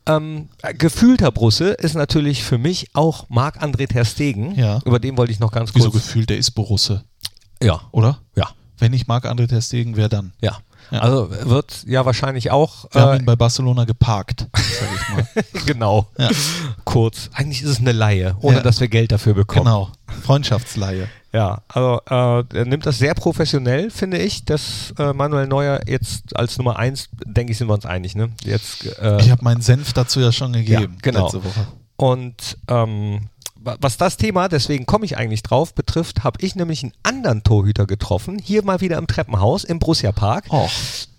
Ähm, 0.06 0.50
äh, 0.62 0.74
gefühlter 0.74 1.32
Brusse 1.32 1.70
ist 1.72 1.96
natürlich 1.96 2.44
für 2.44 2.58
mich 2.58 2.90
auch 2.94 3.26
Marc-André 3.30 3.88
Ter 3.88 4.06
Stegen. 4.06 4.54
Ja. 4.56 4.80
Über 4.86 5.00
den 5.00 5.18
wollte 5.18 5.32
ich 5.32 5.40
noch 5.40 5.52
ganz 5.52 5.74
Wieso 5.74 5.90
kurz. 5.92 6.04
gefühlt, 6.06 6.30
der 6.30 6.38
ist 6.38 6.52
Borusse, 6.52 7.04
ja, 7.64 7.82
oder? 7.92 8.20
ja, 8.36 8.50
Wenn 8.78 8.94
ich 8.94 9.08
Marc-André 9.08 9.48
Ter 9.48 9.62
Stegen, 9.62 9.96
wer 9.96 10.08
dann? 10.10 10.34
ja. 10.42 10.58
Ja. 10.92 11.00
Also 11.00 11.30
wird 11.32 11.84
ja 11.88 12.06
wahrscheinlich 12.06 12.52
auch 12.52 12.86
Wir 12.92 13.02
haben 13.02 13.14
äh, 13.16 13.20
ihn 13.20 13.26
bei 13.26 13.36
Barcelona 13.36 13.86
geparkt, 13.86 14.48
sag 14.54 14.90
ich 14.94 15.10
mal. 15.16 15.44
genau 15.66 16.08
Ja. 16.18 16.30
kurz. 16.84 17.30
Eigentlich 17.34 17.62
ist 17.64 17.70
es 17.70 17.80
eine 17.80 17.92
Laie, 17.92 18.36
ohne 18.42 18.58
Ja. 18.58 18.64
dass 18.64 18.80
wir 18.80 18.88
Geld 18.88 19.12
dafür 19.12 19.34
bekommen. 19.34 19.66
genau. 19.66 19.90
Freundschaftsleihe. 20.24 21.08
Ja, 21.34 21.62
also 21.68 22.00
äh, 22.10 22.44
er 22.58 22.66
nimmt 22.66 22.86
das 22.86 22.98
sehr 22.98 23.14
professionell, 23.14 23.90
finde 23.92 24.18
ich, 24.20 24.46
dass 24.46 24.94
äh, 24.98 25.12
Manuel 25.12 25.48
Neuer 25.48 25.82
jetzt 25.88 26.36
als 26.36 26.58
Nummer 26.58 26.78
eins, 26.80 27.10
denke 27.26 27.52
ich, 27.52 27.58
sind 27.58 27.68
wir 27.68 27.74
uns 27.74 27.86
einig, 27.86 28.16
ne? 28.16 28.30
Jetzt 28.44 28.86
äh, 29.00 29.20
Ich 29.22 29.30
habe 29.32 29.44
meinen 29.44 29.62
Senf 29.62 29.92
dazu 29.94 30.20
ja 30.22 30.32
schon 30.32 30.54
gegeben. 30.54 30.98
Genau. 31.02 31.24
Letzte 31.24 31.44
Woche. 31.44 31.68
Und 31.98 32.58
ähm, 32.70 33.22
was 33.66 33.98
das 33.98 34.18
Thema, 34.18 34.48
deswegen 34.48 34.86
komme 34.86 35.06
ich 35.06 35.18
eigentlich 35.18 35.42
drauf, 35.42 35.74
betrifft, 35.74 36.24
habe 36.24 36.38
ich 36.42 36.56
nämlich 36.56 36.84
einen 36.84 36.94
anderen 37.04 37.44
Torhüter 37.44 37.88
getroffen, 37.88 38.38
hier 38.38 38.64
mal 38.64 38.82
wieder 38.82 38.98
im 38.98 39.08
Treppenhaus 39.08 39.64
im 39.64 39.80
Borussia 39.80 40.12
Park, 40.12 40.46
Och. 40.52 40.70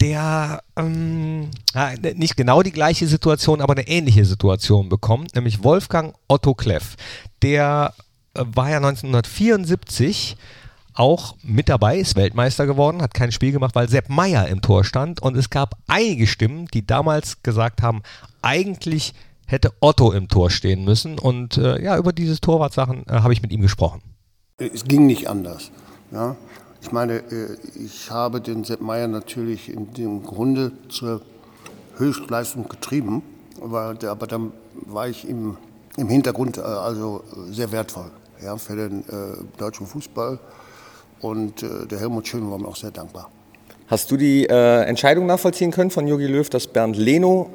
der 0.00 0.62
ähm, 0.76 1.50
nicht 2.14 2.36
genau 2.36 2.62
die 2.62 2.72
gleiche 2.72 3.08
Situation, 3.08 3.60
aber 3.60 3.74
eine 3.74 3.88
ähnliche 3.88 4.24
Situation 4.24 4.88
bekommt, 4.88 5.34
nämlich 5.34 5.64
Wolfgang 5.64 6.14
Otto 6.28 6.54
Kleff. 6.54 6.96
Der 7.42 7.94
äh, 8.34 8.44
war 8.46 8.70
ja 8.70 8.76
1974 8.76 10.36
auch 10.94 11.36
mit 11.42 11.68
dabei, 11.68 11.98
ist 11.98 12.16
Weltmeister 12.16 12.66
geworden, 12.66 13.02
hat 13.02 13.12
kein 13.12 13.32
Spiel 13.32 13.52
gemacht, 13.52 13.74
weil 13.74 13.88
Sepp 13.88 14.08
Meier 14.08 14.48
im 14.48 14.62
Tor 14.62 14.84
stand 14.84 15.20
und 15.20 15.36
es 15.36 15.50
gab 15.50 15.76
einige 15.88 16.26
Stimmen, 16.26 16.66
die 16.72 16.86
damals 16.86 17.42
gesagt 17.42 17.82
haben, 17.82 18.02
eigentlich 18.40 19.12
hätte 19.46 19.72
Otto 19.80 20.12
im 20.12 20.28
Tor 20.28 20.50
stehen 20.50 20.84
müssen 20.84 21.18
und 21.18 21.56
äh, 21.56 21.82
ja, 21.82 21.96
über 21.96 22.12
diese 22.12 22.40
Torwartsachen 22.40 23.04
äh, 23.08 23.12
habe 23.12 23.32
ich 23.32 23.42
mit 23.42 23.52
ihm 23.52 23.62
gesprochen. 23.62 24.02
Es 24.58 24.84
ging 24.84 25.06
nicht 25.06 25.28
anders. 25.28 25.70
Ja? 26.10 26.36
Ich 26.82 26.92
meine, 26.92 27.14
äh, 27.14 27.56
ich 27.74 28.10
habe 28.10 28.40
den 28.40 28.64
Sepp 28.64 28.80
Meier 28.80 29.08
natürlich 29.08 29.68
in 29.68 29.92
dem 29.94 30.22
Grunde 30.22 30.72
zur 30.88 31.22
Höchstleistung 31.96 32.68
getrieben, 32.68 33.22
aber, 33.62 33.94
der, 33.94 34.10
aber 34.10 34.26
dann 34.26 34.52
war 34.86 35.08
ich 35.08 35.28
im, 35.28 35.56
im 35.96 36.08
Hintergrund 36.08 36.58
äh, 36.58 36.62
also 36.62 37.24
sehr 37.50 37.72
wertvoll 37.72 38.10
ja, 38.42 38.56
für 38.56 38.76
den 38.76 39.00
äh, 39.00 39.36
deutschen 39.58 39.86
Fußball. 39.86 40.38
Und 41.20 41.62
äh, 41.62 41.86
der 41.86 41.98
Helmut 42.00 42.28
Schön 42.28 42.50
war 42.50 42.58
mir 42.58 42.68
auch 42.68 42.76
sehr 42.76 42.90
dankbar. 42.90 43.30
Hast 43.86 44.10
du 44.10 44.16
die 44.16 44.46
äh, 44.46 44.82
Entscheidung 44.82 45.26
nachvollziehen 45.26 45.70
können 45.70 45.90
von 45.90 46.06
Jogi 46.06 46.26
Löw, 46.26 46.48
dass 46.50 46.66
Bernd 46.66 46.96
Leno 46.96 47.50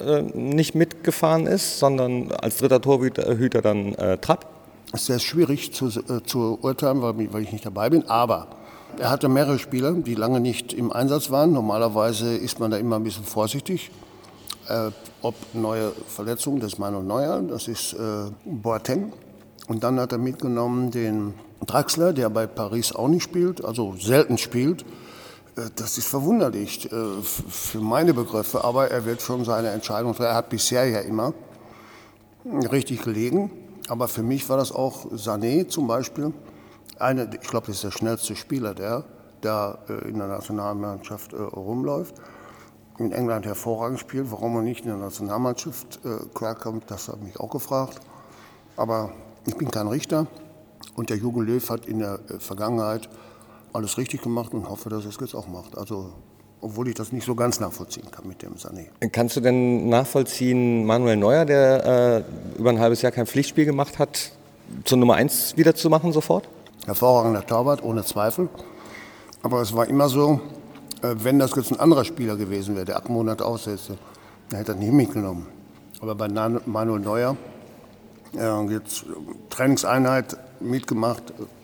äh, 0.00 0.22
nicht 0.22 0.74
mitgefahren 0.74 1.46
ist, 1.46 1.78
sondern 1.78 2.32
als 2.32 2.58
dritter 2.58 2.80
Torhüter 2.80 3.36
Hüter 3.36 3.62
dann 3.62 3.94
äh, 3.94 4.18
Trapp? 4.18 4.46
Es 4.92 5.00
ist 5.00 5.06
sehr 5.06 5.18
schwierig 5.18 5.72
zu, 5.74 5.86
äh, 5.86 6.22
zu 6.24 6.58
urteilen, 6.62 7.02
weil, 7.02 7.32
weil 7.32 7.42
ich 7.42 7.52
nicht 7.52 7.66
dabei 7.66 7.90
bin. 7.90 8.08
Aber 8.08 8.48
er 8.98 9.10
hatte 9.10 9.28
mehrere 9.28 9.58
Spieler, 9.58 9.92
die 9.92 10.14
lange 10.14 10.40
nicht 10.40 10.72
im 10.72 10.92
Einsatz 10.92 11.30
waren. 11.30 11.52
Normalerweise 11.52 12.36
ist 12.36 12.60
man 12.60 12.70
da 12.70 12.76
immer 12.76 12.96
ein 12.96 13.04
bisschen 13.04 13.24
vorsichtig. 13.24 13.90
Äh, 14.68 14.90
ob 15.22 15.34
neue 15.52 15.92
Verletzungen, 16.08 16.60
das 16.60 16.74
ist 16.74 16.78
Manuel 16.78 17.04
Neuer, 17.04 17.42
das 17.42 17.68
ist 17.68 17.92
äh, 17.94 18.30
Boateng. 18.44 19.12
Und 19.68 19.84
dann 19.84 19.98
hat 19.98 20.12
er 20.12 20.18
mitgenommen 20.18 20.90
den 20.90 21.34
Draxler, 21.66 22.12
der 22.12 22.30
bei 22.30 22.46
Paris 22.46 22.94
auch 22.94 23.08
nicht 23.08 23.22
spielt, 23.22 23.64
also 23.64 23.94
selten 23.98 24.38
spielt. 24.38 24.84
Äh, 25.56 25.70
Das 25.74 25.98
ist 25.98 26.08
verwunderlich 26.08 26.90
äh, 26.92 27.22
für 27.22 27.80
meine 27.80 28.14
Begriffe, 28.14 28.62
aber 28.64 28.90
er 28.90 29.04
wird 29.04 29.22
schon 29.22 29.44
seine 29.44 29.70
Entscheidung 29.70 30.12
treffen. 30.12 30.30
Er 30.30 30.34
hat 30.34 30.50
bisher 30.50 30.86
ja 30.86 31.00
immer 31.00 31.34
richtig 32.44 33.02
gelegen. 33.02 33.50
Aber 33.88 34.08
für 34.08 34.22
mich 34.22 34.48
war 34.48 34.56
das 34.56 34.72
auch 34.72 35.06
Sané 35.12 35.68
zum 35.68 35.86
Beispiel. 35.86 36.32
Eine, 36.98 37.30
ich 37.40 37.48
glaube, 37.48 37.68
das 37.68 37.76
ist 37.76 37.84
der 37.84 37.90
schnellste 37.92 38.34
Spieler, 38.34 38.74
der 38.74 39.04
da 39.40 39.78
äh, 39.88 40.08
in 40.08 40.18
der 40.18 40.28
Nationalmannschaft 40.28 41.34
rumläuft. 41.34 42.14
In 42.98 43.12
England 43.12 43.44
hervorragend 43.44 44.00
spielt. 44.00 44.30
Warum 44.30 44.56
er 44.56 44.62
nicht 44.62 44.80
in 44.80 44.88
der 44.88 44.96
Nationalmannschaft 44.96 46.00
klarkommt, 46.32 46.90
das 46.90 47.08
ich 47.08 47.20
mich 47.20 47.38
auch 47.38 47.50
gefragt. 47.50 48.00
Aber 48.78 49.12
ich 49.44 49.54
bin 49.54 49.70
kein 49.70 49.86
Richter. 49.86 50.26
Und 50.94 51.10
der 51.10 51.18
Jürgen 51.18 51.42
Löw 51.42 51.68
hat 51.68 51.84
in 51.84 51.98
der 51.98 52.20
Vergangenheit 52.38 53.10
alles 53.72 53.98
richtig 53.98 54.22
gemacht 54.22 54.52
und 54.54 54.68
hoffe, 54.68 54.88
dass 54.88 55.04
er 55.04 55.10
es 55.10 55.16
jetzt 55.20 55.34
auch 55.34 55.48
macht. 55.48 55.76
Also, 55.76 56.12
obwohl 56.60 56.88
ich 56.88 56.94
das 56.94 57.12
nicht 57.12 57.26
so 57.26 57.34
ganz 57.34 57.60
nachvollziehen 57.60 58.10
kann 58.10 58.26
mit 58.26 58.42
dem 58.42 58.54
Sané. 58.54 58.86
Kannst 59.12 59.36
du 59.36 59.40
denn 59.40 59.88
nachvollziehen, 59.88 60.86
Manuel 60.86 61.16
Neuer, 61.16 61.44
der 61.44 62.24
äh, 62.56 62.58
über 62.58 62.70
ein 62.70 62.80
halbes 62.80 63.02
Jahr 63.02 63.12
kein 63.12 63.26
Pflichtspiel 63.26 63.66
gemacht 63.66 63.98
hat, 63.98 64.32
zur 64.84 64.98
Nummer 64.98 65.14
1 65.14 65.56
wieder 65.56 65.74
zu 65.74 65.90
machen 65.90 66.12
sofort? 66.12 66.48
hervorragender 66.86 67.44
Torwart, 67.44 67.82
ohne 67.82 68.04
Zweifel. 68.04 68.48
Aber 69.42 69.60
es 69.60 69.74
war 69.74 69.86
immer 69.88 70.08
so, 70.08 70.40
äh, 71.02 71.14
wenn 71.18 71.38
das 71.38 71.54
jetzt 71.54 71.72
ein 71.72 71.80
anderer 71.80 72.04
Spieler 72.04 72.36
gewesen 72.36 72.74
wäre, 72.76 72.86
der 72.86 72.96
acht 72.96 73.08
Monate 73.08 73.44
aussetzte, 73.44 73.98
dann 74.48 74.58
hätte 74.58 74.72
er 74.72 74.78
nicht 74.78 74.92
mitgenommen. 74.92 75.46
Aber 76.00 76.14
bei 76.14 76.28
Manuel 76.28 77.02
Neuer, 78.36 78.68
äh, 78.68 78.72
jetzt 78.72 79.02
äh, 79.02 79.06
Trainingseinheit 79.50 80.36
mitgemacht, 80.60 81.22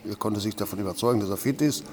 er 0.09 0.17
konnte 0.17 0.41
sich 0.41 0.57
davon 0.57 0.79
überzeugen, 0.79 1.21
dass 1.21 1.31
er 1.31 1.37
fit 1.37 1.61
ist. 1.63 1.85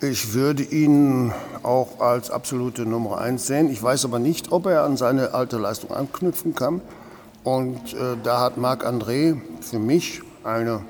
Ich 0.00 0.32
würde 0.32 0.62
ihn 0.62 1.32
auch 1.64 2.00
als 2.00 2.30
absolute 2.30 2.82
Nummer 2.82 3.18
eins 3.18 3.46
sehen. 3.46 3.68
Ich 3.70 3.82
weiß 3.82 4.04
aber 4.04 4.20
nicht, 4.20 4.52
ob 4.52 4.66
er 4.66 4.84
an 4.84 4.96
seine 4.96 5.34
alte 5.34 5.58
Leistung 5.58 5.90
anknüpfen 5.90 6.54
kann. 6.54 6.80
Und 7.42 7.94
äh, 7.94 8.16
da 8.22 8.40
hat 8.40 8.58
Marc-André 8.58 9.40
für 9.60 9.78
mich 9.78 10.22
eine 10.44 10.82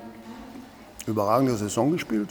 überragende 1.07 1.55
Saison 1.55 1.91
gespielt. 1.91 2.29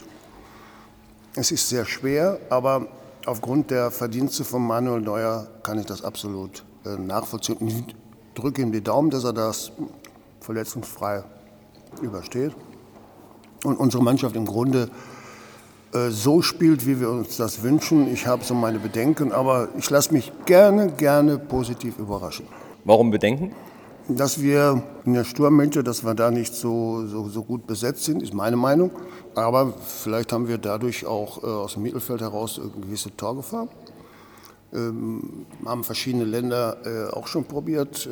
Es 1.35 1.51
ist 1.51 1.67
sehr 1.67 1.85
schwer, 1.85 2.39
aber 2.49 2.87
aufgrund 3.25 3.71
der 3.71 3.91
Verdienste 3.91 4.45
von 4.45 4.65
Manuel 4.65 5.01
Neuer 5.01 5.47
kann 5.63 5.79
ich 5.79 5.85
das 5.85 6.03
absolut 6.03 6.63
äh, 6.85 6.97
nachvollziehen. 6.97 7.57
Ich 7.67 7.95
drücke 8.35 8.61
ihm 8.61 8.71
die 8.71 8.83
Daumen, 8.83 9.09
dass 9.09 9.25
er 9.25 9.33
das 9.33 9.71
verletzungsfrei 10.49 11.23
übersteht. 12.01 12.53
Und 13.63 13.79
unsere 13.79 14.01
Mannschaft 14.03 14.35
im 14.35 14.47
Grunde 14.47 14.89
äh, 15.93 16.09
so 16.09 16.41
spielt, 16.41 16.87
wie 16.87 16.99
wir 16.99 17.11
uns 17.11 17.37
das 17.37 17.61
wünschen. 17.61 18.11
Ich 18.11 18.25
habe 18.25 18.43
so 18.43 18.55
meine 18.55 18.79
Bedenken, 18.79 19.31
aber 19.31 19.67
ich 19.77 19.87
lasse 19.91 20.11
mich 20.11 20.31
gerne, 20.47 20.91
gerne 20.91 21.37
positiv 21.37 21.99
überraschen 21.99 22.47
Warum 22.83 23.11
Bedenken? 23.11 23.53
dass 24.07 24.41
wir 24.41 24.81
in 25.05 25.13
der 25.13 25.23
Sturmmitte, 25.23 25.83
dass 25.83 26.03
wir 26.03 26.15
da 26.15 26.31
nicht 26.31 26.55
so, 26.55 27.05
so, 27.05 27.29
so 27.29 27.43
gut 27.43 27.67
besetzt 27.67 28.05
sind, 28.05 28.23
ist 28.23 28.33
meine 28.33 28.55
Meinung. 28.55 28.89
Aber 29.35 29.73
vielleicht 29.85 30.33
haben 30.33 30.47
wir 30.47 30.57
dadurch 30.57 31.05
auch 31.05 31.43
äh, 31.43 31.45
aus 31.45 31.73
dem 31.73 31.83
Mittelfeld 31.83 32.21
heraus 32.21 32.59
eine 32.59 32.71
gewisse 32.71 33.15
Torgefahr. 33.15 33.67
Ähm, 34.71 35.45
haben 35.65 35.83
verschiedene 35.83 36.25
Länder 36.25 36.77
äh, 36.85 37.11
auch 37.11 37.27
schon 37.27 37.45
probiert. 37.45 38.05
Äh, 38.05 38.09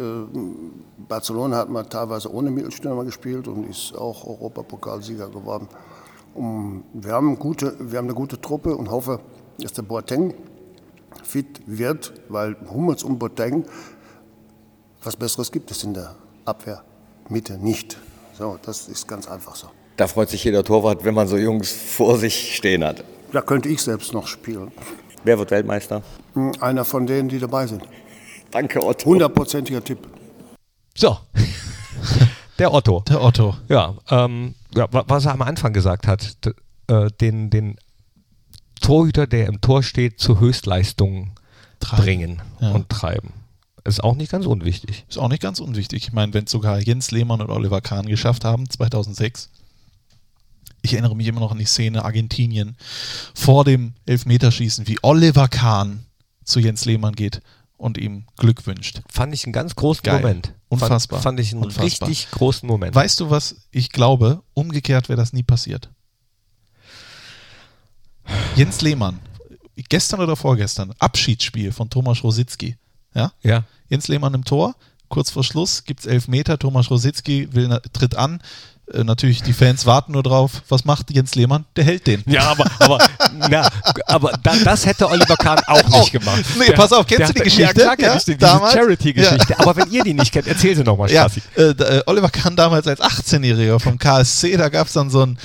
Barcelona 1.08 1.58
hat 1.58 1.70
mal 1.70 1.84
teilweise 1.84 2.34
ohne 2.34 2.50
Mittelstürmer 2.50 3.06
gespielt 3.06 3.48
und 3.48 3.70
ist 3.70 3.96
auch 3.96 4.26
Europapokalsieger 4.26 5.30
geworden. 5.30 5.68
Um, 6.34 6.84
wir, 6.94 7.14
haben 7.14 7.38
gute, 7.38 7.76
wir 7.80 7.98
haben 7.98 8.06
eine 8.06 8.16
gute 8.16 8.40
Truppe 8.40 8.76
und 8.76 8.92
hoffe, 8.92 9.20
dass 9.60 9.74
der 9.74 9.84
Boateng 9.84 10.34
fit 11.24 11.62
wird, 11.66 12.14
weil 12.30 12.56
Hummels 12.70 13.04
und 13.04 13.18
Boateng 13.20 13.66
was 15.04 15.16
Besseres 15.16 15.52
gibt 15.52 15.72
es 15.72 15.84
in 15.84 15.94
der 15.94 16.16
Abwehrmitte 16.46 17.58
nicht. 17.58 17.98
So, 18.38 18.60
das 18.62 18.88
ist 18.88 19.08
ganz 19.08 19.28
einfach 19.28 19.56
so. 19.56 19.68
Da 19.96 20.08
freut 20.08 20.30
sich 20.30 20.44
jeder 20.44 20.64
Torwart, 20.64 21.06
wenn 21.06 21.14
man 21.14 21.28
so 21.28 21.38
Jungs 21.38 21.72
vor 21.72 22.18
sich 22.18 22.56
stehen 22.56 22.84
hat. 22.84 23.04
Da 23.32 23.42
könnte 23.42 23.70
ich 23.70 23.82
selbst 23.82 24.14
noch 24.14 24.28
spielen. 24.28 24.72
Wer 25.24 25.38
wird 25.38 25.52
Weltmeister? 25.52 26.04
Hm, 26.34 26.54
Einer 26.60 26.86
von 26.86 27.06
denen, 27.08 27.30
die 27.30 27.40
dabei 27.40 27.68
sind. 27.68 27.84
Danke, 28.52 28.84
Otto. 28.84 29.06
Hundertprozentiger 29.10 29.84
Tipp. 29.84 30.00
So, 30.96 31.18
der 32.60 32.74
Otto. 32.74 33.04
Der 33.08 33.22
Otto. 33.22 33.56
Ja, 33.68 33.96
ähm, 34.10 34.56
ja, 34.74 34.92
wa- 34.92 35.04
was 35.08 35.26
er 35.26 35.34
am 35.34 35.42
Anfang 35.42 35.74
gesagt 35.74 36.08
hat, 36.08 36.38
äh, 36.88 37.10
den, 37.22 37.50
den 37.50 37.76
Torhüter, 38.82 39.28
der 39.28 39.48
im 39.48 39.60
Tor 39.62 39.84
steht, 39.84 40.20
zur 40.20 40.40
Höchstleistung 40.40 41.32
Treiben. 41.80 42.04
bringen 42.04 42.42
Ja. 42.60 42.72
und 42.72 42.90
treiben. 42.90 43.34
Ist 43.84 44.04
auch 44.04 44.16
nicht 44.16 44.32
ganz 44.32 44.46
unwichtig. 44.46 45.06
Ist 45.08 45.18
auch 45.18 45.30
nicht 45.30 45.42
ganz 45.42 45.60
unwichtig. 45.60 46.08
Ich 46.08 46.14
meine, 46.14 46.34
wenn 46.34 46.44
es 46.46 46.52
sogar 46.52 46.80
Jens 46.80 47.12
Lehmann 47.12 47.42
und 47.42 47.50
Oliver 47.50 47.80
Kahn 47.82 48.06
geschafft 48.08 48.44
haben, 48.44 48.70
2006. 48.70 49.50
Ich 50.88 50.94
erinnere 50.94 51.18
mich 51.18 51.28
immer 51.28 51.42
noch 51.42 51.52
an 51.52 51.58
die 51.58 51.66
Szene 51.66 52.06
Argentinien 52.06 52.78
vor 53.34 53.66
dem 53.66 53.94
Elfmeterschießen, 54.06 54.88
wie 54.88 54.98
Oliver 55.02 55.50
Kahn 55.50 56.06
zu 56.46 56.62
Jens 56.62 56.86
Lehmann 56.86 57.14
geht 57.14 57.42
und 57.76 57.98
ihm 57.98 58.24
Glück 58.38 58.66
wünscht. 58.66 59.02
Fand 59.10 59.34
ich 59.34 59.44
einen 59.44 59.52
ganz 59.52 59.76
großen 59.76 60.04
Geil. 60.04 60.22
Moment. 60.22 60.54
Unfassbar. 60.70 61.20
Fand, 61.20 61.24
fand 61.24 61.40
ich 61.42 61.52
einen 61.52 61.66
Unfassbar. 61.66 62.08
richtig 62.08 62.32
großen 62.32 62.66
Moment. 62.66 62.96
Weißt 62.96 63.20
du 63.20 63.30
was? 63.30 63.68
Ich 63.72 63.90
glaube, 63.90 64.44
umgekehrt 64.54 65.10
wäre 65.10 65.18
das 65.18 65.34
nie 65.34 65.44
passiert. 65.44 65.90
Jens 68.56 68.80
Lehmann, 68.80 69.20
gestern 69.90 70.22
oder 70.22 70.38
vorgestern, 70.38 70.94
Abschiedsspiel 71.00 71.74
von 71.74 71.90
Thomas 71.90 72.24
Rositzky. 72.24 72.78
Ja? 73.14 73.34
ja. 73.44 73.66
Jens 73.90 74.08
Lehmann 74.08 74.34
im 74.34 74.46
Tor, 74.46 74.78
kurz 75.10 75.32
vor 75.32 75.44
Schluss 75.44 75.84
gibt 75.84 76.00
es 76.00 76.06
elf 76.06 76.30
Meter, 76.30 76.58
Thomas 76.58 76.90
Rositzky 76.90 77.54
will, 77.54 77.78
tritt 77.92 78.16
an, 78.16 78.42
Äh, 78.94 79.04
natürlich, 79.04 79.44
die 79.44 79.52
Fans 79.54 79.86
warten 79.86 80.14
nur 80.14 80.24
drauf. 80.24 80.64
Was 80.70 80.86
macht 80.86 81.12
Jens 81.12 81.36
Lehmann? 81.36 81.66
Der 81.76 81.84
hält 81.84 82.08
den. 82.08 82.24
Ja, 82.26 82.44
aber, 82.44 82.66
aber, 82.80 82.98
na, 83.50 83.68
aber 84.06 84.32
da, 84.44 84.56
das 84.64 84.86
hätte 84.86 85.10
Oliver 85.10 85.36
Kahn 85.36 85.60
auch 85.68 85.84
nicht 85.90 86.12
gemacht. 86.14 86.44
Nee, 86.58 86.72
pass 86.72 86.94
auf, 86.94 87.06
kennst 87.06 87.30
du 87.30 87.34
die 87.34 87.42
Geschichte? 87.42 87.82
Ja, 87.82 87.96
klar 87.98 88.16
Ja, 88.16 88.20
die, 88.26 88.38
damals? 88.38 88.74
Charity-Geschichte. 88.74 89.60
Aber 89.60 89.76
wenn 89.76 89.92
ihr 89.92 90.04
die 90.04 90.14
nicht 90.14 90.32
kennt, 90.32 90.48
erzähl 90.48 90.74
sie 90.76 90.84
nochmal, 90.84 91.12
Ja, 91.12 91.30
Strassi. 91.30 91.42
äh, 91.58 91.64
äh, 91.98 92.04
Oliver 92.06 92.30
Kahn 92.30 92.56
damals 92.56 92.88
als 92.88 93.02
18-Jähriger 93.02 93.80
vom 93.80 93.98
KSC, 94.00 94.56
da 94.56 94.70
gab 94.70 94.88
es 94.88 94.94
dann 94.94 95.10
so 95.10 95.22
ein 95.26 95.38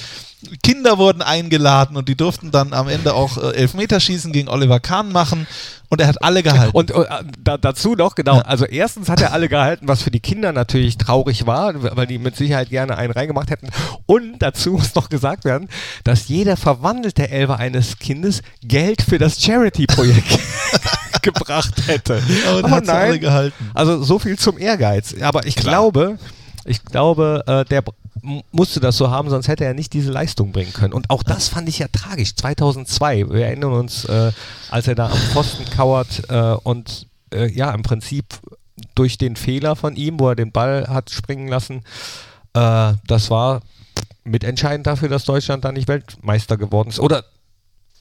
Kinder 0.62 0.99
wurden 0.99 1.22
eingeladen 1.22 1.97
und 1.97 2.09
die 2.09 2.16
durften 2.16 2.51
dann 2.51 2.72
am 2.72 2.88
Ende 2.88 3.14
auch 3.14 3.36
äh, 3.38 3.55
Elfmeterschießen 3.57 4.32
gegen 4.32 4.49
Oliver 4.49 4.80
Kahn 4.80 5.12
machen 5.12 5.47
und 5.88 6.01
er 6.01 6.07
hat 6.07 6.22
alle 6.22 6.43
gehalten. 6.43 6.74
Und 6.74 6.90
äh, 6.90 7.05
da, 7.38 7.59
dazu 7.59 7.95
noch, 7.95 8.14
genau, 8.14 8.38
also 8.38 8.64
erstens 8.64 9.09
hat 9.09 9.20
er 9.20 9.32
alle 9.32 9.49
gehalten, 9.49 9.88
was 9.88 10.03
für 10.03 10.11
die 10.11 10.20
Kinder 10.20 10.53
natürlich 10.53 10.97
traurig 10.97 11.47
war, 11.47 11.74
weil 11.97 12.07
die 12.07 12.18
mit 12.18 12.34
Sicherheit 12.34 12.70
gerne 12.70 12.97
einen 12.97 13.12
reingemacht 13.12 13.51
hätten. 13.51 13.68
Und 14.07 14.38
dazu 14.38 14.72
muss 14.72 14.95
noch 14.95 15.11
gesagt 15.11 15.45
werden, 15.45 15.68
dass 16.05 16.28
jeder 16.28 16.57
verwandelte 16.57 17.28
Elfer 17.28 17.59
eines 17.59 17.99
Kindes 17.99 18.43
Geld 18.62 19.03
für 19.03 19.18
das 19.18 19.43
Charity-Projekt 19.43 20.38
gebracht 21.22 21.74
hätte. 21.86 22.22
Und 22.57 22.70
hat 22.70 22.86
sie 22.86 22.93
alle 22.93 23.18
gehalten. 23.18 23.70
Also 23.74 24.03
so 24.03 24.18
viel 24.18 24.38
zum 24.38 24.59
Ehrgeiz. 24.59 25.14
Aber 25.20 25.47
ich 25.47 25.57
glaube, 25.57 26.18
ich 26.64 26.84
glaube, 26.84 27.45
äh, 27.47 27.64
der 27.66 27.82
musste 28.52 28.80
das 28.80 28.96
so 28.96 29.10
haben, 29.10 29.30
sonst 29.30 29.48
hätte 29.48 29.64
er 29.64 29.74
nicht 29.74 29.92
diese 29.92 30.10
Leistung 30.10 30.52
bringen 30.52 30.72
können. 30.72 30.92
Und 30.92 31.10
auch 31.10 31.22
das 31.22 31.48
fand 31.48 31.68
ich 31.68 31.80
ja 31.80 31.88
tragisch. 31.88 32.34
2002, 32.36 33.30
wir 33.30 33.46
erinnern 33.46 33.72
uns, 33.72 34.04
äh, 34.04 34.32
als 34.70 34.86
er 34.86 34.94
da 34.94 35.06
am 35.06 35.18
Pfosten 35.18 35.64
kauert 35.70 36.30
äh, 36.30 36.54
und 36.62 37.06
äh, 37.32 37.50
ja, 37.50 37.72
im 37.72 37.82
Prinzip 37.82 38.24
durch 38.94 39.18
den 39.18 39.36
Fehler 39.36 39.76
von 39.76 39.96
ihm, 39.96 40.20
wo 40.20 40.28
er 40.28 40.36
den 40.36 40.52
Ball 40.52 40.86
hat 40.88 41.10
springen 41.10 41.48
lassen, 41.48 41.82
äh, 42.54 42.92
das 43.06 43.30
war 43.30 43.60
mitentscheidend 44.24 44.86
dafür, 44.86 45.08
dass 45.08 45.24
Deutschland 45.24 45.64
da 45.64 45.72
nicht 45.72 45.88
Weltmeister 45.88 46.56
geworden 46.56 46.90
ist. 46.90 47.00
Oder 47.00 47.24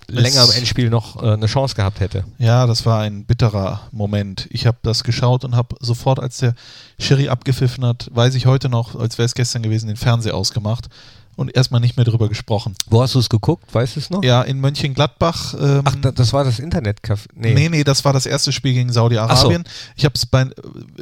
länger 0.07 0.43
im 0.45 0.51
Endspiel 0.51 0.89
noch 0.89 1.21
äh, 1.21 1.33
eine 1.33 1.45
Chance 1.45 1.75
gehabt 1.75 1.99
hätte. 1.99 2.23
Ja, 2.37 2.65
das 2.67 2.85
war 2.85 3.01
ein 3.01 3.25
bitterer 3.25 3.81
Moment. 3.91 4.47
Ich 4.51 4.65
habe 4.67 4.77
das 4.81 5.03
geschaut 5.03 5.43
und 5.43 5.55
habe 5.55 5.75
sofort, 5.79 6.19
als 6.19 6.37
der 6.37 6.55
Schiri 6.99 7.29
abgepfiffen 7.29 7.85
hat, 7.85 8.09
weiß 8.13 8.35
ich 8.35 8.45
heute 8.45 8.69
noch, 8.69 8.95
als 8.95 9.17
wäre 9.17 9.25
es 9.25 9.33
gestern 9.33 9.63
gewesen, 9.63 9.87
den 9.87 9.97
Fernseher 9.97 10.35
ausgemacht 10.35 10.89
und 11.35 11.55
erstmal 11.55 11.81
nicht 11.81 11.97
mehr 11.97 12.05
drüber 12.05 12.29
gesprochen. 12.29 12.75
Wo 12.89 13.01
hast 13.01 13.15
du 13.15 13.19
es 13.19 13.29
geguckt? 13.29 13.73
Weißt 13.73 13.95
du 13.95 13.99
es 13.99 14.09
noch? 14.09 14.23
Ja, 14.23 14.41
in 14.41 14.59
Mönchengladbach. 14.59 15.53
Ähm, 15.59 15.81
Ach, 15.85 15.95
da, 16.01 16.11
das 16.11 16.33
war 16.33 16.43
das 16.43 16.59
Internetcafé. 16.59 17.27
Nee. 17.33 17.69
nee, 17.69 17.83
das 17.83 18.03
war 18.05 18.13
das 18.13 18.25
erste 18.25 18.51
Spiel 18.51 18.73
gegen 18.73 18.91
Saudi-Arabien. 18.91 19.63
Ich 19.95 20.05
habe 20.05 20.13
es 20.15 20.25
bei, 20.25 20.41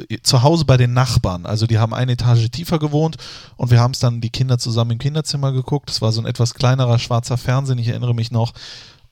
äh, 0.08 0.18
zu 0.22 0.42
Hause 0.42 0.64
bei 0.64 0.76
den 0.76 0.92
Nachbarn. 0.92 1.46
Also 1.46 1.66
die 1.66 1.78
haben 1.78 1.92
eine 1.94 2.12
Etage 2.12 2.50
tiefer 2.50 2.78
gewohnt 2.78 3.16
und 3.56 3.70
wir 3.70 3.80
haben 3.80 3.92
es 3.92 3.98
dann 3.98 4.20
die 4.20 4.30
Kinder 4.30 4.58
zusammen 4.58 4.92
im 4.92 4.98
Kinderzimmer 4.98 5.52
geguckt. 5.52 5.90
Es 5.90 6.00
war 6.00 6.12
so 6.12 6.20
ein 6.20 6.26
etwas 6.26 6.54
kleinerer 6.54 6.98
schwarzer 6.98 7.36
Fernsehen, 7.36 7.78
ich 7.78 7.88
erinnere 7.88 8.14
mich 8.14 8.30
noch. 8.30 8.52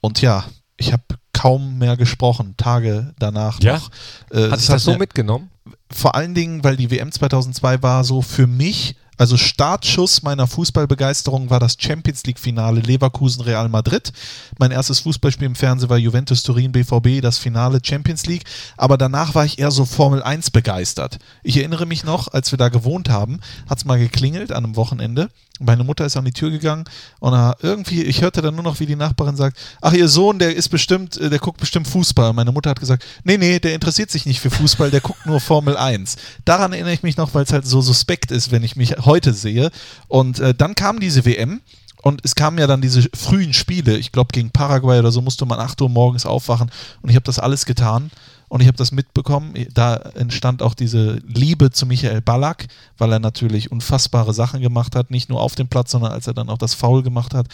Und 0.01 0.21
ja, 0.23 0.45
ich 0.77 0.93
habe 0.93 1.03
kaum 1.33 1.79
mehr 1.79 1.97
gesprochen, 1.97 2.55
Tage 2.57 3.15
danach 3.19 3.61
Ja? 3.63 3.75
noch. 3.75 3.91
Äh, 4.31 4.51
Hat 4.51 4.59
sich 4.59 4.69
das 4.69 4.83
so 4.85 4.93
mir- 4.93 4.99
mitgenommen? 4.99 5.51
Vor 5.91 6.15
allen 6.15 6.35
Dingen, 6.35 6.65
weil 6.65 6.77
die 6.77 6.91
WM 6.91 7.13
2002 7.13 7.83
war 7.83 8.05
so 8.05 8.23
für 8.23 8.47
mich, 8.47 8.97
also 9.19 9.37
Startschuss 9.37 10.23
meiner 10.23 10.47
Fußballbegeisterung 10.47 11.51
war 11.51 11.59
das 11.59 11.77
Champions 11.79 12.25
League 12.25 12.39
Finale 12.39 12.81
Leverkusen 12.81 13.43
Real 13.43 13.69
Madrid. 13.69 14.13
Mein 14.59 14.71
erstes 14.71 15.01
Fußballspiel 15.01 15.47
im 15.47 15.57
Fernsehen 15.57 15.91
war 15.91 15.99
Juventus 15.99 16.45
Turin 16.45 16.71
BVB, 16.71 17.21
das 17.21 17.37
Finale 17.37 17.81
Champions 17.83 18.27
League, 18.27 18.45
aber 18.77 18.97
danach 18.97 19.35
war 19.35 19.45
ich 19.45 19.59
eher 19.59 19.73
so 19.73 19.85
Formel 19.85 20.23
1 20.23 20.53
begeistert. 20.53 21.19
Ich 21.43 21.57
erinnere 21.57 21.85
mich 21.85 22.05
noch, 22.05 22.29
als 22.29 22.53
wir 22.53 22.59
da 22.59 22.69
gewohnt 22.69 23.09
haben, 23.09 23.41
hat 23.69 23.79
es 23.79 23.85
mal 23.85 23.99
geklingelt 23.99 24.53
an 24.53 24.65
einem 24.65 24.77
Wochenende. 24.77 25.31
Meine 25.61 25.83
Mutter 25.83 26.07
ist 26.07 26.17
an 26.17 26.25
die 26.25 26.33
Tür 26.33 26.51
gegangen 26.51 26.85
und 27.19 27.35
irgendwie, 27.63 28.05
ich 28.05 28.23
hörte 28.23 28.43
dann 28.43 28.55
nur 28.55 28.63
noch, 28.63 28.79
wie 28.79 28.87
die 28.87 28.95
Nachbarin 28.95 29.35
sagt, 29.35 29.59
ach, 29.81 29.93
ihr 29.93 30.07
Sohn, 30.07 30.39
der 30.39 30.55
ist 30.55 30.69
bestimmt, 30.69 31.17
äh, 31.17 31.31
der 31.31 31.41
guckt 31.41 31.59
bestimmt 31.59 31.89
Fußball. 31.89 32.33
Meine 32.33 32.53
Mutter 32.53 32.71
hat 32.71 32.79
gesagt, 32.79 33.05
nee, 33.25 33.37
nee, 33.37 33.59
der 33.59 33.75
interessiert 33.75 34.13
sich 34.13 34.25
nicht 34.25 34.39
für 34.39 34.51
Fußball, 34.51 34.93
der 34.93 35.01
guckt 35.01 35.27
nur 35.27 35.41
Formel 35.41 35.58
1. 35.67 36.17
Daran 36.45 36.73
erinnere 36.73 36.93
ich 36.93 37.03
mich 37.03 37.17
noch, 37.17 37.35
weil 37.35 37.45
es 37.45 37.53
halt 37.53 37.67
so 37.67 37.81
suspekt 37.81 38.31
ist, 38.31 38.51
wenn 38.51 38.63
ich 38.63 38.77
mich 38.77 38.97
heute 39.05 39.33
sehe. 39.33 39.71
Und 40.07 40.39
äh, 40.39 40.55
dann 40.55 40.75
kam 40.75 41.01
diese 41.01 41.25
WM 41.25 41.61
und 42.03 42.21
es 42.25 42.35
kamen 42.35 42.59
ja 42.59 42.67
dann 42.67 42.81
diese 42.81 43.09
frühen 43.15 43.53
Spiele. 43.53 43.97
Ich 43.97 44.13
glaube, 44.13 44.29
gegen 44.33 44.51
Paraguay 44.51 44.99
oder 44.99 45.11
so 45.11 45.21
musste 45.21 45.47
man 45.47 45.59
8 45.59 45.81
Uhr 45.83 45.89
morgens 45.89 46.27
aufwachen 46.27 46.71
und 47.03 47.11
ich 47.11 47.17
habe 47.17 47.25
das 47.25 47.39
alles 47.39 47.67
getan. 47.67 48.11
Und 48.51 48.63
ich 48.63 48.67
habe 48.67 48.79
das 48.79 48.93
mitbekommen. 48.93 49.53
Da 49.75 49.97
entstand 50.15 50.63
auch 50.63 50.73
diese 50.73 51.21
Liebe 51.27 51.71
zu 51.71 51.85
Michael 51.85 52.23
Ballack, 52.23 52.67
weil 52.97 53.13
er 53.13 53.19
natürlich 53.19 53.71
unfassbare 53.71 54.33
Sachen 54.33 54.63
gemacht 54.63 54.97
hat. 54.97 55.11
Nicht 55.11 55.29
nur 55.29 55.43
auf 55.43 55.55
dem 55.55 55.69
Platz, 55.69 55.91
sondern 55.91 56.13
als 56.13 56.27
er 56.29 56.33
dann 56.33 56.49
auch 56.49 56.57
das 56.57 56.73
Foul 56.73 57.03
gemacht 57.03 57.35
hat 57.35 57.47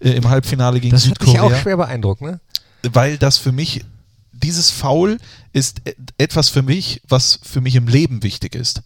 äh, 0.00 0.10
im 0.10 0.28
Halbfinale 0.28 0.80
gegen 0.80 0.92
Das 0.92 1.08
hat 1.08 1.18
mich 1.18 1.30
Südkorea 1.30 1.56
auch 1.56 1.62
schwer 1.62 1.78
beeindruckt, 1.78 2.20
ne? 2.20 2.40
weil 2.92 3.18
das 3.18 3.38
für 3.38 3.52
mich, 3.52 3.84
dieses 4.42 4.70
Foul 4.70 5.18
ist 5.52 5.82
etwas 6.18 6.48
für 6.48 6.62
mich, 6.62 7.00
was 7.08 7.38
für 7.42 7.60
mich 7.60 7.74
im 7.76 7.88
Leben 7.88 8.22
wichtig 8.22 8.54
ist. 8.54 8.82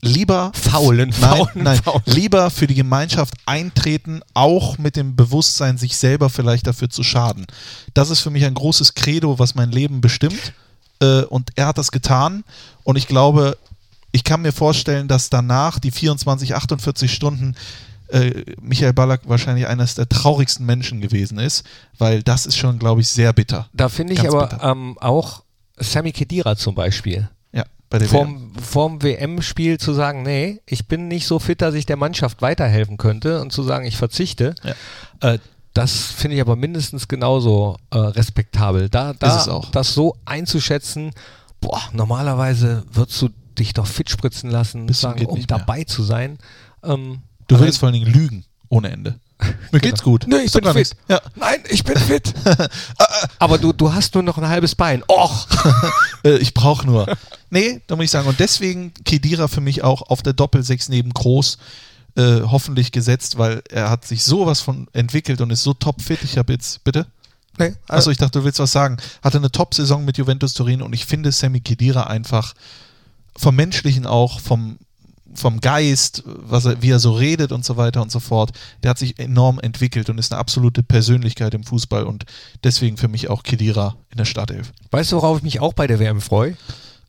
Lieber 0.00 0.52
Faulen, 0.54 1.14
nein, 1.18 1.30
faulen, 1.30 1.64
nein, 1.64 1.82
faulen. 1.82 2.02
lieber 2.04 2.50
für 2.50 2.66
die 2.66 2.74
Gemeinschaft 2.74 3.34
eintreten, 3.46 4.20
auch 4.34 4.76
mit 4.76 4.96
dem 4.96 5.16
Bewusstsein, 5.16 5.78
sich 5.78 5.96
selber 5.96 6.28
vielleicht 6.28 6.66
dafür 6.66 6.90
zu 6.90 7.02
schaden. 7.02 7.46
Das 7.94 8.10
ist 8.10 8.20
für 8.20 8.28
mich 8.28 8.44
ein 8.44 8.52
großes 8.52 8.92
Credo, 8.94 9.38
was 9.38 9.54
mein 9.54 9.72
Leben 9.72 10.02
bestimmt. 10.02 10.52
Äh, 11.00 11.22
und 11.22 11.50
er 11.54 11.68
hat 11.68 11.78
das 11.78 11.90
getan. 11.90 12.44
Und 12.82 12.96
ich 12.96 13.08
glaube, 13.08 13.56
ich 14.12 14.24
kann 14.24 14.42
mir 14.42 14.52
vorstellen, 14.52 15.08
dass 15.08 15.30
danach 15.30 15.78
die 15.78 15.90
24, 15.90 16.54
48 16.54 17.12
Stunden 17.12 17.56
äh, 18.08 18.44
Michael 18.60 18.92
Ballack 18.92 19.22
wahrscheinlich 19.24 19.66
eines 19.66 19.94
der 19.94 20.08
traurigsten 20.08 20.66
Menschen 20.66 21.00
gewesen 21.00 21.38
ist, 21.38 21.64
weil 21.98 22.22
das 22.22 22.46
ist 22.46 22.56
schon, 22.56 22.78
glaube 22.78 23.00
ich, 23.00 23.08
sehr 23.08 23.32
bitter. 23.32 23.68
Da 23.72 23.88
finde 23.88 24.12
ich 24.12 24.22
Ganz 24.22 24.34
aber 24.34 24.62
ähm, 24.62 24.98
auch 25.00 25.42
Sammy 25.76 26.12
Kedira 26.12 26.56
zum 26.56 26.74
Beispiel. 26.74 27.28
Ja, 27.52 27.64
bei 27.90 27.98
der 27.98 28.10
WM. 28.10 28.12
Vorm, 28.12 28.52
vorm 28.62 29.02
WM-Spiel 29.02 29.78
zu 29.78 29.92
sagen, 29.92 30.22
nee, 30.22 30.60
ich 30.66 30.86
bin 30.86 31.08
nicht 31.08 31.26
so 31.26 31.38
fit, 31.38 31.62
dass 31.62 31.74
ich 31.74 31.86
der 31.86 31.96
Mannschaft 31.96 32.42
weiterhelfen 32.42 32.96
könnte 32.96 33.40
und 33.40 33.52
zu 33.52 33.62
sagen, 33.62 33.86
ich 33.86 33.96
verzichte. 33.96 34.54
Ja. 34.62 35.34
Äh, 35.34 35.38
das 35.72 35.92
finde 36.12 36.36
ich 36.36 36.40
aber 36.40 36.54
mindestens 36.54 37.08
genauso 37.08 37.76
äh, 37.90 37.98
respektabel. 37.98 38.88
Da, 38.88 39.12
da 39.12 39.26
Ist 39.36 39.42
es 39.42 39.48
auch. 39.48 39.70
das 39.72 39.92
so 39.92 40.16
einzuschätzen, 40.24 41.10
boah, 41.60 41.80
normalerweise 41.92 42.84
würdest 42.92 43.20
du 43.20 43.30
dich 43.58 43.72
doch 43.72 43.86
fit 43.86 44.08
spritzen 44.08 44.50
lassen, 44.50 44.92
sagen, 44.92 45.26
um 45.26 45.36
nicht 45.36 45.50
mehr. 45.50 45.58
dabei 45.58 45.82
zu 45.82 46.04
sein. 46.04 46.38
Ähm, 46.84 47.22
Du 47.48 47.58
würdest 47.58 47.78
vor 47.78 47.88
allen 47.88 47.94
Dingen 47.94 48.12
lügen, 48.12 48.44
ohne 48.68 48.90
Ende. 48.90 49.18
Mir 49.72 49.80
geht's 49.80 50.02
gut. 50.02 50.26
Nee, 50.26 50.36
ich 50.38 50.54
Ist 50.54 50.60
bin 50.60 50.72
fit. 50.72 50.96
Ja. 51.08 51.20
Nein, 51.34 51.60
ich 51.68 51.84
bin 51.84 51.98
fit. 51.98 52.32
aber 53.38 53.58
du, 53.58 53.72
du 53.72 53.92
hast 53.92 54.14
nur 54.14 54.22
noch 54.22 54.38
ein 54.38 54.48
halbes 54.48 54.74
Bein. 54.74 55.02
Och! 55.08 55.46
Äh, 56.24 56.38
ich 56.38 56.54
brauche 56.54 56.86
nur. 56.86 57.06
Nee, 57.50 57.82
da 57.86 57.96
muss 57.96 58.06
ich 58.06 58.10
sagen. 58.10 58.26
Und 58.26 58.40
deswegen 58.40 58.94
Kedira 59.04 59.46
für 59.46 59.60
mich 59.60 59.84
auch 59.84 60.00
auf 60.00 60.22
der 60.22 60.32
Doppel-6 60.32 60.86
neben 60.88 61.12
Groß 61.12 61.58
äh, 62.16 62.40
hoffentlich 62.42 62.92
gesetzt, 62.92 63.36
weil 63.36 63.62
er 63.70 63.90
hat 63.90 64.06
sich 64.06 64.24
sowas 64.24 64.62
von 64.62 64.88
entwickelt 64.94 65.42
und 65.42 65.50
ist 65.50 65.62
so 65.62 65.74
topfit. 65.74 66.20
Ich 66.22 66.38
habe 66.38 66.54
jetzt, 66.54 66.82
bitte? 66.82 67.06
Nee, 67.58 67.74
Achso, 67.88 68.10
ich 68.10 68.18
dachte, 68.18 68.38
du 68.38 68.44
willst 68.44 68.58
was 68.58 68.72
sagen. 68.72 68.96
Hatte 69.22 69.38
eine 69.38 69.52
Top-Saison 69.52 70.04
mit 70.04 70.16
Juventus 70.16 70.54
Turin 70.54 70.82
und 70.82 70.92
ich 70.92 71.06
finde 71.06 71.30
Sammy 71.30 71.60
Kedira 71.60 72.04
einfach 72.04 72.54
vom 73.36 73.54
Menschlichen 73.54 74.06
auch, 74.06 74.40
vom, 74.40 74.78
vom 75.34 75.60
Geist, 75.60 76.22
was 76.26 76.64
er, 76.64 76.80
wie 76.82 76.90
er 76.90 76.98
so 76.98 77.12
redet 77.12 77.52
und 77.52 77.64
so 77.64 77.76
weiter 77.76 78.00
und 78.02 78.10
so 78.12 78.20
fort. 78.20 78.52
Der 78.82 78.90
hat 78.90 78.98
sich 78.98 79.18
enorm 79.18 79.58
entwickelt 79.60 80.08
und 80.10 80.18
ist 80.18 80.32
eine 80.32 80.38
absolute 80.40 80.82
Persönlichkeit 80.82 81.54
im 81.54 81.64
Fußball 81.64 82.04
und 82.04 82.24
deswegen 82.62 82.96
für 82.96 83.08
mich 83.08 83.28
auch 83.30 83.42
Kedira 83.42 83.96
in 84.10 84.18
der 84.18 84.24
Startelf. 84.24 84.72
Weißt 84.90 85.12
du, 85.12 85.16
worauf 85.16 85.38
ich 85.38 85.42
mich 85.44 85.60
auch 85.60 85.72
bei 85.72 85.86
der 85.86 85.98
WM 85.98 86.20
freue? 86.20 86.56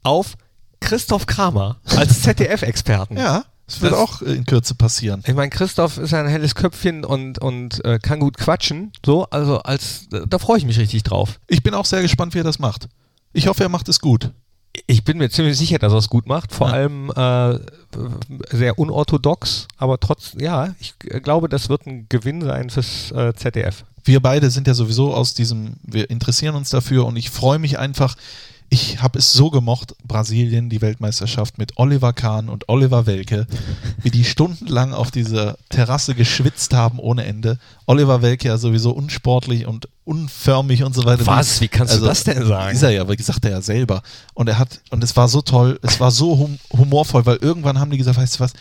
Auf 0.04 0.36
Christoph 0.80 1.26
Kramer 1.26 1.78
als 1.96 2.22
ZDF-Experten. 2.24 3.18
Ja, 3.18 3.44
das 3.68 3.82
wird 3.82 3.94
Das- 3.94 4.00
auch 4.00 4.22
in 4.22 4.46
Kürze 4.46 4.76
passieren. 4.76 5.24
Ich 5.26 5.34
meine, 5.34 5.50
Christoph 5.50 5.98
ist 5.98 6.14
ein 6.14 6.28
helles 6.28 6.54
Köpfchen 6.56 7.04
und, 7.04 7.40
und 7.40 7.84
äh, 7.86 7.98
kann 8.00 8.20
gut 8.20 8.38
quatschen. 8.38 8.92
So, 9.06 9.26
also 9.30 9.60
als 9.60 10.08
da 10.10 10.38
freue 10.40 10.58
ich 10.60 10.66
mich 10.66 10.78
richtig 10.78 11.04
drauf. 11.04 11.40
Ich 11.48 11.64
bin 11.64 11.74
auch 11.74 11.86
sehr 11.86 12.02
gespannt, 12.02 12.34
wie 12.36 12.40
er 12.40 12.44
das 12.44 12.60
macht. 12.60 12.88
Ich 13.34 13.48
hoffe, 13.48 13.64
er 13.64 13.70
macht 13.70 13.90
es 13.90 14.00
gut. 14.00 14.32
Ich 14.88 15.04
bin 15.04 15.18
mir 15.18 15.30
ziemlich 15.30 15.58
sicher, 15.58 15.80
dass 15.80 15.94
er 15.94 16.00
es 16.00 16.10
gut 16.10 16.28
macht. 16.28 16.54
Vor 16.54 16.68
Ja. 16.68 16.74
allem 16.74 17.12
äh, 17.16 17.60
sehr 18.52 18.78
unorthodox, 18.80 19.68
aber 19.78 20.00
trotzdem, 20.00 20.42
ja, 20.42 20.76
ich 20.80 20.96
glaube, 21.00 21.50
das 21.50 21.70
wird 21.70 21.86
ein 21.88 22.08
Gewinn 22.10 22.42
sein 22.42 22.70
fürs 22.70 23.12
äh, 23.12 23.34
ZDF. 23.34 23.86
Wir 24.04 24.20
beide 24.20 24.50
sind 24.52 24.68
ja 24.68 24.74
sowieso 24.74 25.14
aus 25.14 25.34
diesem, 25.34 25.78
wir 25.84 26.10
interessieren 26.10 26.56
uns 26.56 26.70
dafür 26.70 27.06
und 27.06 27.16
ich 27.16 27.30
freue 27.30 27.60
mich 27.60 27.80
einfach. 27.80 28.16
Ich 28.70 29.01
habe 29.01 29.20
es 29.20 29.32
so 29.32 29.49
gemocht, 29.49 29.95
Brasilien, 30.07 30.70
die 30.70 30.82
Weltmeisterschaft 30.82 31.57
mit 31.57 31.74
Oliver 31.78 32.13
Kahn 32.13 32.49
und 32.49 32.68
Oliver 32.68 33.05
Welke, 33.05 33.47
wie 34.01 34.09
die 34.09 34.24
stundenlang 34.24 34.93
auf 34.93 35.11
dieser 35.11 35.57
Terrasse 35.70 36.16
geschwitzt 36.16 36.74
haben 36.74 36.99
ohne 36.99 37.26
Ende. 37.26 37.57
Oliver 37.86 38.22
Welke 38.22 38.47
ja 38.47 38.57
sowieso 38.57 38.91
unsportlich 38.91 39.66
und 39.66 39.88
unförmig 40.03 40.84
und 40.84 40.95
so 40.95 41.05
weiter. 41.05 41.26
Was? 41.26 41.61
Wie 41.61 41.68
kannst 41.68 41.95
du 41.95 42.01
das 42.01 42.24
denn 42.24 42.45
sagen? 42.45 42.76
Ist 42.76 42.84
er 42.84 42.91
ja, 42.91 43.01
aber 43.01 43.16
gesagt 43.16 43.45
er 43.45 43.51
ja 43.51 43.61
selber. 43.61 44.01
Und 44.34 44.49
er 44.49 44.59
hat, 44.59 44.82
und 44.89 45.03
es 45.03 45.16
war 45.16 45.28
so 45.28 45.41
toll, 45.41 45.80
es 45.82 45.99
war 45.99 46.11
so 46.11 46.38
hum 46.38 46.59
humorvoll, 46.72 47.26
weil 47.26 47.38
irgendwann 47.38 47.80
haben 47.80 47.91
die 47.91 47.97
gesagt, 47.97 48.18
weißt 48.18 48.36
du 48.36 48.39
was, 48.41 48.53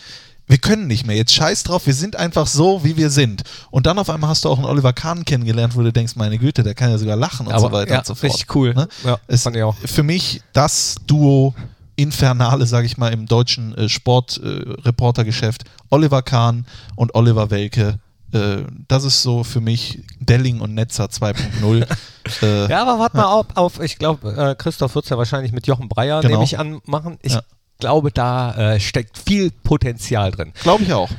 wir 0.47 0.57
können 0.59 0.87
nicht 0.87 1.05
mehr. 1.07 1.15
Jetzt 1.15 1.33
scheiß 1.33 1.63
drauf, 1.63 1.85
wir 1.87 1.93
sind 1.93 2.15
einfach 2.15 2.45
so, 2.47 2.83
wie 2.83 2.97
wir 2.97 3.09
sind. 3.09 3.43
Und 3.71 3.85
dann 3.87 3.97
auf 3.97 4.09
einmal 4.09 4.29
hast 4.29 4.45
du 4.45 4.49
auch 4.49 4.57
einen 4.57 4.67
Oliver 4.67 4.93
Kahn 4.93 5.25
kennengelernt, 5.25 5.75
wo 5.75 5.81
du 5.81 5.91
denkst, 5.91 6.15
meine 6.15 6.37
Güte, 6.37 6.61
der 6.63 6.75
kann 6.75 6.91
ja 6.91 6.97
sogar 6.97 7.15
lachen 7.15 7.47
und 7.47 7.53
Aber, 7.53 7.61
so 7.67 7.71
weiter 7.71 7.93
ja, 7.93 7.99
und 7.99 8.05
so 8.05 8.13
fort. 8.15 8.31
richtig 8.31 8.55
cool. 8.55 8.73
Ne? 8.73 8.87
Ja, 9.03 9.17
es, 9.27 9.43
fand 9.43 9.55
ich 9.55 9.63
auch. 9.63 9.75
Für 9.85 10.03
mich 10.03 10.41
das 10.53 10.95
Duo 11.07 11.55
Infernale, 11.95 12.65
sage 12.65 12.85
ich 12.85 12.97
mal, 12.97 13.13
im 13.13 13.25
deutschen 13.25 13.73
äh, 13.75 13.87
Sportreportergeschäft. 13.89 15.63
Oliver 15.89 16.21
Kahn 16.21 16.65
und 16.95 17.15
Oliver 17.15 17.49
Welke. 17.51 17.99
Äh, 18.33 18.57
das 18.87 19.03
ist 19.03 19.21
so 19.21 19.43
für 19.43 19.61
mich 19.61 20.03
Delling 20.19 20.59
und 20.61 20.73
Netzer 20.73 21.05
2.0. 21.05 21.87
äh, 22.41 22.69
Ja, 22.69 22.81
aber 22.81 22.99
warte 22.99 23.17
mal 23.17 23.25
auf, 23.25 23.45
auf. 23.55 23.79
ich 23.79 23.97
glaube, 23.97 24.33
äh, 24.35 24.55
Christoph 24.55 24.95
wird 24.95 25.05
es 25.05 25.09
ja 25.09 25.17
wahrscheinlich 25.17 25.51
mit 25.53 25.67
Jochen 25.67 25.87
Breyer, 25.89 26.21
Genau. 26.21 26.33
nehme 26.33 26.43
ich 26.43 26.59
an, 26.59 26.81
machen. 26.85 27.17
Ich 27.21 27.33
Ja. 27.33 27.41
Glaube, 27.79 28.11
da 28.11 28.73
äh, 28.73 28.79
steckt 28.79 29.17
viel 29.17 29.51
Potenzial 29.51 30.31
drin. 30.31 30.53
Glaube 30.61 30.83
ich 30.83 30.93
auch. 30.93 31.09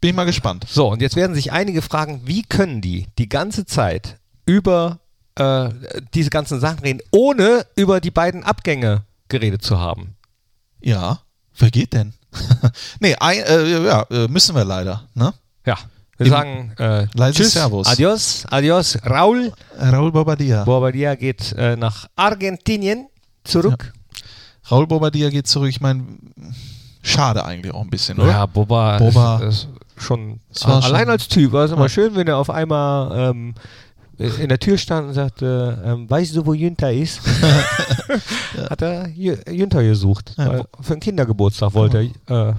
Bin 0.00 0.10
ich 0.10 0.16
mal 0.16 0.24
gespannt. 0.24 0.64
So, 0.68 0.88
und 0.88 1.02
jetzt 1.02 1.16
werden 1.16 1.34
sich 1.34 1.52
einige 1.52 1.82
fragen, 1.82 2.22
wie 2.24 2.42
können 2.42 2.80
die 2.80 3.06
die 3.18 3.28
ganze 3.28 3.66
Zeit 3.66 4.18
über 4.46 5.00
äh, 5.36 5.68
diese 6.14 6.30
ganzen 6.30 6.58
Sachen 6.58 6.80
reden, 6.80 7.00
ohne 7.10 7.66
über 7.76 8.00
die 8.00 8.10
beiden 8.10 8.42
Abgänge 8.42 9.02
geredet 9.28 9.62
zu 9.62 9.78
haben? 9.78 10.16
Ja, 10.80 11.20
wer 11.58 11.70
geht 11.70 11.92
denn? 11.92 12.14
nee, 13.00 13.14
ein, 13.16 13.40
äh, 13.40 13.84
ja, 13.84 14.02
äh, 14.10 14.28
müssen 14.28 14.54
wir 14.54 14.64
leider. 14.64 15.08
Ne? 15.14 15.34
Ja. 15.66 15.76
Wir 16.16 16.26
Im- 16.26 16.32
sagen 16.32 16.72
äh, 16.78 17.32
Tschüss, 17.32 17.52
Servus. 17.52 17.86
Adios, 17.86 18.44
adios. 18.50 18.98
Raul 19.04 19.52
Raul 19.78 20.12
Bobadilla. 20.12 20.64
Bobadilla 20.64 21.14
geht 21.14 21.52
äh, 21.52 21.76
nach 21.76 22.08
Argentinien 22.16 23.08
zurück. 23.44 23.92
Raul 24.70 24.86
Bobadilla 24.86 25.30
geht 25.30 25.46
zurück. 25.46 25.68
Ich 25.70 25.80
meine, 25.80 26.04
schade 27.02 27.44
eigentlich 27.44 27.72
auch 27.74 27.82
ein 27.82 27.90
bisschen, 27.90 28.18
Ja, 28.18 28.24
oder? 28.24 28.46
Boba, 28.46 28.98
Boba. 28.98 29.38
Ist, 29.40 29.64
ist 29.64 29.68
schon 30.04 30.40
allein 30.64 30.82
schon- 31.02 31.10
als 31.10 31.28
Typ 31.28 31.52
war 31.52 31.64
es 31.64 31.72
immer 31.72 31.82
Ja. 31.82 31.88
schön, 31.88 32.14
wenn 32.14 32.26
er 32.28 32.36
auf 32.38 32.50
einmal 32.50 33.30
ähm, 33.30 33.54
in 34.18 34.48
der 34.50 34.58
Tür 34.58 34.76
stand 34.76 35.08
und 35.08 35.14
sagte, 35.14 35.82
ähm, 35.84 36.08
weißt 36.10 36.36
du, 36.36 36.44
wo 36.44 36.52
Jünter 36.54 36.92
ist? 36.92 37.20
Hat 38.70 38.82
er 38.82 39.06
Jü- 39.08 39.50
Jünter 39.50 39.82
gesucht. 39.82 40.34
Ja, 40.36 40.64
für 40.80 40.92
einen 40.92 41.00
Kindergeburtstag 41.00 41.72
wollte 41.74 42.10
er. 42.26 42.48
Äh, 42.50 42.54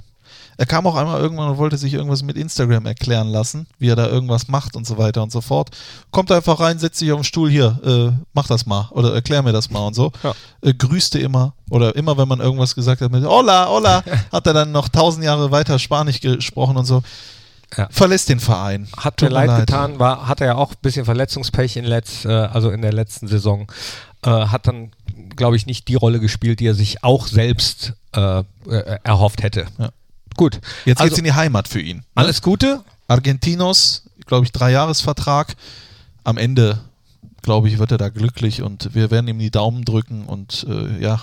Er 0.58 0.66
kam 0.66 0.86
auch 0.88 0.95
einmal 0.95 1.20
irgendwann 1.20 1.49
und 1.49 1.58
wollte 1.58 1.78
sich 1.78 1.93
irgendwas 1.93 2.24
mit 2.24 2.38
Instagram 2.38 2.86
erklären 2.86 3.28
lassen, 3.28 3.68
wie 3.80 3.89
er 3.89 3.95
da 3.95 4.08
irgendwas 4.08 4.47
macht 4.47 4.76
und 4.76 4.86
so 4.86 4.97
weiter 4.97 5.24
und 5.24 5.32
so 5.32 5.41
fort. 5.41 5.70
Kommt 6.12 6.32
einfach 6.32 6.60
rein, 6.60 6.80
setzt 6.80 6.99
sich 6.99 7.12
auf 7.12 7.20
den 7.20 7.24
Stuhl 7.24 7.49
hier, 7.49 7.80
äh, 7.84 8.16
mach 8.34 8.47
das 8.47 8.66
mal 8.66 8.89
oder 8.91 9.14
erklär 9.14 9.41
mir 9.41 9.54
das 9.54 9.70
mal 9.70 9.86
und 9.88 9.93
so. 9.93 10.12
Ja. 10.24 10.34
Äh, 10.62 10.74
grüßte 10.74 11.20
immer 11.20 11.54
oder 11.70 11.95
immer, 11.95 12.18
wenn 12.18 12.28
man 12.28 12.39
irgendwas 12.39 12.76
gesagt 12.76 13.02
hat 13.02 13.12
mit 13.12 13.24
Hola, 13.24 13.68
hola, 13.68 14.04
hat 14.32 14.47
er 14.47 14.54
dann 14.54 14.72
noch 14.72 14.89
tausend 14.89 15.24
Jahre 15.26 15.52
weiter 15.52 15.80
Spanisch 15.80 16.20
gesprochen 16.20 16.78
und 16.78 16.86
so. 16.86 17.02
Ja. 17.78 17.88
Verlässt 17.89 18.30
den 18.30 18.39
Verein. 18.39 18.88
hat 18.97 19.18
Tut 19.18 19.30
mir 19.30 19.36
leid, 19.36 19.60
getan, 19.62 19.97
war, 19.97 20.28
hatte 20.28 20.45
ja 20.45 20.56
auch 20.56 20.72
ein 20.72 20.78
bisschen 20.82 21.06
Verletzungspech 21.06 21.78
in, 21.78 21.86
letz, 21.86 22.26
äh, 22.26 22.30
also 22.30 22.70
in 22.70 22.82
der 22.82 22.91
letzten 22.91 23.28
Saison. 23.28 23.72
Äh, 24.24 24.30
hat 24.30 24.68
dann, 24.68 24.91
glaube 25.36 25.56
ich, 25.56 25.66
nicht 25.66 25.88
die 25.88 25.95
Rolle 25.95 26.20
gespielt, 26.20 26.60
die 26.60 26.68
er 26.68 26.74
sich 26.74 27.04
auch 27.04 27.28
selbst 27.28 27.93
äh, 28.14 28.39
äh, 28.39 28.43
erhofft 29.04 29.41
hätte. 29.41 29.68
Ja. 29.80 29.89
Gut. 30.36 30.59
Jetzt 30.86 30.99
also, 30.99 31.09
geht's 31.09 31.19
in 31.19 31.25
die 31.25 31.34
Heimat 31.34 31.67
für 31.67 31.82
ihn. 31.82 31.97
ne? 31.97 32.03
alles 32.15 32.41
Gute. 32.41 32.84
Argentinos, 33.07 34.03
glaube 34.25 34.45
ich, 34.45 34.51
Dreijahresvertrag. 34.51 35.55
Am 36.23 36.38
Ende, 36.38 36.79
glaube 37.41 37.67
ich, 37.67 37.79
wird 37.79 37.91
er 37.91 37.97
da 37.97 38.09
glücklich 38.09 38.61
und 38.61 38.93
wir 38.93 39.11
werden 39.11 39.27
ihm 39.27 39.39
die 39.39 39.51
Daumen 39.51 39.84
drücken 39.84 40.25
und 40.25 40.65
äh, 40.69 41.01
ja. 41.01 41.21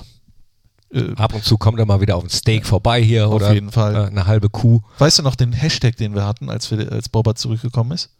Äh, 0.92 1.14
Ab 1.16 1.34
und 1.34 1.44
zu 1.44 1.58
kommt 1.58 1.78
er 1.78 1.86
mal 1.86 2.00
wieder 2.00 2.16
auf 2.16 2.24
ein 2.24 2.30
Steak 2.30 2.66
vorbei 2.66 3.02
hier 3.02 3.28
Auf 3.28 3.34
oder 3.34 3.52
jeden 3.52 3.70
Fall. 3.70 3.94
Äh, 3.94 4.06
eine 4.08 4.26
halbe 4.26 4.48
Kuh. 4.48 4.80
weißt 4.98 5.18
du 5.18 5.22
noch 5.22 5.36
den 5.36 5.52
Hashtag, 5.52 5.96
den 5.96 6.14
wir 6.14 6.26
hatten, 6.26 6.50
als, 6.50 6.70
wir, 6.70 6.90
als 6.90 7.08
Bobber 7.08 7.34
zurückgekommen 7.34 7.92
ist? 7.92 8.10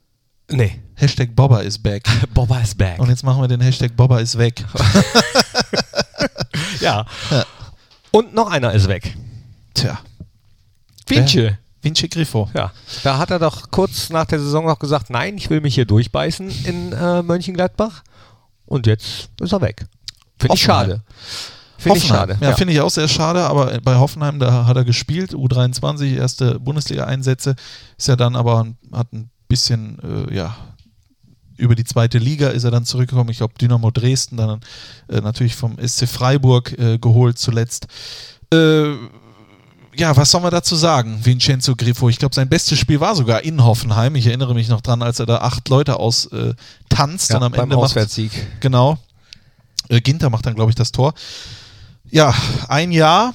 Nee. 0.51 0.80
Hashtag 0.95 1.36
Bobber 1.36 1.62
is 1.62 1.78
back. 1.78 2.05
Boba 2.34 2.61
is 2.61 2.74
back. 2.74 2.99
Und 2.99 3.11
jetzt 3.11 3.22
machen 3.22 3.43
wir 3.43 3.49
den 3.49 3.61
Hashtag 3.61 3.95
Bobber 3.97 4.20
is 4.20 4.39
weg. 4.39 4.64
ja. 6.80 7.05
Ja. 7.30 7.45
Und 8.11 8.34
noch 8.34 8.51
einer 8.51 8.72
ist 8.72 8.89
weg. 8.89 9.14
Tja, 9.74 9.99
Vinci. 11.09 11.51
Vinci 11.81 12.09
Griffo. 12.09 12.51
Ja. 12.55 12.73
Da 13.05 13.19
hat 13.19 13.31
er 13.31 13.39
doch 13.39 13.71
kurz 13.71 14.11
nach 14.11 14.27
der 14.27 14.41
Saison 14.41 14.67
noch 14.67 14.79
gesagt, 14.79 15.11
nein, 15.11 15.37
ich 15.37 15.49
will 15.49 15.61
mich 15.61 15.75
hier 15.75 15.85
durchbeißen 15.85 16.51
in 16.65 16.93
äh, 16.93 17.23
Mönchengladbach. 17.23 18.03
Und 18.67 18.87
jetzt 18.87 19.31
ist 19.41 19.53
er 19.53 19.61
weg. 19.61 19.87
Finde 20.39 20.57
ich 20.57 20.63
schade. 20.63 21.03
Finde 21.79 21.99
ich 21.99 22.05
schade. 22.05 22.37
Ja, 22.41 22.55
finde 22.55 22.75
ich 22.75 22.81
auch 22.81 22.91
sehr 22.91 23.07
schade, 23.07 23.45
aber 23.45 23.81
bei 23.81 23.97
Hoffenheim, 23.97 24.41
da 24.41 24.67
hat 24.67 24.77
er 24.77 24.85
gespielt, 24.85 25.33
U23, 25.33 26.17
erste 26.17 26.59
Bundesliga-Einsätze, 26.59 27.55
ist 27.97 28.09
er 28.09 28.17
dann 28.17 28.35
aber, 28.35 28.67
hat 28.93 29.13
ein 29.13 29.31
bisschen, 29.47 30.27
äh, 30.29 30.35
ja, 30.35 30.57
über 31.57 31.75
die 31.75 31.85
zweite 31.85 32.19
Liga 32.19 32.49
ist 32.49 32.65
er 32.65 32.71
dann 32.71 32.85
zurückgekommen. 32.85 33.31
Ich 33.31 33.39
glaube, 33.39 33.55
Dynamo 33.61 33.91
Dresden, 33.91 34.37
dann 34.37 34.61
äh, 35.09 35.21
natürlich 35.21 35.57
vom 35.57 35.77
SC 35.85 36.09
Freiburg 36.09 36.77
äh, 36.79 36.99
geholt 36.99 37.39
zuletzt. 37.39 37.89
Äh, 38.53 38.93
ja, 39.99 40.17
was 40.17 40.31
soll 40.31 40.41
man 40.41 40.51
dazu 40.53 40.77
sagen, 40.77 41.19
Vincenzo 41.25 41.75
Griffo? 41.77 42.09
Ich 42.09 42.19
glaube, 42.19 42.35
sein 42.35 42.49
bestes 42.49 42.79
Spiel 42.79 43.01
war 43.01 43.15
sogar 43.17 43.43
in 43.43 43.65
Hoffenheim. 43.65 44.15
Ich 44.15 44.27
erinnere 44.27 44.55
mich 44.55 44.69
noch 44.69 44.81
dran, 44.81 45.03
als 45.03 45.19
er 45.19 45.27
da 45.27 45.39
acht 45.39 45.69
Leute 45.69 45.99
aus 45.99 46.27
äh, 46.27 46.55
tanzt 46.89 47.31
ja, 47.31 47.37
und 47.39 47.43
am 47.43 47.53
beim 47.53 47.63
Ende 47.65 47.77
macht, 47.77 47.87
Auswärtssieg. 47.87 48.31
Genau. 48.61 48.99
Äh, 49.89 50.01
Ginter 50.01 50.31
macht 50.31 50.47
dann, 50.47 50.55
glaube 50.55 50.71
ich, 50.71 50.77
das 50.77 50.93
Tor. 50.93 51.15
Ja, 52.11 52.35
ein 52.69 52.93
Jahr. 52.93 53.35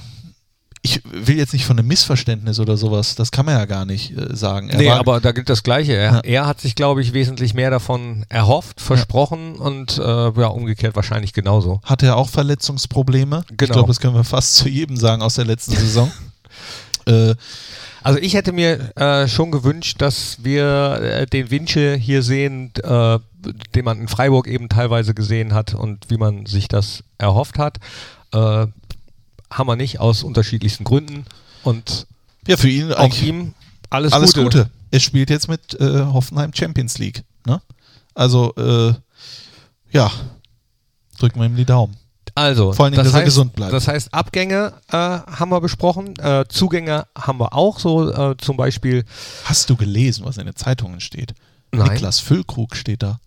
Ich 0.86 1.00
will 1.10 1.38
jetzt 1.38 1.54
nicht 1.54 1.64
von 1.64 1.78
einem 1.78 1.88
Missverständnis 1.88 2.60
oder 2.60 2.76
sowas, 2.76 3.14
das 3.14 3.30
kann 3.30 3.46
man 3.46 3.54
ja 3.54 3.64
gar 3.64 3.86
nicht 3.86 4.10
äh, 4.18 4.36
sagen. 4.36 4.68
Er 4.68 4.76
Nee, 4.78 4.88
war- 4.90 4.98
aber 4.98 5.18
da 5.20 5.32
gilt 5.32 5.48
das 5.48 5.62
Gleiche. 5.62 5.92
Er, 5.94 6.12
Ja. 6.12 6.20
er 6.20 6.46
hat 6.46 6.60
sich, 6.60 6.74
glaube 6.74 7.00
ich, 7.00 7.14
wesentlich 7.14 7.54
mehr 7.54 7.70
davon 7.70 8.26
erhofft, 8.28 8.82
versprochen 8.82 9.54
und 9.56 9.96
äh, 9.96 10.02
ja, 10.02 10.46
umgekehrt 10.48 10.94
wahrscheinlich 10.94 11.32
genauso. 11.32 11.80
hatte 11.84 12.04
er 12.06 12.16
auch 12.16 12.28
Verletzungsprobleme. 12.28 13.44
Ich 13.50 13.56
Genau. 13.56 13.72
glaube, 13.72 13.88
das 13.88 13.98
können 14.00 14.14
wir 14.14 14.24
fast 14.24 14.56
zu 14.56 14.68
jedem 14.68 14.98
sagen 14.98 15.22
aus 15.22 15.34
der 15.36 15.46
letzten 15.46 15.74
Saison. 15.74 16.10
äh, 17.06 17.34
Also 18.02 18.18
ich 18.18 18.34
hätte 18.34 18.52
mir 18.52 18.96
äh, 18.96 19.28
schon 19.28 19.50
gewünscht, 19.50 20.02
dass 20.02 20.44
wir 20.44 21.00
äh, 21.00 21.26
den 21.26 21.50
Winche 21.50 21.94
hier 21.94 22.22
sehen, 22.22 22.72
äh, 22.82 23.18
den 23.74 23.84
man 23.84 24.00
in 24.00 24.08
Freiburg 24.08 24.46
eben 24.46 24.68
teilweise 24.68 25.14
gesehen 25.14 25.54
hat 25.54 25.74
und 25.74 26.10
wie 26.10 26.18
man 26.18 26.46
sich 26.46 26.68
das 26.68 27.02
erhofft 27.18 27.58
hat. 27.58 27.78
Äh, 28.32 28.66
haben 29.50 29.68
wir 29.68 29.76
nicht, 29.76 30.00
aus 30.00 30.22
unterschiedlichsten 30.22 30.84
Gründen. 30.84 31.24
Und 31.62 32.06
ja, 32.46 32.56
für 32.56 32.68
ihn 32.68 32.92
auch 32.92 33.16
ihm 33.22 33.54
alles, 33.88 34.12
alles 34.12 34.34
Gute. 34.34 34.44
Gute. 34.44 34.70
Er 34.90 35.00
spielt 35.00 35.30
jetzt 35.30 35.48
mit 35.48 35.78
Hoffenheim 35.80 36.52
Champions 36.52 36.98
League. 36.98 37.22
Ne? 37.46 37.60
Also, 38.14 38.52
ja, 39.92 40.10
drücken 41.18 41.38
wir 41.40 41.46
ihm 41.46 41.56
die 41.56 41.64
Daumen. 41.64 41.96
Also, 42.36 42.72
Vor 42.72 42.86
Dingen, 42.86 42.96
das 42.96 43.06
dass 43.06 43.14
er 43.14 43.18
heißt, 43.18 43.24
gesund 43.26 43.52
bleibt. 43.54 43.72
Das 43.72 43.86
heißt, 43.86 44.12
Abgänge 44.12 44.72
äh, 44.90 44.96
haben 44.96 45.50
wir 45.50 45.60
besprochen, 45.60 46.16
äh, 46.18 46.44
Zugänge 46.48 47.06
haben 47.16 47.38
wir 47.38 47.52
auch, 47.54 47.78
so 47.78 48.10
äh, 48.10 48.36
zum 48.38 48.56
Beispiel. 48.56 49.04
Hast 49.44 49.70
du 49.70 49.76
gelesen, 49.76 50.24
was 50.24 50.36
in 50.38 50.46
den 50.46 50.56
Zeitungen 50.56 51.00
steht? 51.00 51.34
Nein. 51.70 51.88
Niklas 51.92 52.18
Füllkrug 52.20 52.74
steht 52.76 53.02
da. 53.02 53.18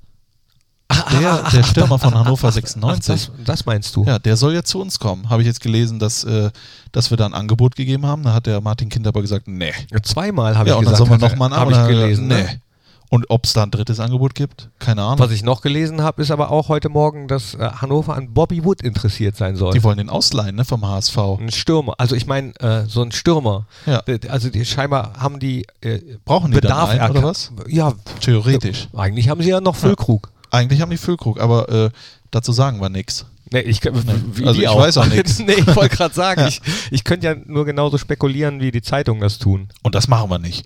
Der, 1.12 1.44
der 1.52 1.64
Stürmer 1.64 2.00
von 2.00 2.16
Hannover 2.16 2.48
Ach, 2.48 2.54
96. 2.54 3.08
das, 3.08 3.32
das 3.46 3.66
meinst 3.66 3.96
du? 3.96 4.06
Ja, 4.06 4.20
der 4.20 4.38
soll 4.38 4.54
ja 4.54 4.64
zu 4.64 4.80
uns 4.82 5.00
kommen. 5.00 5.30
Habe 5.30 5.42
ich 5.42 5.46
jetzt 5.46 5.60
gelesen, 5.62 6.00
dass, 6.00 6.24
äh, 6.24 6.50
dass 6.94 7.10
wir 7.10 7.18
da 7.18 7.26
ein 7.26 7.34
Angebot 7.34 7.76
gegeben 7.76 8.06
haben. 8.06 8.24
Da 8.24 8.34
hat 8.34 8.46
der 8.46 8.62
Martin 8.62 8.88
Kind 8.90 9.06
aber 9.06 9.22
gesagt, 9.22 9.48
nee. 9.48 9.74
Ja, 9.92 10.02
Zweimal 10.02 10.58
habe 10.58 10.70
Ja, 10.70 10.76
ich 10.76 10.80
und 10.80 10.86
dann 10.86 10.94
gesagt, 10.94 11.10
sollen 11.10 11.22
wir 11.22 11.28
er- 11.28 11.30
nochmal 11.32 11.54
ein 11.54 11.60
habe 11.60 11.72
ich 11.72 11.78
Abo- 11.78 11.88
gelesen. 11.88 12.28
Nee. 12.28 12.36
Ne? 12.44 12.62
Und 13.10 13.30
ob 13.30 13.46
es 13.46 13.54
da 13.54 13.64
ein 13.64 13.72
drittes 13.72 14.02
Angebot 14.02 14.36
gibt? 14.36 14.70
Keine 14.80 15.02
Ahnung. 15.02 15.20
Was 15.20 15.32
ich 15.32 15.42
noch 15.42 15.62
gelesen 15.62 16.02
habe, 16.02 16.22
ist 16.22 16.30
aber 16.30 16.52
auch 16.52 16.68
heute 16.68 16.90
Morgen, 16.90 17.30
dass 17.30 17.54
äh, 17.56 17.60
Hannover 17.82 18.16
an 18.16 18.34
Bobby 18.34 18.66
Wood 18.66 18.82
interessiert 18.82 19.38
sein 19.38 19.56
soll. 19.56 19.72
Die 19.74 19.82
wollen 19.84 19.98
den 19.98 20.10
ausleihen, 20.10 20.58
ne, 20.58 20.66
vom 20.66 20.86
HSV. 20.86 21.18
Ein 21.40 21.50
Stürmer. 21.52 21.96
Also 22.00 22.16
ich 22.16 22.26
meine, 22.28 22.52
äh, 22.60 22.84
so 22.86 23.02
ein 23.02 23.14
Stürmer. 23.14 23.66
Ja. 23.86 24.02
D- 24.02 24.28
Also 24.28 24.50
die 24.50 24.66
scheinbar 24.66 25.14
haben 25.18 25.40
die 25.40 25.66
äh, 25.80 26.02
Brauchen 26.26 26.52
die 26.52 26.56
Bedarf 26.60 26.92
dann 26.92 27.00
einen, 27.00 27.12
oder 27.18 27.24
was? 27.30 27.54
Ja, 27.68 27.94
Theoretisch. 28.20 28.90
eigentlich 28.94 29.30
haben 29.30 29.42
sie 29.42 29.50
ja 29.50 29.62
noch 29.62 29.76
Füllkrug. 29.78 30.30
Eigentlich 30.52 30.82
haben 30.82 30.90
die 30.92 30.98
Füllkrug, 30.98 31.40
aber 31.40 31.70
äh, 31.70 31.90
dazu 32.32 32.52
sagen 32.52 32.82
wir 32.82 32.90
nichts. 32.90 33.26
Nee, 33.52 33.62
ich, 33.62 33.82
wie 33.86 34.46
Also 34.46 34.60
ich 34.62 34.68
auch. 34.68 34.80
weiß 34.82 34.98
auch 34.98 35.06
nichts. 35.06 35.40
nee, 35.46 35.54
ich 35.54 35.76
wollte 35.78 35.96
gerade 35.96 36.14
sagen, 36.14 36.42
Ja. 36.42 36.48
ich, 36.50 36.62
ich 36.92 37.06
könnte 37.06 37.28
ja 37.28 37.36
nur 37.46 37.64
genauso 37.66 37.98
spekulieren, 37.98 38.60
wie 38.60 38.72
die 38.72 38.82
Zeitungen 38.82 39.22
das 39.22 39.38
tun. 39.40 39.70
Und 39.84 39.96
das 39.96 40.10
machen 40.10 40.30
wir 40.30 40.40
nicht. 40.40 40.66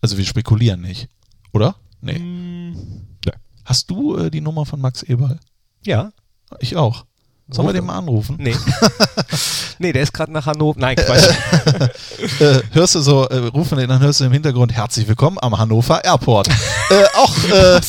Also 0.00 0.16
wir 0.16 0.24
spekulieren 0.24 0.80
nicht. 0.80 1.08
Oder? 1.52 1.76
Nee. 2.00 2.18
Nee. 2.18 2.74
Hast 3.64 3.90
du 3.90 4.16
äh, 4.16 4.30
die 4.30 4.40
Nummer 4.40 4.64
von 4.64 4.80
Max 4.80 5.02
Eberl? 5.02 5.38
Ja. 5.84 6.12
Ich 6.60 6.76
auch. 6.76 7.04
Sollen 7.50 7.68
wir 7.68 7.72
den 7.72 7.86
mal 7.86 7.96
anrufen? 7.96 8.36
Nee. 8.38 8.54
nee, 9.78 9.90
der 9.90 10.02
ist 10.02 10.12
gerade 10.12 10.30
nach 10.30 10.44
Hannover. 10.44 10.78
Nein, 10.78 10.96
Quatsch. 10.96 11.30
äh, 12.40 12.60
hörst 12.72 12.94
du 12.94 13.00
so, 13.00 13.24
äh, 13.24 13.36
rufen 13.46 13.78
den, 13.78 13.88
dann 13.88 14.00
hörst 14.00 14.20
du 14.20 14.24
im 14.24 14.32
Hintergrund 14.32 14.70
herzlich 14.74 15.08
willkommen 15.08 15.38
am 15.40 15.56
Hannover 15.56 16.04
Airport. 16.04 16.48
äh, 16.90 17.04
auch 17.16 17.34
äh, 17.44 17.80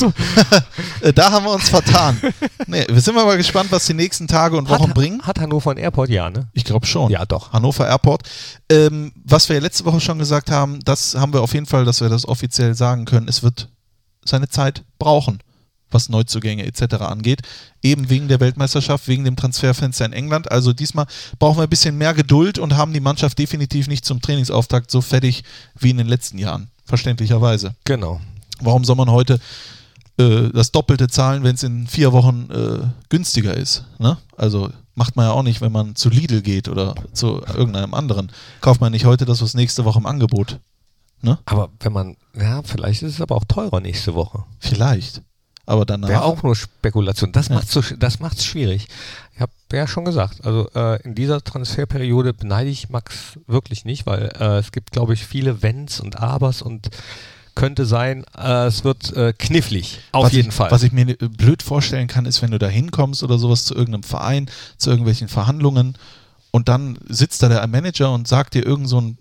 äh, 1.02 1.14
da 1.14 1.32
haben 1.32 1.46
wir 1.46 1.52
uns 1.52 1.68
vertan. 1.68 2.22
Nee, 2.68 2.86
wir 2.88 3.02
sind 3.02 3.16
mal 3.16 3.36
gespannt, 3.36 3.70
was 3.74 3.86
die 3.86 3.94
nächsten 3.94 4.30
Tage 4.30 4.56
und 4.56 4.70
Wochen 4.70 4.88
hat, 4.88 4.94
bringen. 4.94 5.22
hat 5.24 5.40
Hannover 5.40 5.72
ein 5.72 5.78
Airport? 5.78 6.10
Ja, 6.10 6.30
ne? 6.30 6.48
Ich 6.54 6.64
glaube 6.64 6.86
schon. 6.86 7.12
Ja, 7.12 7.26
doch. 7.26 7.52
Hannover 7.52 7.86
Airport. 7.86 8.24
Ähm, 8.72 9.12
was 9.26 9.50
wir 9.50 9.58
ja 9.58 9.62
letzte 9.62 9.84
Woche 9.84 10.00
schon 10.00 10.20
gesagt 10.20 10.52
haben, 10.52 10.80
das 10.86 11.16
haben 11.16 11.34
wir 11.34 11.42
auf 11.42 11.54
jeden 11.54 11.66
Fall, 11.66 11.84
dass 11.84 12.00
wir 12.00 12.08
das 12.08 12.26
offiziell 12.26 12.76
sagen 12.76 13.04
können. 13.04 13.28
Es 13.28 13.44
wird 13.44 13.68
seine 14.24 14.48
Zeit 14.48 14.86
brauchen, 15.00 15.40
was 15.92 16.10
Neuzugänge 16.10 16.66
etc. 16.66 16.96
angeht. 16.96 17.42
Eben 17.82 18.10
wegen 18.10 18.28
der 18.28 18.40
Weltmeisterschaft, 18.40 19.08
wegen 19.08 19.24
dem 19.24 19.36
Transferfenster 19.36 20.06
in 20.06 20.14
England. 20.14 20.52
Also 20.52 20.74
diesmal 20.74 21.06
brauchen 21.38 21.58
wir 21.58 21.64
ein 21.64 21.70
bisschen 21.70 21.98
mehr 21.98 22.14
Geduld 22.14 22.60
und 22.60 22.76
haben 22.78 22.94
die 22.94 23.00
Mannschaft 23.00 23.40
definitiv 23.40 23.88
nicht 23.88 24.06
zum 24.06 24.22
Trainingsauftakt 24.22 24.92
so 24.92 25.02
fertig 25.02 25.44
wie 25.78 25.90
in 25.90 25.98
den 25.98 26.08
letzten 26.08 26.38
Jahren. 26.38 26.70
Verständlicherweise. 26.86 27.76
Genau. 27.86 28.20
Warum 28.62 28.84
soll 28.84 28.96
man 28.96 29.12
heute 29.12 29.40
äh, 30.18 30.50
das 30.54 30.72
Doppelte 30.72 31.08
zahlen, 31.08 31.44
wenn 31.44 31.56
es 31.56 31.64
in 31.64 31.88
vier 31.88 32.12
Wochen 32.12 32.50
äh, 32.52 32.88
günstiger 33.10 33.56
ist? 33.56 33.86
Ne? 34.00 34.18
Also 34.36 34.70
macht 34.96 35.16
man 35.16 35.26
ja 35.28 35.32
auch 35.32 35.44
nicht, 35.44 35.62
wenn 35.62 35.72
man 35.72 35.96
zu 35.96 36.10
Lidl 36.10 36.42
geht 36.42 36.68
oder 36.68 36.96
zu 37.14 37.42
irgendeinem 37.56 37.94
anderen. 37.94 38.32
Kauft 38.60 38.82
man 38.82 38.92
nicht 38.92 39.06
heute 39.06 39.26
das, 39.26 39.42
was 39.42 39.54
nächste 39.54 39.86
Woche 39.86 40.00
im 40.00 40.06
Angebot. 40.06 40.60
Ne? 41.22 41.38
Aber 41.46 41.70
wenn 41.80 41.94
man, 41.94 42.18
ja, 42.38 42.62
vielleicht 42.64 43.04
ist 43.04 43.16
es 43.16 43.22
aber 43.22 43.36
auch 43.36 43.46
teurer 43.46 43.80
nächste 43.80 44.14
Woche. 44.16 44.44
Vielleicht. 44.60 45.22
Aber 45.70 45.86
danach. 45.86 46.10
Wäre 46.10 46.24
auch 46.24 46.42
nur 46.42 46.56
Spekulation. 46.56 47.32
Das 47.32 47.50
Ja. 47.50 47.56
macht's 47.56 47.72
so, 47.72 47.82
das 47.82 48.20
macht's 48.20 48.44
schwierig. 48.44 48.88
Ich 49.36 49.40
habe 49.40 49.52
ja 49.72 49.86
schon 49.86 50.04
gesagt, 50.04 50.44
also 50.44 50.68
äh, 50.74 51.00
in 51.04 51.14
dieser 51.14 51.44
Transferperiode 51.44 52.34
beneide 52.34 52.72
ich 52.72 52.90
Max 52.90 53.38
wirklich 53.46 53.86
nicht, 53.86 54.08
weil 54.08 54.32
äh, 54.40 54.58
es 54.58 54.72
gibt, 54.72 54.92
glaube 54.92 55.14
ich, 55.14 55.26
viele 55.26 55.62
Wenns 55.62 56.00
und 56.00 56.20
Abers 56.20 56.64
und 56.64 56.90
könnte 57.54 57.86
sein, 57.86 58.26
äh, 58.36 58.66
es 58.66 58.84
wird 58.84 59.16
äh, 59.16 59.32
knifflig. 59.38 60.00
Auf 60.12 60.26
was 60.26 60.32
jeden 60.32 60.50
ich, 60.50 60.56
Fall. 60.56 60.72
Was 60.72 60.82
ich 60.82 60.92
mir 60.92 61.06
blöd 61.06 61.62
vorstellen 61.62 62.08
kann, 62.08 62.26
ist, 62.26 62.42
wenn 62.42 62.50
du 62.50 62.58
da 62.58 62.68
hinkommst 62.68 63.22
oder 63.22 63.38
sowas 63.38 63.66
zu 63.66 63.76
irgendeinem 63.76 64.04
Verein, 64.04 64.50
zu 64.78 64.90
irgendwelchen 64.90 65.28
Verhandlungen 65.28 65.96
und 66.50 66.68
dann 66.68 66.98
sitzt 67.08 67.44
da 67.44 67.48
der 67.48 67.68
Manager 67.68 68.12
und 68.12 68.28
sagt 68.28 68.56
dir 68.56 68.66
irgend 68.66 68.90
so 68.90 68.98
einen 68.98 69.18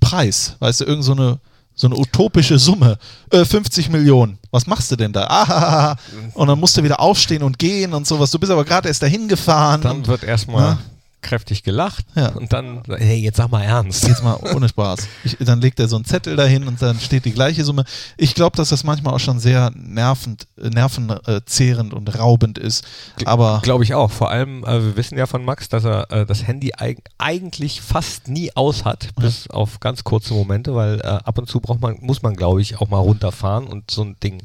Preis, 0.00 0.56
weißt 0.58 0.82
du, 0.82 0.84
irgend 0.84 1.04
so 1.04 1.12
eine, 1.12 1.38
so 1.74 1.86
eine 1.86 1.96
utopische 1.96 2.58
Summe, 2.58 2.98
äh, 3.30 3.44
50 3.44 3.88
Millionen. 3.88 4.38
Was 4.50 4.66
machst 4.66 4.90
du 4.90 4.96
denn 4.96 5.12
da? 5.12 5.26
Ah, 5.28 5.96
und 6.34 6.48
dann 6.48 6.60
musst 6.60 6.76
du 6.76 6.82
wieder 6.82 7.00
aufstehen 7.00 7.42
und 7.42 7.58
gehen 7.58 7.94
und 7.94 8.06
sowas. 8.06 8.30
Du 8.30 8.38
bist 8.38 8.52
aber 8.52 8.64
gerade 8.64 8.88
erst 8.88 9.02
dahin 9.02 9.28
gefahren. 9.28 9.80
dann 9.80 9.96
und 9.98 10.06
wird 10.08 10.22
erstmal 10.24 10.62
Ja. 10.72 10.78
Kräftig 11.22 11.62
gelacht 11.62 12.04
Ja. 12.14 12.28
und 12.30 12.52
dann, 12.52 12.82
hey, 12.88 13.16
jetzt 13.18 13.36
sag 13.36 13.50
mal 13.50 13.62
ernst. 13.62 14.06
Jetzt 14.06 14.22
mal 14.22 14.34
ohne 14.54 14.68
Spaß. 14.68 15.08
Ich, 15.24 15.36
dann 15.38 15.60
legt 15.60 15.80
er 15.80 15.88
so 15.88 15.96
einen 15.96 16.04
Zettel 16.04 16.36
dahin 16.36 16.66
und 16.66 16.82
dann 16.82 16.98
steht 17.00 17.24
die 17.24 17.32
gleiche 17.32 17.64
Summe. 17.64 17.84
Ich 18.16 18.34
glaube, 18.34 18.56
dass 18.56 18.68
das 18.70 18.84
manchmal 18.84 19.14
auch 19.14 19.20
schon 19.20 19.38
sehr 19.38 19.70
nervend, 19.74 20.46
äh, 20.60 20.68
nervenzehrend 20.68 21.94
und 21.94 22.18
raubend 22.18 22.58
ist. 22.58 22.84
Aber 23.24 23.60
Glaube 23.62 23.84
ich 23.84 23.94
auch. 23.94 24.10
Vor 24.10 24.30
allem, 24.30 24.64
äh, 24.64 24.82
wir 24.82 24.96
wissen 24.96 25.16
ja 25.16 25.26
von 25.26 25.44
Max, 25.44 25.68
dass 25.68 25.84
er 25.84 26.10
äh, 26.10 26.26
das 26.26 26.46
Handy 26.46 26.72
eig 26.76 26.98
eigentlich 27.18 27.80
fast 27.80 28.28
nie 28.28 28.50
aus 28.54 28.84
hat, 28.84 29.08
bis 29.16 29.48
auf 29.48 29.80
ganz 29.80 30.04
kurze 30.04 30.34
Momente, 30.34 30.74
weil 30.74 31.00
äh, 31.00 31.06
ab 31.06 31.38
und 31.38 31.48
zu 31.48 31.60
braucht 31.60 31.80
man, 31.80 31.96
muss 32.00 32.22
man, 32.22 32.34
glaube 32.34 32.60
ich, 32.60 32.80
auch 32.80 32.88
mal 32.88 32.98
runterfahren 32.98 33.66
und 33.66 33.90
so 33.90 34.02
ein 34.02 34.16
Ding 34.22 34.42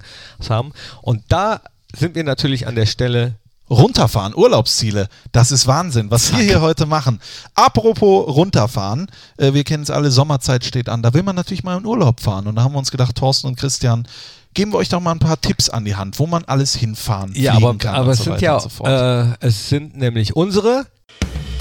haben. 0.50 0.72
Und 1.02 1.24
da 1.30 1.62
sind 1.96 2.16
wir 2.16 2.24
natürlich 2.24 2.68
an 2.68 2.76
der 2.76 2.86
Stelle. 2.86 3.36
Runterfahren, 3.70 4.34
Urlaubsziele, 4.36 5.08
das 5.32 5.52
ist 5.52 5.68
Wahnsinn, 5.68 6.10
was 6.12 6.32
wir 6.36 6.44
hier 6.44 6.62
heute 6.62 6.86
machen. 6.86 7.20
Apropos 7.56 8.28
runterfahren, 8.28 9.08
äh, 9.38 9.54
wir 9.54 9.64
kennen 9.64 9.84
es 9.84 9.90
alle, 9.90 10.12
Sommerzeit 10.12 10.64
steht 10.66 10.90
an, 10.90 11.02
da 11.02 11.14
will 11.14 11.24
man 11.24 11.36
natürlich 11.36 11.64
mal 11.64 11.78
in 11.78 11.86
Urlaub 11.86 12.20
fahren. 12.20 12.48
Und 12.48 12.56
da 12.56 12.64
haben 12.64 12.74
wir 12.74 12.80
uns 12.80 12.92
gedacht, 12.92 13.16
Thorsten 13.16 13.48
und 13.48 13.56
Christian, 13.58 14.08
geben 14.54 14.72
wir 14.74 14.78
euch 14.78 14.90
doch 14.90 15.00
mal 15.02 15.12
ein 15.12 15.20
paar 15.20 15.40
Tipps 15.40 15.70
an 15.70 15.86
die 15.86 15.96
Hand, 15.96 16.18
wo 16.20 16.26
man 16.28 16.44
alles 16.46 16.76
hinfahren 16.76 17.32
Ja, 17.36 17.54
fliegen 17.54 17.68
aber, 17.68 17.78
kann 17.78 17.96
aber 17.96 18.06
und 18.06 18.10
es 18.12 18.18
so 18.20 18.24
sind 18.26 18.34
weiter 18.34 18.44
ja, 18.44 18.54
und 18.56 18.62
so 18.62 18.70
fort. 18.70 18.90
äh, 19.42 19.46
es 19.48 19.70
sind 19.70 19.98
nämlich 19.98 20.36
unsere 20.36 20.86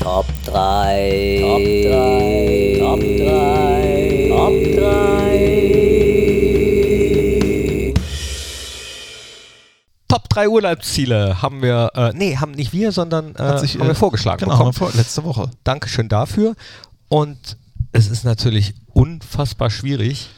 Top 0.00 0.26
3. 0.44 1.38
Top 1.40 1.58
3. 1.60 2.76
Top 2.80 3.00
3. 3.00 4.28
Top 4.30 4.52
3. 4.82 5.65
3 10.36 10.48
Urlaubsziele 10.50 11.40
haben 11.40 11.62
wir, 11.62 11.90
äh, 11.94 12.12
nee, 12.14 12.36
haben 12.36 12.52
nicht 12.52 12.72
wir, 12.74 12.92
sondern 12.92 13.34
äh, 13.36 13.58
sich, 13.58 13.74
haben 13.78 13.86
wir 13.86 13.92
äh, 13.92 13.94
vorgeschlagen 13.94 14.40
Genau, 14.40 14.52
bekommen. 14.58 14.72
vor, 14.74 14.90
letzte 14.92 15.24
Woche. 15.24 15.50
Dankeschön 15.64 16.08
dafür. 16.08 16.54
Und 17.08 17.56
es 17.92 18.08
ist 18.08 18.24
natürlich 18.24 18.74
unfassbar 18.92 19.70
schwierig, 19.70 20.28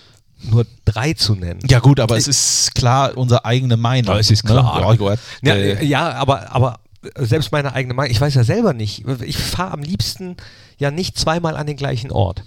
nur 0.40 0.66
drei 0.84 1.14
zu 1.14 1.34
nennen. 1.34 1.60
Ja 1.68 1.80
gut, 1.80 1.98
aber 1.98 2.16
es 2.16 2.28
ist 2.28 2.76
klar 2.76 3.16
unsere 3.16 3.44
eigene 3.44 3.76
Meinung. 3.76 4.14
Ja, 4.14 4.20
es 4.20 4.30
ist 4.30 4.44
klar. 4.44 4.96
Ne? 4.96 5.18
Ja. 5.42 5.56
Ja, 5.56 5.82
ja 5.82 6.12
aber, 6.12 6.52
aber 6.52 6.78
selbst 7.16 7.50
meine 7.50 7.72
eigene 7.72 7.94
Meinung, 7.94 8.12
ich 8.12 8.20
weiß 8.20 8.34
ja 8.34 8.44
selber 8.44 8.74
nicht. 8.74 9.04
Ich 9.22 9.36
fahre 9.36 9.72
am 9.72 9.82
liebsten 9.82 10.36
ja 10.78 10.92
nicht 10.92 11.18
zweimal 11.18 11.56
an 11.56 11.66
den 11.66 11.76
gleichen 11.76 12.12
Ort. 12.12 12.44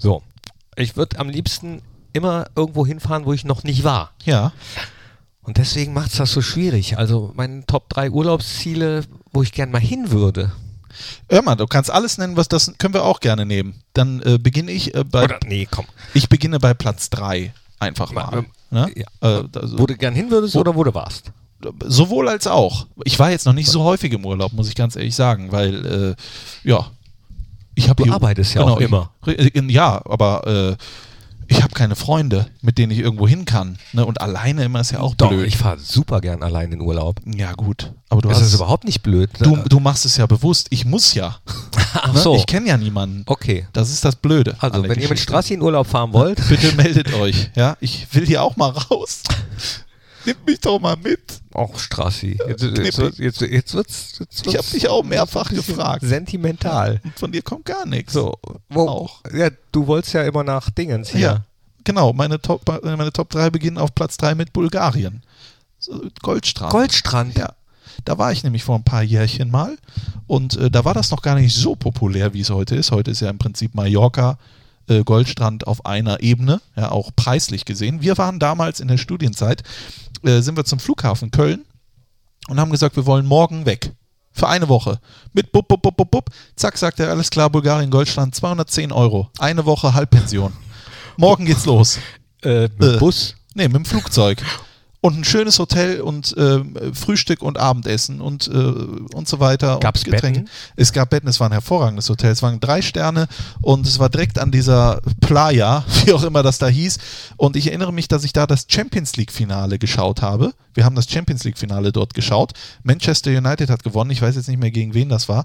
So. 0.00 0.22
Ich 0.74 0.96
würde 0.96 1.18
am 1.18 1.28
liebsten 1.28 1.82
immer 2.14 2.46
irgendwo 2.56 2.86
hinfahren, 2.86 3.26
wo 3.26 3.34
ich 3.34 3.44
noch 3.44 3.62
nicht 3.62 3.84
war. 3.84 4.12
ja. 4.24 4.52
Und 5.48 5.56
deswegen 5.56 5.94
macht 5.94 6.10
es 6.10 6.18
das 6.18 6.30
so 6.30 6.42
schwierig. 6.42 6.98
Also 6.98 7.32
meine 7.34 7.64
Top 7.64 7.88
3 7.88 8.10
Urlaubsziele, 8.10 9.04
wo 9.32 9.42
ich 9.42 9.50
gern 9.52 9.70
mal 9.70 9.80
hin 9.80 10.10
würde. 10.10 10.52
Hör 11.30 11.40
mal, 11.40 11.54
du 11.54 11.66
kannst 11.66 11.90
alles 11.90 12.18
nennen, 12.18 12.36
was 12.36 12.48
das 12.48 12.70
können 12.76 12.92
wir 12.92 13.02
auch 13.02 13.20
gerne 13.20 13.46
nehmen. 13.46 13.72
Dann 13.94 14.20
äh, 14.20 14.36
beginne 14.36 14.72
ich 14.72 14.94
äh, 14.94 15.04
bei 15.04 15.24
Oder, 15.24 15.40
nee, 15.46 15.66
komm. 15.70 15.86
ich 16.12 16.28
beginne 16.28 16.58
bei 16.58 16.74
Platz 16.74 17.08
3 17.08 17.54
einfach 17.78 18.12
mal. 18.12 18.40
Ähm, 18.40 18.46
Ne? 18.70 18.92
ja. 18.94 19.06
Äh, 19.22 19.44
also, 19.54 19.78
Wo 19.78 19.86
du 19.86 19.96
gern 19.96 20.14
hin 20.14 20.30
würdest 20.30 20.54
oder 20.54 20.74
wo 20.74 20.84
du 20.84 20.92
warst? 20.92 21.32
sowohl 21.86 22.28
als 22.28 22.46
auch. 22.46 22.86
Ich 23.04 23.18
war 23.18 23.30
jetzt 23.30 23.46
noch 23.46 23.54
nicht 23.54 23.70
so 23.70 23.82
häufig 23.84 24.12
im 24.12 24.26
Urlaub, 24.26 24.52
muss 24.52 24.68
ich 24.68 24.74
ganz 24.74 24.96
ehrlich 24.96 25.14
sagen, 25.14 25.50
weil 25.50 26.14
äh, 26.64 26.68
ja, 26.68 26.90
ich 27.74 27.88
habe 27.88 28.04
Du 28.04 28.12
arbeitest 28.12 28.52
ja 28.52 28.60
auch 28.64 28.78
immer. 28.80 29.12
Ich, 29.24 29.54
ja, 29.70 30.02
aber 30.04 30.46
äh, 30.46 30.76
ich 31.48 31.62
habe 31.62 31.74
keine 31.74 31.96
Freunde, 31.96 32.46
mit 32.62 32.78
denen 32.78 32.92
ich 32.92 32.98
irgendwo 32.98 33.26
hin 33.26 33.44
kann. 33.44 33.78
Ne? 33.92 34.04
Und 34.06 34.20
alleine 34.20 34.64
immer 34.64 34.80
ist 34.80 34.92
ja 34.92 35.00
auch 35.00 35.14
Doch, 35.14 35.30
blöd. 35.30 35.46
ich 35.48 35.56
fahre 35.56 35.78
super 35.78 36.20
gern 36.20 36.42
allein 36.42 36.70
in 36.72 36.80
Urlaub. 36.80 37.20
ja 37.26 37.52
gut, 37.52 37.92
aber 38.08 38.20
du 38.22 38.28
das 38.28 38.38
hast 38.38 38.46
ist 38.48 38.54
überhaupt 38.54 38.84
nicht 38.84 39.02
blöd. 39.02 39.30
du, 39.40 39.56
du 39.56 39.80
machst 39.80 40.04
es 40.04 40.16
ja 40.16 40.26
bewusst. 40.26 40.68
Ich 40.70 40.84
muss 40.84 41.14
ja. 41.14 41.38
Ach 41.94 42.12
Ne? 42.12 42.20
so. 42.20 42.36
Ich 42.36 42.46
kenne 42.46 42.68
ja 42.68 42.76
niemanden. 42.76 43.22
Okay. 43.26 43.66
Das 43.72 43.90
ist 43.90 44.04
das 44.04 44.14
Blöde. 44.16 44.56
Also, 44.60 44.76
wenn 44.76 44.84
ihr 44.84 44.88
mit 44.90 44.98
Geschichte. 45.00 45.22
Strassi 45.22 45.54
in 45.54 45.62
Urlaub 45.62 45.86
fahren 45.86 46.12
wollt, 46.12 46.40
Bitte 46.48 46.72
meldet 46.76 47.12
euch. 47.14 47.50
Ja, 47.56 47.76
ich 47.80 48.06
will 48.14 48.26
hier 48.26 48.42
auch 48.42 48.56
mal 48.56 48.70
raus. 48.70 49.22
Nimmt 50.28 50.46
mich 50.46 50.60
doch 50.60 50.78
mal 50.80 50.96
mit. 50.96 51.20
auch 51.54 51.78
Strassi. 51.78 52.38
Jetzt, 52.48 52.62
jetzt, 52.62 52.98
wird- 52.98 53.18
jetzt, 53.18 53.40
jetzt 53.40 53.74
wird's, 53.74 54.16
jetzt 54.20 54.46
Ich 54.46 54.56
habe 54.56 54.66
dich 54.68 54.88
auch 54.88 55.02
mehrfach 55.02 55.50
gefragt. 55.50 56.02
Sentimental. 56.04 57.00
Und 57.04 57.18
von 57.18 57.32
dir 57.32 57.42
kommt 57.42 57.64
gar 57.64 57.84
nichts. 57.86 58.12
So, 58.12 58.34
wo, 58.68 58.88
Auch. 58.88 59.22
Ja, 59.32 59.50
du 59.72 59.86
wolltest 59.86 60.14
ja 60.14 60.22
immer 60.22 60.44
nach 60.44 60.70
Dingens 60.70 61.10
hier. 61.10 61.20
Ja, 61.20 61.44
genau. 61.84 62.12
Meine 62.12 62.40
Top, 62.40 62.62
meine 62.82 63.12
Top 63.12 63.30
3 63.30 63.50
beginnen 63.50 63.78
auf 63.78 63.94
Platz 63.94 64.16
3 64.18 64.34
mit 64.34 64.52
Bulgarien. 64.52 65.22
Goldstrand. 66.22 66.72
Goldstrand. 66.72 67.38
Ja. 67.38 67.52
Da 68.04 68.18
war 68.18 68.32
ich 68.32 68.44
nämlich 68.44 68.64
vor 68.64 68.76
ein 68.76 68.84
paar 68.84 69.02
Jährchen 69.02 69.50
mal 69.50 69.76
und 70.26 70.56
äh, 70.56 70.70
da 70.70 70.84
war 70.84 70.94
das 70.94 71.10
noch 71.10 71.20
gar 71.22 71.34
nicht 71.34 71.54
so 71.54 71.74
populär, 71.74 72.32
wie 72.32 72.40
es 72.40 72.50
heute 72.50 72.76
ist. 72.76 72.90
Heute 72.92 73.10
ist 73.10 73.20
ja 73.20 73.28
im 73.30 73.38
Prinzip 73.38 73.74
Mallorca, 73.74 74.38
äh, 74.88 75.04
Goldstrand 75.04 75.66
auf 75.66 75.86
einer 75.86 76.20
Ebene, 76.22 76.60
ja, 76.76 76.90
auch 76.90 77.10
preislich 77.14 77.64
gesehen. 77.64 78.02
Wir 78.02 78.18
waren 78.18 78.38
damals 78.38 78.80
in 78.80 78.88
der 78.88 78.98
Studienzeit, 78.98 79.62
äh, 80.24 80.40
sind 80.40 80.56
wir 80.56 80.64
zum 80.64 80.78
Flughafen 80.78 81.30
Köln 81.30 81.64
und 82.48 82.58
haben 82.58 82.70
gesagt, 82.70 82.96
wir 82.96 83.06
wollen 83.06 83.26
morgen 83.26 83.66
weg. 83.66 83.92
Für 84.32 84.48
eine 84.48 84.68
Woche. 84.68 85.00
Mit 85.32 85.50
bub, 85.50 85.66
bub, 85.66 85.82
bub, 85.82 85.96
bub, 85.96 86.10
bub. 86.10 86.30
Zack, 86.54 86.78
sagt 86.78 87.00
er, 87.00 87.10
alles 87.10 87.28
klar, 87.30 87.50
Bulgarien, 87.50 87.90
Goldstrand, 87.90 88.34
210 88.34 88.92
Euro. 88.92 89.30
Eine 89.38 89.64
Woche 89.66 89.94
Halbpension. 89.94 90.52
Morgen 91.16 91.44
geht's 91.44 91.66
los. 91.66 91.98
Äh, 92.42 92.68
mit 92.78 92.82
Äh, 92.82 92.98
Bus. 92.98 93.34
Nee, 93.54 93.64
mit 93.66 93.74
dem 93.76 93.84
Flugzeug. 93.84 94.40
Und 95.00 95.18
ein 95.18 95.24
schönes 95.24 95.60
Hotel 95.60 96.00
und 96.00 96.36
äh, 96.36 96.60
Frühstück 96.92 97.42
und 97.42 97.56
Abendessen 97.56 98.20
und, 98.20 98.48
äh, 98.48 98.50
und 98.50 99.28
so 99.28 99.38
weiter. 99.38 99.78
Gab's 99.80 100.04
und 100.04 100.12
Getränke. 100.12 100.40
Betten? 100.40 100.50
Es 100.74 100.92
gab 100.92 101.10
Betten, 101.10 101.28
es 101.28 101.38
war 101.38 101.48
ein 101.48 101.52
hervorragendes 101.52 102.08
Hotel. 102.08 102.32
Es 102.32 102.42
waren 102.42 102.58
drei 102.58 102.82
Sterne 102.82 103.28
und 103.60 103.86
es 103.86 104.00
war 104.00 104.08
direkt 104.08 104.40
an 104.40 104.50
dieser 104.50 105.00
Playa, 105.20 105.84
wie 106.04 106.12
auch 106.12 106.24
immer 106.24 106.42
das 106.42 106.58
da 106.58 106.66
hieß. 106.66 106.98
Und 107.36 107.54
ich 107.54 107.68
erinnere 107.68 107.92
mich, 107.92 108.08
dass 108.08 108.24
ich 108.24 108.32
da 108.32 108.46
das 108.48 108.66
Champions 108.68 109.16
League-Finale 109.16 109.78
geschaut 109.78 110.20
habe. 110.20 110.52
Wir 110.74 110.84
haben 110.84 110.96
das 110.96 111.08
Champions 111.08 111.44
League-Finale 111.44 111.92
dort 111.92 112.14
geschaut. 112.14 112.52
Manchester 112.82 113.30
United 113.30 113.70
hat 113.70 113.84
gewonnen. 113.84 114.10
Ich 114.10 114.20
weiß 114.20 114.34
jetzt 114.34 114.48
nicht 114.48 114.58
mehr, 114.58 114.72
gegen 114.72 114.94
wen 114.94 115.08
das 115.08 115.28
war. 115.28 115.44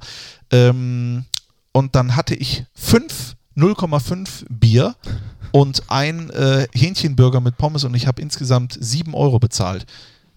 Ähm, 0.51 1.25
und 1.73 1.95
dann 1.95 2.15
hatte 2.15 2.33
ich 2.33 2.65
fünf 2.73 3.35
0,5 3.55 4.45
Bier 4.49 4.95
und 5.53 5.83
ein 5.87 6.31
äh, 6.31 6.67
Hähnchenburger 6.73 7.39
mit 7.39 7.57
Pommes 7.57 7.83
und 7.83 7.93
ich 7.93 8.07
habe 8.07 8.21
insgesamt 8.21 8.75
7 8.79 9.13
Euro 9.13 9.37
bezahlt. 9.37 9.85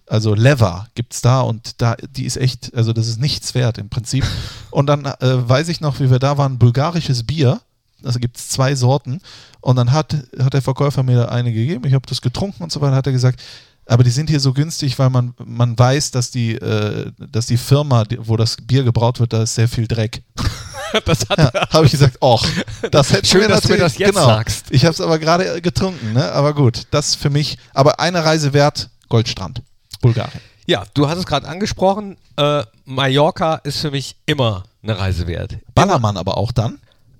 Also 0.05 0.35
Lever 0.35 0.87
gibt's 0.93 1.21
da 1.21 1.41
und 1.41 1.81
da, 1.81 1.95
die 1.95 2.25
ist 2.25 2.37
echt, 2.37 2.73
also 2.75 2.93
das 2.93 3.07
ist 3.07 3.19
nichts 3.19 3.55
wert 3.55 3.79
im 3.79 3.89
Prinzip. 3.89 4.23
Und 4.71 4.85
dann 4.85 5.05
äh, 5.05 5.49
weiß 5.49 5.67
ich 5.69 5.81
noch, 5.81 5.99
wie 5.99 6.09
wir 6.09 6.19
da 6.19 6.37
waren, 6.37 6.59
bulgarisches 6.59 7.25
Bier. 7.25 7.59
Also 8.03 8.19
gibt 8.19 8.37
es 8.37 8.47
zwei 8.47 8.75
Sorten. 8.75 9.19
Und 9.59 9.75
dann 9.75 9.91
hat, 9.91 10.15
hat 10.39 10.53
der 10.53 10.61
Verkäufer 10.61 11.03
mir 11.03 11.31
eine 11.31 11.51
gegeben. 11.51 11.85
Ich 11.87 11.93
habe 11.93 12.05
das 12.07 12.21
getrunken 12.21 12.63
und 12.63 12.71
so 12.71 12.79
weiter. 12.79 12.95
Hat 12.95 13.07
er 13.07 13.11
gesagt, 13.11 13.41
aber 13.85 14.03
die 14.03 14.11
sind 14.11 14.29
hier 14.29 14.39
so 14.39 14.53
günstig, 14.53 14.99
weil 14.99 15.09
man, 15.09 15.33
man 15.43 15.77
weiß, 15.77 16.11
dass 16.11 16.29
die, 16.29 16.53
äh, 16.53 17.11
dass 17.17 17.47
die 17.47 17.57
Firma, 17.57 18.05
wo 18.19 18.37
das 18.37 18.55
Bier 18.57 18.83
gebraut 18.83 19.19
wird, 19.19 19.33
da 19.33 19.43
ist 19.43 19.55
sehr 19.55 19.67
viel 19.67 19.87
Dreck. 19.87 20.21
Das 21.05 21.27
hat 21.29 21.37
Ja, 21.37 21.69
habe 21.71 21.85
ich 21.85 21.91
gesagt, 21.91 22.17
och, 22.21 22.45
das 22.91 23.11
hätte 23.13 23.25
Schön, 23.27 23.47
dass 23.49 23.61
du 23.61 23.69
mir 23.69 23.77
natürlich- 23.77 23.79
das 23.93 23.97
jetzt 23.97 24.09
genau. 24.15 24.25
sagst. 24.27 24.65
Ich 24.69 24.83
habe 24.85 24.93
es 24.93 25.01
aber 25.01 25.19
gerade 25.19 25.61
getrunken, 25.61 26.13
ne? 26.13 26.31
Aber 26.31 26.53
gut, 26.53 26.83
das 26.91 27.15
für 27.15 27.29
mich. 27.29 27.57
Aber 27.73 27.99
eine 27.99 28.23
Reise 28.25 28.53
wert, 28.53 28.89
Goldstrand, 29.09 29.61
Bulgarien. 30.01 30.41
Ja, 30.65 30.83
du 30.93 31.07
hast 31.07 31.17
es 31.17 31.25
gerade 31.25 31.47
angesprochen. 31.47 32.17
Äh, 32.37 32.63
Mallorca 32.85 33.55
ist 33.63 33.79
für 33.79 33.91
mich 33.91 34.15
immer 34.25 34.63
eine 34.83 34.97
Reise 34.99 35.25
wert. 35.27 35.57
Ballermann 35.73 36.17
aber 36.17 36.37
auch 36.37 36.51
dann. 36.51 36.79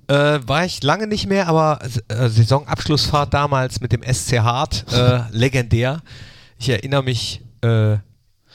Äh, 0.09 0.39
war 0.47 0.63
ich 0.65 0.83
lange 0.83 1.07
nicht 1.07 1.27
mehr, 1.27 1.47
aber 1.47 1.79
äh, 2.07 2.29
Saisonabschlussfahrt 2.29 3.33
damals 3.33 3.81
mit 3.81 3.91
dem 3.91 4.03
SC 4.03 4.39
Hart, 4.39 4.85
äh, 4.91 5.19
legendär. 5.31 6.01
Ich 6.59 6.69
erinnere 6.69 7.03
mich, 7.03 7.41
äh, 7.63 7.95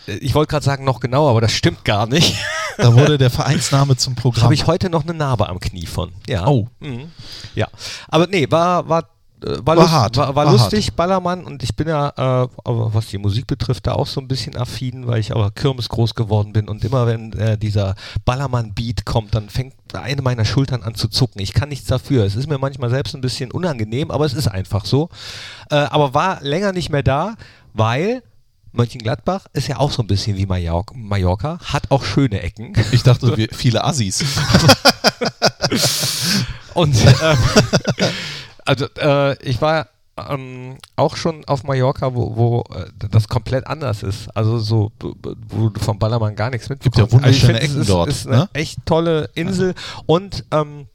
ich 0.07 0.35
wollte 0.35 0.51
gerade 0.51 0.65
sagen 0.65 0.85
noch 0.85 1.01
genauer, 1.01 1.31
aber 1.31 1.41
das 1.41 1.53
stimmt 1.53 1.85
gar 1.85 2.07
nicht. 2.07 2.37
Da 2.79 2.95
wurde 2.95 3.19
der 3.19 3.31
Vereinsname 3.31 3.97
zum 3.97 4.15
Programm. 4.15 4.45
Habe 4.45 4.55
ich 4.55 4.67
heute 4.67 4.91
noch 4.91 5.03
eine 5.03 5.15
Narbe 5.15 5.49
am 5.49 5.61
Knie 5.61 5.87
von. 5.87 6.13
Ja. 6.29 6.47
Oh. 6.47 6.69
Mhm. 6.81 7.11
Ja. 7.55 7.69
Aber 8.09 8.27
nee, 8.27 8.51
war, 8.51 8.89
war, 8.89 9.03
äh, 9.45 9.59
war, 9.65 9.77
War 9.77 9.91
hart, 9.91 10.17
war, 10.17 10.35
war 10.35 10.51
lustig, 10.51 10.95
Ballermann. 10.95 11.45
Und 11.45 11.63
ich 11.63 11.75
bin 11.77 11.89
ja, 11.89 12.09
äh, 12.09 12.49
aber 12.65 12.95
was 12.95 13.07
die 13.09 13.19
Musik 13.19 13.47
betrifft, 13.47 13.87
da 13.87 13.93
auch 13.93 14.07
so 14.07 14.21
ein 14.21 14.29
bisschen 14.29 14.57
affin, 14.57 15.07
weil 15.07 15.21
ich 15.21 15.33
aber 15.33 15.51
Kirmes 15.51 15.89
groß 15.89 16.15
geworden 16.15 16.53
bin. 16.53 16.69
Und 16.69 16.85
immer 16.85 17.07
wenn 17.07 17.33
äh, 17.35 17.59
dieser 17.59 17.95
Ballermann-Beat 18.25 19.05
kommt, 19.05 19.35
dann 19.35 19.49
fängt 19.49 19.75
eine 19.95 20.23
meiner 20.23 20.45
Schultern 20.45 20.83
an 20.83 20.95
zu 20.95 21.09
zucken. 21.09 21.41
Ich 21.41 21.53
kann 21.53 21.69
nichts 21.69 21.87
dafür. 21.87 22.25
Es 22.25 22.37
ist 22.37 22.49
mir 22.49 22.59
manchmal 22.59 22.91
selbst 22.91 23.15
ein 23.15 23.21
bisschen 23.21 23.51
unangenehm, 23.51 24.11
aber 24.11 24.25
es 24.25 24.35
ist 24.35 24.49
einfach 24.49 24.85
so. 24.85 25.09
Äh, 25.71 25.77
aber 25.77 26.15
war 26.15 26.41
länger 26.43 26.73
nicht 26.73 26.91
mehr 26.91 27.03
da, 27.03 27.35
weil 27.75 28.23
Mönchengladbach 28.73 29.47
ist 29.53 29.69
ja 29.69 29.79
auch 29.79 29.91
so 29.91 30.03
ein 30.03 30.07
bisschen 30.07 30.37
wie 30.37 30.47
Mallorca, 30.47 30.95
Mallorca 30.97 31.59
hat 31.63 31.91
auch 31.91 32.05
schöne 32.05 32.43
Ecken. 32.43 32.73
Ich 32.93 33.03
dachte, 33.03 33.37
wir, 33.37 33.49
viele 33.53 33.85
Assis. 33.85 34.25
Und 36.75 36.97
ähm, 37.05 37.39
also 38.65 38.87
äh, 38.99 39.43
ich 39.43 39.61
war 39.61 39.89
ähm, 40.17 40.77
auch 40.97 41.17
schon 41.17 41.45
auf 41.47 41.65
Mallorca, 41.65 42.15
wo, 42.15 42.37
wo 42.37 42.65
äh, 42.75 42.87
das 43.11 43.29
komplett 43.29 43.67
anders 43.67 44.03
ist. 44.03 44.29
Also 44.37 44.59
so, 44.59 44.93
wo 45.01 45.69
du 45.69 45.81
vom 45.81 45.99
Ballermann 45.99 46.35
gar 46.35 46.51
nichts 46.51 46.69
Gibt 46.69 46.85
ja 46.97 47.05
mitbekommst. 47.05 47.25
also 47.25 47.49
wunderschöne 47.49 47.59
es 47.61 47.65
Ecken 47.65 47.81
ist, 47.83 47.89
dort, 47.91 48.09
ist 48.09 48.27
eine 48.27 48.37
ne? 48.37 48.49
echt 48.55 48.79
tolle 48.85 49.31
Insel. 49.35 49.75
Und 50.07 50.45
ähm, 50.51 50.87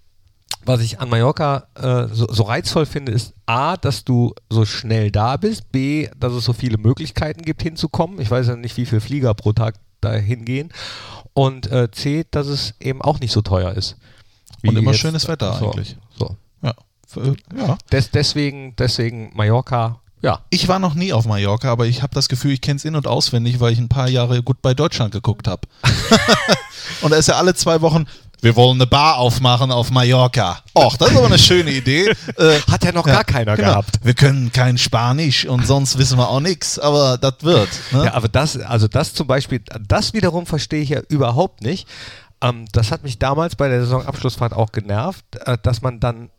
was 0.68 0.82
ich 0.82 1.00
an 1.00 1.10
Mallorca 1.10 1.68
äh, 1.76 2.08
so, 2.14 2.28
so 2.32 2.44
reizvoll 2.44 2.86
finde, 2.86 3.12
ist 3.12 3.34
A, 3.46 3.78
dass 3.78 4.04
du 4.04 4.34
so 4.50 4.66
schnell 4.66 5.12
da 5.12 5.38
bist, 5.38 5.72
B, 5.72 6.10
dass 6.20 6.34
es 6.34 6.44
so 6.46 6.54
viele 6.54 6.78
Möglichkeiten 6.78 7.42
gibt 7.42 7.62
hinzukommen. 7.64 8.20
Ich 8.20 8.30
weiß 8.30 8.48
ja 8.48 8.56
nicht, 8.56 8.78
wie 8.78 8.86
viele 8.86 9.02
Flieger 9.02 9.34
pro 9.34 9.54
Tag 9.54 9.76
dahin 10.02 10.46
gehen. 10.46 10.70
Und 11.34 11.72
äh, 11.72 11.90
C, 11.92 12.26
dass 12.30 12.48
es 12.48 12.74
eben 12.80 13.02
auch 13.02 13.20
nicht 13.20 13.32
so 13.32 13.42
teuer 13.42 13.72
ist. 13.74 13.96
Und 14.64 14.76
immer 14.78 14.92
jetzt- 14.92 15.00
schönes 15.00 15.28
Wetter 15.28 15.54
so, 15.54 15.66
eigentlich. 15.72 15.98
So. 16.18 16.36
Ja. 16.62 16.74
Für- 17.08 17.36
ja. 17.56 17.78
Des, 17.92 18.12
deswegen, 18.12 18.76
deswegen 18.76 19.32
Mallorca, 19.36 20.02
ja. 20.24 20.40
Ich 20.50 20.68
war 20.68 20.80
noch 20.80 20.96
nie 20.96 21.14
auf 21.14 21.26
Mallorca, 21.28 21.72
aber 21.72 21.86
ich 21.86 22.02
habe 22.02 22.14
das 22.16 22.28
Gefühl, 22.28 22.52
ich 22.52 22.62
kenne 22.62 22.78
es 22.78 22.86
in- 22.86 22.96
und 22.96 23.06
auswendig, 23.06 23.60
weil 23.60 23.72
ich 23.72 23.78
ein 23.80 23.88
paar 23.88 24.10
Jahre 24.10 24.42
gut 24.42 24.64
bei 24.64 24.74
Deutschland 24.74 25.12
geguckt 25.12 25.48
habe. 25.48 25.62
und 27.02 27.12
da 27.12 27.18
ist 27.18 27.28
ja 27.28 27.36
alle 27.36 27.54
zwei 27.54 27.82
Wochen, 27.82 28.08
wir 28.42 28.56
wollen 28.56 28.78
eine 28.78 28.88
Bar 28.88 29.18
aufmachen 29.18 29.72
auf 29.72 29.90
Mallorca. 29.90 30.60
Och, 30.76 30.96
das 30.98 31.12
ist 31.12 31.18
aber 31.18 31.26
eine 31.26 31.40
schöne 31.40 31.72
Idee. 31.72 32.10
Äh, 32.38 32.60
Hat 32.72 32.84
ja 32.84 32.92
noch 32.92 33.06
gar 33.06 33.24
keiner 33.24 33.56
genau. 33.56 33.70
gehabt. 33.70 34.00
Wir 34.04 34.14
können 34.14 34.52
kein 34.52 34.78
Spanisch 34.78 35.46
und 35.46 35.66
sonst 35.66 35.98
wissen 35.98 36.18
wir 36.18 36.30
auch 36.30 36.40
nichts, 36.40 36.78
aber 36.78 37.18
das 37.18 37.36
wird. 37.42 37.70
Ne? 37.92 38.06
Ja, 38.06 38.14
aber 38.14 38.28
das, 38.28 38.58
also 38.58 38.88
das 38.88 39.14
zum 39.14 39.28
Beispiel, 39.28 39.62
das 39.88 40.14
wiederum 40.14 40.46
verstehe 40.46 40.82
ich 40.82 40.90
ja 40.90 41.02
überhaupt 41.10 41.62
nicht. 41.62 41.88
Ähm, 42.42 42.66
das 42.72 42.92
hat 42.92 43.04
mich 43.04 43.18
damals 43.18 43.56
bei 43.56 43.70
der 43.70 43.82
Saisonabschlussfahrt 43.82 44.54
auch 44.54 44.72
genervt, 44.72 45.26
äh, 45.46 45.58
dass 45.62 45.82
man 45.82 46.00
dann 46.00 46.30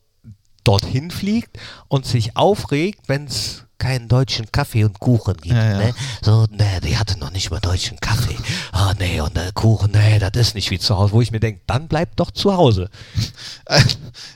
dorthin 0.64 1.11
fliegt 1.11 1.59
und 1.88 2.07
sich 2.07 2.36
aufregt, 2.36 3.09
wenn 3.09 3.24
es 3.24 3.64
keinen 3.79 4.09
deutschen 4.09 4.51
Kaffee 4.53 4.85
und 4.85 4.99
Kuchen 4.99 5.37
gibt. 5.37 5.55
Ja, 5.55 5.70
ja. 5.70 5.79
Ne? 5.79 5.95
So, 6.22 6.47
ne, 6.51 6.81
die 6.83 6.99
hatte 6.99 7.18
noch 7.18 7.31
nicht 7.31 7.51
mal 7.51 7.61
deutschen 7.61 7.99
Kaffee. 8.01 8.37
Ah, 8.72 8.95
nee, 8.99 9.20
und 9.20 9.37
der 9.37 9.53
Kuchen, 9.53 9.93
nee, 9.93 10.18
das 10.18 10.33
ist 10.35 10.55
nicht 10.55 10.70
wie 10.70 10.79
zu 10.79 10.97
Hause. 10.97 11.12
Wo 11.12 11.20
ich 11.20 11.31
mir 11.31 11.41
denke, 11.41 11.61
dann 11.66 11.89
bleib 11.89 12.16
doch 12.16 12.31
zu 12.31 12.57
Hause. 12.57 12.91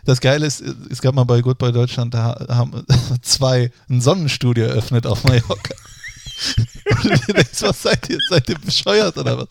Das 0.04 0.20
Geile 0.20 0.46
ist, 0.46 0.60
es 0.90 1.00
gab 1.00 1.14
mal 1.14 1.24
bei 1.24 1.40
bei 1.42 1.72
Deutschland, 1.72 2.14
da 2.14 2.46
haben 2.48 2.84
zwei 3.22 3.70
ein 3.88 4.00
Sonnenstudio 4.00 4.66
eröffnet 4.66 5.06
auf 5.06 5.24
Mallorca. 5.24 5.74
Und 7.04 7.28
du 7.28 7.32
denkst, 7.32 7.62
was 7.62 7.82
seid 7.82 8.08
ihr? 8.08 8.18
Seid 8.28 8.48
ihr 8.48 8.58
bescheuert 8.58 9.16
oder 9.16 9.38
was? 9.38 9.46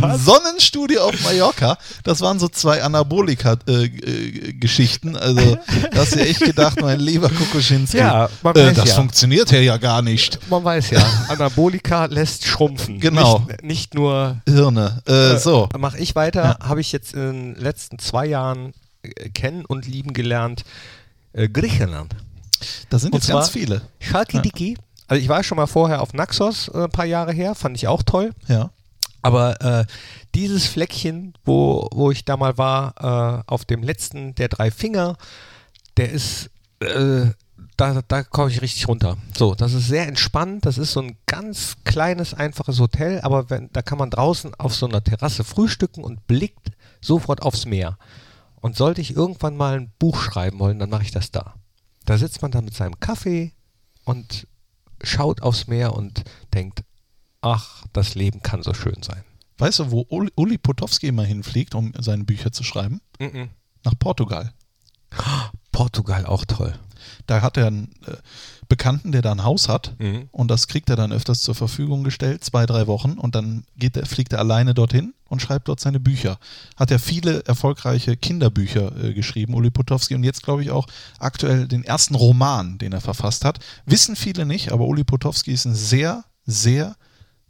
Ein 0.00 0.18
Sonnenstudio 0.18 1.02
auf 1.02 1.20
Mallorca, 1.22 1.78
das 2.04 2.20
waren 2.20 2.38
so 2.38 2.48
zwei 2.48 2.82
Anabolika-Geschichten. 2.82 5.16
also, 5.16 5.58
da 5.92 6.00
hast 6.00 6.14
du 6.14 6.20
echt 6.20 6.40
gedacht, 6.40 6.80
mein 6.80 7.00
lieber 7.00 7.28
Kukuschinski, 7.28 7.98
Ja, 7.98 8.28
man 8.42 8.54
äh, 8.56 8.72
das 8.72 8.88
ja. 8.90 8.94
funktioniert 8.94 9.50
ja 9.50 9.76
gar 9.78 10.02
nicht. 10.02 10.38
Man 10.50 10.62
weiß 10.64 10.90
ja, 10.90 11.04
Anabolika 11.28 12.06
lässt 12.06 12.46
schrumpfen. 12.46 13.00
Genau. 13.00 13.40
Nicht, 13.48 13.62
nicht 13.62 13.94
nur 13.94 14.40
Hirne. 14.46 15.02
Äh, 15.06 15.38
so. 15.38 15.68
Mache 15.78 15.98
ich 15.98 16.14
weiter, 16.14 16.58
habe 16.62 16.80
ich 16.80 16.92
jetzt 16.92 17.14
in 17.14 17.54
den 17.54 17.56
letzten 17.56 17.98
zwei 17.98 18.26
Jahren 18.26 18.72
äh, 19.02 19.28
kennen 19.30 19.64
und 19.64 19.86
lieben 19.86 20.12
gelernt. 20.12 20.64
Äh, 21.32 21.48
Griechenland. 21.48 22.14
Da 22.88 22.98
sind 22.98 23.12
Und 23.12 23.22
jetzt 23.22 23.28
ganz 23.28 23.50
viele. 23.50 23.82
Chalkidiki. 24.00 24.78
Also 25.08 25.22
ich 25.22 25.28
war 25.28 25.42
schon 25.42 25.56
mal 25.56 25.66
vorher 25.66 26.02
auf 26.02 26.12
Naxos, 26.14 26.68
äh, 26.68 26.84
ein 26.84 26.90
paar 26.90 27.04
Jahre 27.04 27.32
her, 27.32 27.54
fand 27.54 27.76
ich 27.76 27.88
auch 27.88 28.02
toll. 28.02 28.32
Ja. 28.48 28.70
Aber 29.22 29.60
äh, 29.60 29.84
dieses 30.34 30.66
Fleckchen, 30.66 31.34
wo, 31.44 31.88
wo 31.92 32.10
ich 32.10 32.24
da 32.24 32.36
mal 32.36 32.58
war, 32.58 33.42
äh, 33.46 33.50
auf 33.50 33.64
dem 33.64 33.82
letzten 33.82 34.34
der 34.36 34.48
drei 34.48 34.70
Finger, 34.70 35.16
der 35.96 36.10
ist, 36.10 36.50
äh, 36.80 37.26
da, 37.76 38.02
da 38.06 38.22
komme 38.22 38.50
ich 38.50 38.62
richtig 38.62 38.86
runter. 38.88 39.16
So, 39.36 39.54
das 39.54 39.72
ist 39.72 39.88
sehr 39.88 40.06
entspannt. 40.06 40.64
Das 40.64 40.78
ist 40.78 40.92
so 40.92 41.00
ein 41.00 41.16
ganz 41.26 41.76
kleines, 41.84 42.34
einfaches 42.34 42.78
Hotel, 42.78 43.20
aber 43.22 43.50
wenn, 43.50 43.70
da 43.72 43.82
kann 43.82 43.98
man 43.98 44.10
draußen 44.10 44.54
auf 44.54 44.74
so 44.74 44.86
einer 44.86 45.02
Terrasse 45.02 45.42
frühstücken 45.44 46.04
und 46.04 46.26
blickt 46.26 46.70
sofort 47.00 47.42
aufs 47.42 47.66
Meer. 47.66 47.98
Und 48.60 48.76
sollte 48.76 49.00
ich 49.00 49.14
irgendwann 49.14 49.56
mal 49.56 49.76
ein 49.76 49.92
Buch 49.98 50.20
schreiben 50.20 50.58
wollen, 50.58 50.78
dann 50.78 50.90
mache 50.90 51.02
ich 51.02 51.10
das 51.10 51.30
da. 51.30 51.54
Da 52.04 52.18
sitzt 52.18 52.42
man 52.42 52.50
dann 52.50 52.64
mit 52.64 52.74
seinem 52.74 53.00
Kaffee 53.00 53.52
und 54.04 54.46
schaut 55.02 55.42
aufs 55.42 55.66
Meer 55.66 55.94
und 55.94 56.24
denkt, 56.54 56.82
ach, 57.40 57.84
das 57.92 58.14
Leben 58.14 58.42
kann 58.42 58.62
so 58.62 58.74
schön 58.74 59.02
sein. 59.02 59.24
Weißt 59.58 59.78
du, 59.78 59.90
wo 59.90 60.04
Uli, 60.08 60.30
Uli 60.34 60.58
Potowski 60.58 61.06
immer 61.06 61.24
hinfliegt, 61.24 61.74
um 61.74 61.92
seine 61.98 62.24
Bücher 62.24 62.52
zu 62.52 62.62
schreiben? 62.62 63.00
Mhm. 63.18 63.50
Nach 63.84 63.94
Portugal. 63.98 64.52
Portugal 65.72 66.26
auch 66.26 66.44
toll. 66.44 66.78
Da 67.26 67.40
hat 67.40 67.56
er 67.56 67.68
einen 67.68 67.94
äh, 68.06 68.16
Bekannten, 68.68 69.12
der 69.12 69.22
da 69.22 69.32
ein 69.32 69.44
Haus 69.44 69.68
hat 69.68 69.94
Mhm. 69.98 70.28
und 70.32 70.50
das 70.50 70.66
kriegt 70.68 70.90
er 70.90 70.96
dann 70.96 71.12
öfters 71.12 71.40
zur 71.40 71.54
Verfügung 71.54 72.04
gestellt, 72.04 72.42
zwei, 72.44 72.66
drei 72.66 72.86
Wochen 72.86 73.12
und 73.12 73.34
dann 73.34 73.64
geht 73.76 73.96
er, 73.96 74.06
fliegt 74.06 74.32
er 74.32 74.38
alleine 74.40 74.74
dorthin 74.74 75.14
und 75.28 75.40
schreibt 75.42 75.68
dort 75.68 75.80
seine 75.80 76.00
Bücher. 76.00 76.38
Hat 76.76 76.90
er 76.90 76.98
viele 76.98 77.44
erfolgreiche 77.44 78.16
Kinderbücher 78.16 79.04
äh, 79.04 79.12
geschrieben, 79.14 79.54
Uli 79.54 79.70
Potowski, 79.70 80.14
und 80.14 80.24
jetzt 80.24 80.42
glaube 80.42 80.62
ich 80.62 80.70
auch 80.70 80.86
aktuell 81.18 81.66
den 81.68 81.84
ersten 81.84 82.14
Roman, 82.14 82.78
den 82.78 82.92
er 82.92 83.00
verfasst 83.00 83.44
hat. 83.44 83.58
Wissen 83.86 84.16
viele 84.16 84.46
nicht, 84.46 84.72
aber 84.72 84.86
Uli 84.86 85.04
Potowski 85.04 85.52
ist 85.52 85.64
ein 85.64 85.74
sehr, 85.74 86.24
sehr, 86.44 86.96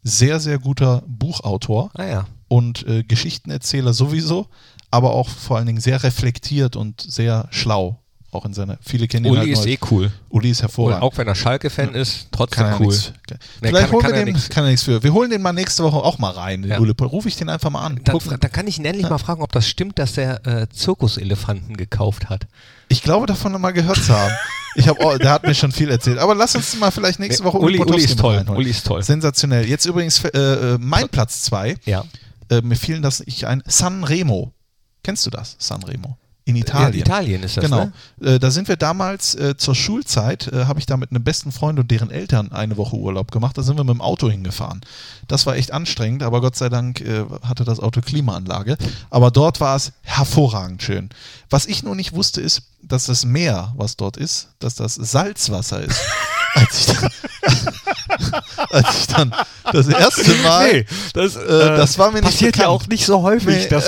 sehr, 0.02 0.40
sehr 0.40 0.58
guter 0.58 1.02
Buchautor 1.06 1.90
Ah 1.94 2.04
ja. 2.06 2.26
und 2.48 2.86
äh, 2.86 3.02
Geschichtenerzähler 3.02 3.92
sowieso, 3.92 4.46
aber 4.90 5.12
auch 5.12 5.28
vor 5.28 5.56
allen 5.56 5.66
Dingen 5.66 5.80
sehr 5.80 6.02
reflektiert 6.02 6.76
und 6.76 7.00
sehr 7.00 7.48
schlau. 7.50 8.00
Auch 8.32 8.44
in 8.44 8.52
seiner, 8.52 8.76
viele 8.82 9.08
kennen 9.08 9.24
ihn 9.26 9.30
Uli 9.32 9.40
halt 9.40 9.50
ist 9.50 9.66
eh 9.66 9.78
cool. 9.90 10.12
Uli 10.28 10.50
ist 10.50 10.58
Und 10.58 10.62
hervorragend. 10.64 11.02
auch 11.02 11.16
wenn 11.16 11.26
er 11.28 11.34
Schalke-Fan 11.34 11.94
ist, 11.94 12.28
trotzdem 12.32 12.64
Kann 12.64 12.72
er 12.72 12.80
cool. 12.80 12.94
Nee, 12.94 13.36
Vielleicht 13.60 13.84
kann- 13.86 13.92
holen 13.92 14.02
kann 14.02 14.12
wir 14.12 14.18
er 14.18 14.24
den, 14.26 14.34
nix. 14.34 14.48
kann 14.50 14.64
er 14.64 14.70
nichts 14.70 14.82
für. 14.82 15.02
Wir 15.02 15.12
holen 15.14 15.30
den 15.30 15.40
mal 15.40 15.52
nächste 15.52 15.84
Woche 15.84 15.96
auch 15.96 16.18
mal 16.18 16.32
rein, 16.32 16.62
den 16.62 16.72
Ja. 16.72 16.78
Uli. 16.80 16.92
Ruf 17.00 17.24
ich 17.26 17.36
den 17.36 17.48
einfach 17.48 17.70
mal 17.70 17.82
an. 17.86 18.00
Dann, 18.04 18.18
dann 18.40 18.52
kann 18.52 18.66
ich 18.66 18.78
ihn 18.78 18.84
endlich 18.84 19.08
mal 19.08 19.18
fragen, 19.18 19.42
ob 19.42 19.52
das 19.52 19.66
stimmt, 19.68 19.98
dass 19.98 20.18
er 20.18 20.44
äh, 20.46 20.68
Zirkuselefanten 20.68 21.76
gekauft 21.76 22.28
hat. 22.28 22.46
Ich 22.88 23.02
glaube, 23.02 23.26
davon 23.26 23.52
noch 23.52 23.58
mal 23.58 23.72
gehört 23.72 23.98
zu 24.02 24.12
haben. 24.14 24.32
Ich 24.78 24.86
hab, 24.88 25.02
oh, 25.02 25.16
der 25.16 25.30
hat 25.30 25.42
mir 25.46 25.54
schon 25.54 25.72
viel 25.72 25.88
erzählt. 25.90 26.18
Aber 26.18 26.34
lass 26.34 26.54
uns 26.54 26.76
mal 26.78 26.90
vielleicht 26.90 27.18
nächste 27.18 27.42
Nee, 27.42 27.48
Woche 27.48 27.56
Uli- 27.60 27.78
Uli 27.80 28.04
ist 28.04 28.18
toll. 28.18 28.36
reinholen. 28.36 28.58
Uli 28.60 28.68
ist 28.68 28.86
toll. 28.86 29.02
Sensationell. 29.02 29.66
Jetzt 29.66 29.86
übrigens 29.86 30.22
äh, 30.22 30.38
äh, 30.38 30.78
mein 30.78 31.08
Platz 31.08 31.40
zwei. 31.40 31.76
Ja. 31.86 32.04
Äh, 32.50 32.60
mir 32.60 32.76
fielen 32.76 33.00
das 33.00 33.24
nicht 33.24 33.46
ein. 33.46 33.62
San 33.66 34.04
Remo. 34.04 34.52
Kennst 35.02 35.24
du 35.24 35.30
das? 35.30 35.56
San 35.58 35.82
Remo. 35.82 36.18
In 36.48 36.54
Italien. 36.54 36.92
Ja, 36.94 37.00
Italien 37.00 37.42
ist 37.42 37.56
das, 37.56 37.64
Genau. 37.64 37.90
ne? 38.20 38.34
Äh, 38.34 38.38
da 38.38 38.52
sind 38.52 38.68
wir 38.68 38.76
damals 38.76 39.34
äh, 39.34 39.56
zur 39.56 39.74
Schulzeit, 39.74 40.46
äh, 40.52 40.66
habe 40.66 40.78
ich 40.78 40.86
da 40.86 40.96
mit 40.96 41.10
einem 41.10 41.24
besten 41.24 41.50
Freund 41.50 41.80
und 41.80 41.90
deren 41.90 42.08
Eltern 42.12 42.52
eine 42.52 42.76
Woche 42.76 42.94
Urlaub 42.94 43.32
gemacht. 43.32 43.58
Da 43.58 43.64
sind 43.64 43.76
wir 43.76 43.82
mit 43.82 43.92
dem 43.94 44.00
Auto 44.00 44.30
hingefahren. 44.30 44.80
Das 45.26 45.44
war 45.44 45.56
echt 45.56 45.72
anstrengend, 45.72 46.22
aber 46.22 46.40
Gott 46.40 46.54
sei 46.54 46.68
Dank 46.68 47.00
äh, 47.00 47.24
hatte 47.42 47.64
das 47.64 47.80
Auto 47.80 48.00
Klimaanlage. 48.00 48.78
Aber 49.10 49.32
dort 49.32 49.60
war 49.60 49.74
es 49.74 49.90
hervorragend 50.02 50.84
schön. 50.84 51.10
Was 51.50 51.66
ich 51.66 51.82
nur 51.82 51.96
nicht 51.96 52.12
wusste, 52.12 52.40
ist, 52.40 52.62
dass 52.80 53.06
das 53.06 53.24
Meer, 53.24 53.74
was 53.76 53.96
dort 53.96 54.16
ist, 54.16 54.50
dass 54.60 54.76
das 54.76 54.94
Salzwasser 54.94 55.80
ist. 55.82 56.00
als, 56.54 56.78
ich 56.78 56.86
dann, 56.86 57.10
als 58.70 58.86
ich 59.00 59.06
dann 59.08 59.34
das 59.72 59.88
erste 59.88 60.34
Mal. 60.42 60.84
das, 61.14 61.36
äh, 61.36 61.48
das 61.48 61.98
war 61.98 62.08
mir 62.10 62.20
nicht 62.20 62.24
passiert 62.32 62.56
ja 62.56 62.64
bekannt. 62.68 62.82
auch 62.84 62.88
nicht 62.88 63.06
so 63.06 63.22
häufig, 63.22 63.46
Nee. 63.64 63.68
dass, 63.68 63.86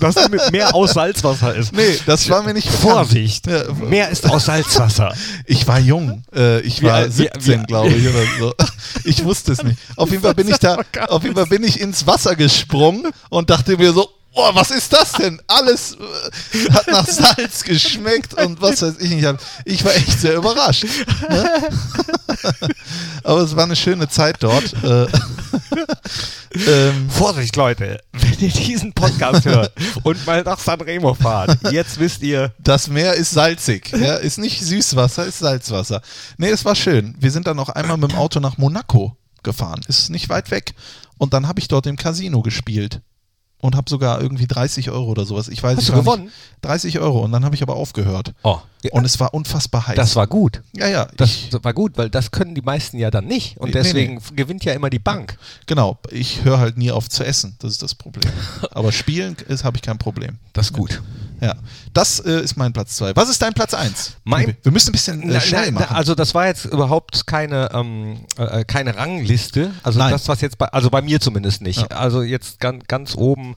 dass 0.00 0.28
mit 0.30 0.52
mehr 0.52 0.74
aus 0.74 0.92
Salzwasser 0.94 1.54
ist. 1.54 1.72
Nee, 1.72 1.98
das 2.06 2.28
war 2.30 2.42
mir 2.42 2.54
nicht 2.54 2.66
bekannt. 2.66 2.82
Vorsicht, 2.82 3.46
Ja, 3.46 3.64
mehr 3.72 4.08
ist 4.10 4.28
aus 4.28 4.46
Salzwasser. 4.46 5.14
Ich 5.46 5.66
war 5.66 5.78
jung. 5.78 6.22
Äh, 6.34 6.60
ich 6.60 6.82
war 6.82 7.06
wie- 7.06 7.10
17, 7.10 7.62
wie- 7.62 7.66
glaube 7.66 7.88
ich, 7.90 8.08
oder 8.08 8.22
so. 8.38 8.54
Ich 9.04 9.24
wusste 9.24 9.52
es 9.52 9.62
nicht. 9.62 9.78
Auf 9.96 10.10
jeden 10.10 10.22
Fall 10.22 10.34
bin 10.34 10.48
ich 10.48 10.58
da, 10.58 10.76
auf 11.08 11.22
jeden 11.22 11.34
Fall 11.34 11.46
bin 11.46 11.64
ich 11.64 11.80
ins 11.80 12.06
Wasser 12.06 12.36
gesprungen 12.36 13.10
und 13.30 13.50
dachte 13.50 13.76
mir 13.76 13.92
so, 13.92 14.08
oh, 14.34 14.50
was 14.54 14.70
ist 14.70 14.92
das 14.92 15.12
denn? 15.12 15.40
Alles 15.46 15.96
äh, 15.96 16.70
hat 16.72 16.86
nach 16.88 17.06
Salz 17.08 17.62
geschmeckt 17.64 18.34
und 18.34 18.60
was 18.60 18.82
weiß 18.82 18.94
ich 19.00 19.10
nicht. 19.10 19.28
Ich 19.64 19.84
war 19.84 19.94
echt 19.94 20.20
sehr 20.20 20.36
überrascht. 20.36 20.84
Ne? 21.28 21.50
Aber 23.24 23.40
es 23.40 23.54
war 23.54 23.64
eine 23.64 23.76
schöne 23.76 24.08
Zeit 24.08 24.36
dort. 24.40 24.72
Äh, 24.82 25.06
ähm, 26.66 27.10
Vorsicht, 27.10 27.56
Leute, 27.56 28.00
wenn 28.12 28.38
ihr 28.40 28.50
diesen 28.50 28.92
Podcast 28.92 29.44
hört 29.44 29.72
und 30.02 30.26
mal 30.26 30.42
nach 30.42 30.58
Sanremo 30.58 31.14
fahrt, 31.14 31.58
jetzt 31.70 31.98
wisst 31.98 32.22
ihr, 32.22 32.52
Das 32.58 32.88
Meer 32.88 33.14
ist 33.14 33.30
salzig. 33.30 33.92
Ja, 33.92 34.16
ist 34.16 34.38
nicht 34.38 34.64
Süßwasser, 34.64 35.26
ist 35.26 35.38
Salzwasser. 35.38 36.02
Nee, 36.38 36.48
es 36.48 36.64
war 36.64 36.74
schön. 36.74 37.14
Wir 37.18 37.30
sind 37.30 37.46
dann 37.46 37.56
noch 37.56 37.68
einmal 37.68 37.96
mit 37.96 38.12
dem 38.12 38.18
Auto 38.18 38.40
nach 38.40 38.58
Monaco 38.58 39.16
gefahren. 39.42 39.80
Ist 39.88 40.10
nicht 40.10 40.28
weit 40.28 40.50
weg. 40.50 40.74
Und 41.18 41.32
dann 41.34 41.46
habe 41.46 41.60
ich 41.60 41.68
dort 41.68 41.86
im 41.86 41.96
Casino 41.96 42.42
gespielt. 42.42 43.00
Und 43.62 43.76
habe 43.76 43.88
sogar 43.88 44.20
irgendwie 44.20 44.48
30 44.48 44.90
Euro 44.90 45.04
oder 45.06 45.24
sowas. 45.24 45.46
Ich 45.46 45.62
weiß 45.62 45.76
Hast 45.78 45.88
du 45.88 45.92
gewonnen? 45.92 46.24
Nicht, 46.24 46.34
30 46.62 46.98
Euro. 46.98 47.20
Und 47.20 47.30
dann 47.30 47.44
habe 47.44 47.54
ich 47.54 47.62
aber 47.62 47.76
aufgehört. 47.76 48.34
oh, 48.42 48.58
Und 48.90 49.04
es 49.04 49.20
war 49.20 49.32
unfassbar 49.32 49.86
heiß. 49.86 49.94
das 49.94 50.16
war 50.16 50.26
gut. 50.26 50.62
ja, 50.72 50.88
ja. 50.88 51.06
Das 51.16 51.48
war 51.62 51.72
gut, 51.72 51.96
weil 51.96 52.10
das 52.10 52.32
können 52.32 52.56
die 52.56 52.60
meisten 52.60 52.98
ja 52.98 53.12
dann 53.12 53.26
nicht. 53.26 53.56
Und 53.58 53.68
Nee, 53.68 53.76
nee, 53.76 53.82
deswegen 53.84 54.20
gewinnt 54.34 54.64
ja 54.64 54.72
immer 54.72 54.90
die 54.90 54.98
Bank. 54.98 55.38
genau. 55.66 55.96
Ich 56.10 56.42
höre 56.42 56.58
halt 56.58 56.76
nie 56.76 56.90
auf 56.90 57.08
zu 57.08 57.24
essen. 57.24 57.54
Das 57.60 57.70
ist 57.70 57.82
das 57.84 57.94
Problem. 57.94 58.32
Aber 58.72 58.90
spielen 58.90 59.36
ist 59.46 59.62
habe 59.62 59.76
ich 59.76 59.82
kein 59.82 59.96
Problem. 59.98 60.38
Das 60.54 60.66
ist 60.66 60.72
gut. 60.72 61.00
Ja. 61.42 61.56
Das 61.92 62.20
äh, 62.20 62.40
ist 62.40 62.56
mein 62.56 62.72
Platz 62.72 62.96
2. 62.96 63.16
Was 63.16 63.28
ist 63.28 63.42
dein 63.42 63.52
Platz 63.52 63.74
1? 63.74 64.16
Mein- 64.22 64.56
Wir 64.62 64.70
müssen 64.70 64.90
ein 64.90 64.92
bisschen 64.92 65.28
äh, 65.28 65.40
schnell 65.40 65.72
machen. 65.72 65.94
Also 65.94 66.14
das 66.14 66.34
war 66.34 66.46
jetzt 66.46 66.66
überhaupt 66.66 67.26
keine, 67.26 67.68
ähm, 67.74 68.20
äh, 68.38 68.64
keine 68.64 68.96
Rangliste. 68.96 69.72
Also 69.82 69.98
Nein. 69.98 70.12
das, 70.12 70.28
was 70.28 70.40
jetzt 70.40 70.56
bei, 70.56 70.66
also 70.68 70.88
bei 70.88 71.02
mir 71.02 71.20
zumindest 71.20 71.60
nicht. 71.60 71.90
Also 71.92 72.22
jetzt 72.22 72.60
ganz, 72.60 72.84
ganz 72.86 73.16
oben 73.16 73.56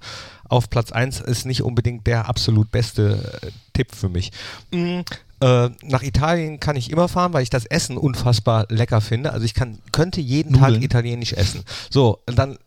auf 0.49 0.69
Platz 0.69 0.91
1 0.91 1.21
ist 1.21 1.45
nicht 1.45 1.61
unbedingt 1.61 2.07
der 2.07 2.27
absolut 2.27 2.71
beste 2.71 3.39
äh, 3.43 3.51
Tipp 3.73 3.93
für 3.95 4.09
mich. 4.09 4.31
Äh, 4.71 5.69
nach 5.83 6.01
Italien 6.01 6.59
kann 6.59 6.75
ich 6.77 6.89
immer 6.91 7.07
fahren, 7.07 7.33
weil 7.33 7.43
ich 7.43 7.49
das 7.51 7.65
Essen 7.65 7.97
unfassbar 7.97 8.65
lecker 8.69 9.01
finde. 9.01 9.31
Also 9.31 9.45
ich 9.45 9.53
kann, 9.53 9.79
könnte 9.91 10.21
jeden 10.21 10.53
Nudeln. 10.53 10.73
Tag 10.75 10.83
italienisch 10.83 11.33
essen. 11.33 11.63
So, 11.91 12.19
dann 12.25 12.57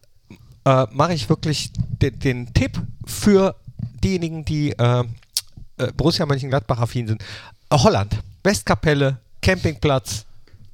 äh, 0.64 0.86
mache 0.92 1.14
ich 1.14 1.28
wirklich 1.28 1.72
den, 2.02 2.18
den 2.20 2.54
Tipp 2.54 2.80
für 3.06 3.56
diejenigen, 4.00 4.44
die 4.44 4.72
äh, 4.72 5.04
äh, 5.78 5.92
Borussia 5.96 6.26
Mönchengladbach 6.26 6.78
affin 6.78 7.06
sind. 7.06 7.24
Holland, 7.72 8.22
Westkapelle, 8.42 9.18
Campingplatz, 9.42 10.24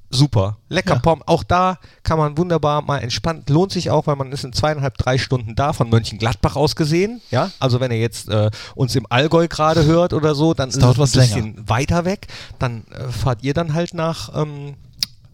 super. 0.09 0.57
Lecker 0.69 0.95
Ja. 0.95 0.99
Pom. 0.99 1.21
Auch 1.25 1.43
da 1.43 1.77
kann 2.03 2.17
man 2.17 2.37
wunderbar 2.37 2.81
mal 2.81 2.99
entspannt. 2.99 3.49
Lohnt 3.49 3.71
sich 3.71 3.89
auch, 3.89 4.07
weil 4.07 4.15
man 4.15 4.31
ist 4.31 4.43
in 4.43 4.53
zweieinhalb, 4.53 4.97
drei 4.97 5.17
Stunden 5.17 5.55
da, 5.55 5.73
von 5.73 5.89
Mönchengladbach 5.89 6.55
aus 6.55 6.75
gesehen. 6.75 7.21
Ja, 7.31 7.51
also 7.59 7.79
wenn 7.79 7.91
ihr 7.91 7.99
jetzt 7.99 8.29
äh, 8.29 8.49
uns 8.75 8.95
im 8.95 9.05
Allgäu 9.09 9.47
gerade 9.47 9.85
hört 9.85 10.13
oder 10.13 10.35
so, 10.35 10.53
dann 10.53 10.69
ist 10.69 10.81
dauert 10.81 10.93
es 10.93 10.99
was 10.99 11.15
ein 11.15 11.21
bisschen 11.21 11.69
weiter 11.69 12.05
weg. 12.05 12.27
Dann 12.59 12.85
äh, 12.91 13.11
fahrt 13.11 13.43
ihr 13.43 13.53
dann 13.53 13.73
halt 13.73 13.93
nach 13.93 14.29
ähm, 14.35 14.75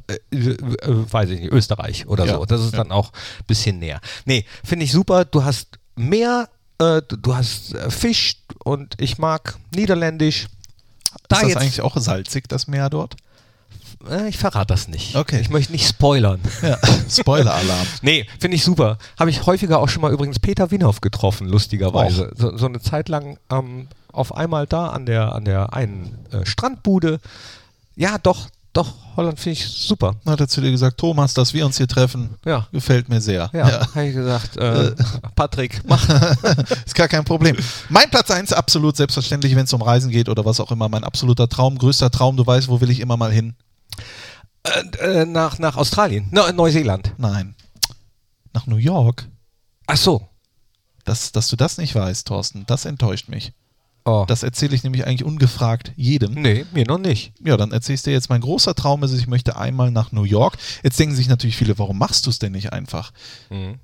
äh, 0.08 0.36
äh, 0.36 0.50
äh, 0.50 1.12
weiß 1.12 1.30
ich 1.30 1.42
nicht, 1.42 1.52
Österreich 1.52 2.08
oder 2.08 2.26
Ja, 2.26 2.36
so. 2.36 2.46
Das 2.46 2.62
ist 2.62 2.74
ja. 2.74 2.80
dann 2.80 2.92
auch 2.92 3.12
ein 3.12 3.46
bisschen 3.48 3.80
näher. 3.80 4.02
Nee, 4.26 4.46
finde 4.64 4.86
ich 4.86 4.92
super. 4.92 5.26
Du 5.26 5.44
hast 5.44 5.80
mehr, 5.96 6.50
äh, 6.82 7.02
du, 7.08 7.36
hast 7.36 7.74
äh, 7.74 7.90
Fisch 7.90 8.38
und 8.64 8.96
ich 9.00 9.18
mag 9.18 9.58
Niederländisch. 9.76 10.48
Da 11.28 11.38
ist 11.38 11.42
das 11.42 11.50
jetzt, 11.50 11.58
eigentlich 11.58 11.82
auch 11.82 11.98
salzig, 11.98 12.48
das 12.48 12.68
Meer 12.68 12.90
dort? 12.90 13.16
äh, 14.10 14.28
ich 14.28 14.38
verrate 14.38 14.68
das 14.68 14.88
nicht. 14.88 15.16
Okay. 15.16 15.40
Ich 15.42 15.50
möchte 15.50 15.72
nicht 15.72 15.88
spoilern. 15.88 16.40
Ja. 16.62 16.78
Spoiler-Alarm. 17.10 17.88
Nee, 18.02 18.28
finde 18.40 18.56
ich 18.56 18.64
super. 18.64 18.98
Habe 19.20 19.30
ich 19.30 19.46
häufiger 19.46 19.80
auch 19.80 19.90
schon 19.90 20.02
mal 20.02 20.12
übrigens 20.12 20.40
Peter 20.40 20.70
Winhoff 20.72 21.02
getroffen, 21.02 21.48
lustigerweise. 21.48 22.32
So, 22.36 22.56
so 22.56 22.66
eine 22.68 22.80
Zeit 22.80 23.10
lang 23.10 23.38
ähm, 23.50 23.88
auf 24.12 24.36
einmal 24.36 24.68
da 24.68 24.88
an 24.88 25.06
der, 25.06 25.34
an 25.34 25.46
der 25.46 25.74
einen 25.74 26.26
äh, 26.32 26.46
Strandbude. 26.46 27.20
Ja, 27.96 28.18
doch, 28.18 28.48
doch, 28.74 28.94
Holland 29.18 29.40
finde 29.40 29.60
ich 29.60 29.68
super. 29.68 30.16
Hat 30.26 30.40
er 30.40 30.48
zu 30.48 30.62
dir 30.62 30.72
gesagt, 30.72 30.98
Thomas, 30.98 31.34
dass 31.34 31.54
wir 31.54 31.66
uns 31.66 31.78
hier 31.78 31.88
treffen, 31.88 32.36
Ja. 32.46 32.68
gefällt 32.72 33.10
mir 33.10 33.20
sehr. 33.20 33.50
Ja, 33.54 33.86
habe 33.94 34.08
ich 34.08 34.16
gesagt, 34.16 34.56
äh, 34.58 34.96
Patrick, 35.36 35.82
mach. 35.88 36.08
Ist 36.86 36.96
gar 36.96 37.08
kein 37.10 37.26
Problem. 37.26 37.58
Mein 37.90 38.10
Platz 38.10 38.32
1 38.32 38.54
absolut 38.54 38.96
selbstverständlich, 38.96 39.56
wenn 39.56 39.66
es 39.66 39.74
um 39.74 39.82
Reisen 39.82 40.10
geht 40.12 40.30
oder 40.30 40.46
was 40.46 40.60
auch 40.62 40.72
immer. 40.72 40.88
Mein 40.88 41.04
absoluter 41.04 41.50
Traum, 41.50 41.78
größter 41.78 42.10
Traum, 42.12 42.38
du 42.38 42.46
weißt, 42.48 42.70
wo 42.70 42.80
will 42.80 42.90
ich 42.90 43.00
immer 43.02 43.18
mal 43.18 43.32
hin? 43.32 43.56
äh, 45.00 45.26
nach, 45.26 45.60
nach 45.60 45.76
Australien, 45.76 46.28
no, 46.32 46.50
Neuseeland. 46.52 47.14
Nein. 47.18 47.56
Nach 48.54 48.68
New 48.68 48.78
York. 48.78 49.28
Ach 49.88 49.98
so. 49.98 50.28
Das, 51.04 51.32
dass 51.32 51.48
du 51.48 51.56
das 51.56 51.78
nicht 51.78 51.96
weißt, 51.96 52.28
Thorsten, 52.28 52.64
das 52.68 52.86
enttäuscht 52.86 53.28
mich. 53.28 53.54
Oh. 54.04 54.26
Das 54.28 54.44
erzähle 54.44 54.76
ich 54.76 54.84
nämlich 54.84 55.06
eigentlich 55.06 55.24
ungefragt 55.24 55.92
jedem. 55.96 56.34
nee, 56.34 56.66
mir 56.74 56.86
noch 56.86 56.98
nicht. 56.98 57.34
Ja, 57.44 57.58
dann 57.58 57.72
erzähle 57.72 57.96
ich 57.96 58.02
dir 58.04 58.14
jetzt, 58.14 58.30
mein 58.30 58.42
großer 58.42 58.74
Traum 58.74 59.04
ist, 59.04 59.14
ich 59.14 59.28
möchte 59.28 59.58
einmal 59.58 59.92
nach 59.92 60.12
New 60.12 60.24
York. 60.24 60.58
Jetzt 60.84 61.00
denken 61.00 61.16
sich 61.16 61.28
natürlich 61.28 61.56
viele, 61.56 61.78
warum 61.78 61.98
machst 61.98 62.26
du 62.26 62.30
es 62.30 62.40
denn 62.40 62.52
nicht 62.52 62.74
einfach? 62.74 63.12
Mhm. 63.50 63.76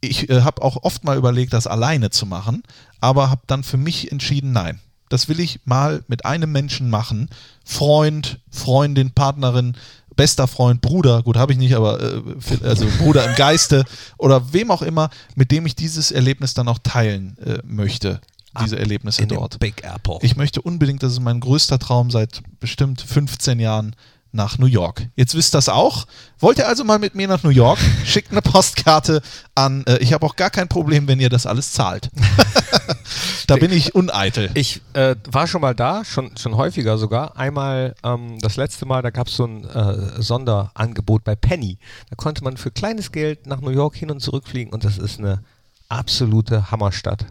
Ich 0.00 0.28
äh, 0.30 0.42
habe 0.42 0.62
auch 0.62 0.82
oft 0.82 1.04
mal 1.04 1.16
überlegt, 1.16 1.52
das 1.52 1.68
alleine 1.68 2.10
zu 2.10 2.26
machen, 2.26 2.64
aber 3.00 3.30
habe 3.30 3.42
dann 3.46 3.62
für 3.62 3.76
mich 3.76 4.10
entschieden, 4.10 4.52
nein. 4.52 4.80
Das 5.08 5.28
will 5.28 5.40
ich 5.40 5.60
mal 5.66 6.02
mit 6.08 6.24
einem 6.24 6.50
Menschen 6.50 6.88
machen. 6.88 7.28
Freund, 7.64 8.40
Freundin, 8.50 9.10
Partnerin, 9.10 9.76
bester 10.16 10.48
Freund, 10.48 10.80
Bruder, 10.80 11.22
gut, 11.22 11.36
habe 11.36 11.52
ich 11.52 11.58
nicht, 11.58 11.74
aber 11.74 12.00
äh, 12.00 12.22
also 12.64 12.86
Bruder 12.98 13.24
im 13.26 13.34
Geiste 13.34 13.84
oder 14.18 14.52
wem 14.52 14.70
auch 14.70 14.82
immer, 14.82 15.10
mit 15.34 15.50
dem 15.50 15.66
ich 15.66 15.76
dieses 15.76 16.10
Erlebnis 16.10 16.54
dann 16.54 16.68
auch 16.68 16.78
teilen 16.78 17.36
äh, 17.38 17.58
möchte. 17.64 18.20
Diese 18.60 18.78
Erlebnisse 18.78 19.26
dort. 19.26 19.58
Big 19.58 19.82
Apple. 19.82 20.18
Ich 20.22 20.36
möchte 20.36 20.60
unbedingt, 20.60 21.02
das 21.02 21.12
ist 21.12 21.20
mein 21.20 21.40
größter 21.40 21.78
Traum 21.78 22.10
seit 22.10 22.42
bestimmt 22.60 23.00
15 23.00 23.60
Jahren 23.60 23.96
nach 24.32 24.58
New 24.58 24.66
York. 24.66 25.08
Jetzt 25.14 25.34
wisst 25.34 25.54
ihr 25.54 25.58
das 25.58 25.68
auch. 25.68 26.06
Wollt 26.38 26.58
ihr 26.58 26.66
also 26.66 26.84
mal 26.84 26.98
mit 26.98 27.14
mir 27.14 27.28
nach 27.28 27.42
New 27.42 27.50
York? 27.50 27.78
Schickt 28.04 28.32
eine 28.32 28.40
Postkarte 28.40 29.20
an. 29.54 29.84
Äh, 29.86 29.98
ich 29.98 30.12
habe 30.12 30.24
auch 30.24 30.36
gar 30.36 30.50
kein 30.50 30.68
Problem, 30.68 31.06
wenn 31.06 31.20
ihr 31.20 31.28
das 31.28 31.46
alles 31.46 31.72
zahlt. 31.72 32.10
da 33.46 33.56
bin 33.56 33.70
ich 33.70 33.94
uneitel. 33.94 34.50
Ich 34.54 34.80
äh, 34.94 35.16
war 35.30 35.46
schon 35.46 35.60
mal 35.60 35.74
da, 35.74 36.04
schon, 36.04 36.36
schon 36.36 36.56
häufiger 36.56 36.96
sogar. 36.96 37.36
Einmal 37.36 37.94
ähm, 38.02 38.38
das 38.40 38.56
letzte 38.56 38.86
Mal, 38.86 39.02
da 39.02 39.10
gab 39.10 39.28
es 39.28 39.36
so 39.36 39.44
ein 39.44 39.64
äh, 39.66 40.22
Sonderangebot 40.22 41.24
bei 41.24 41.36
Penny. 41.36 41.78
Da 42.08 42.16
konnte 42.16 42.42
man 42.42 42.56
für 42.56 42.70
kleines 42.70 43.12
Geld 43.12 43.46
nach 43.46 43.60
New 43.60 43.70
York 43.70 43.96
hin 43.96 44.10
und 44.10 44.20
zurückfliegen 44.20 44.72
und 44.72 44.84
das 44.84 44.96
ist 44.96 45.18
eine 45.18 45.42
absolute 45.88 46.70
Hammerstadt. 46.70 47.26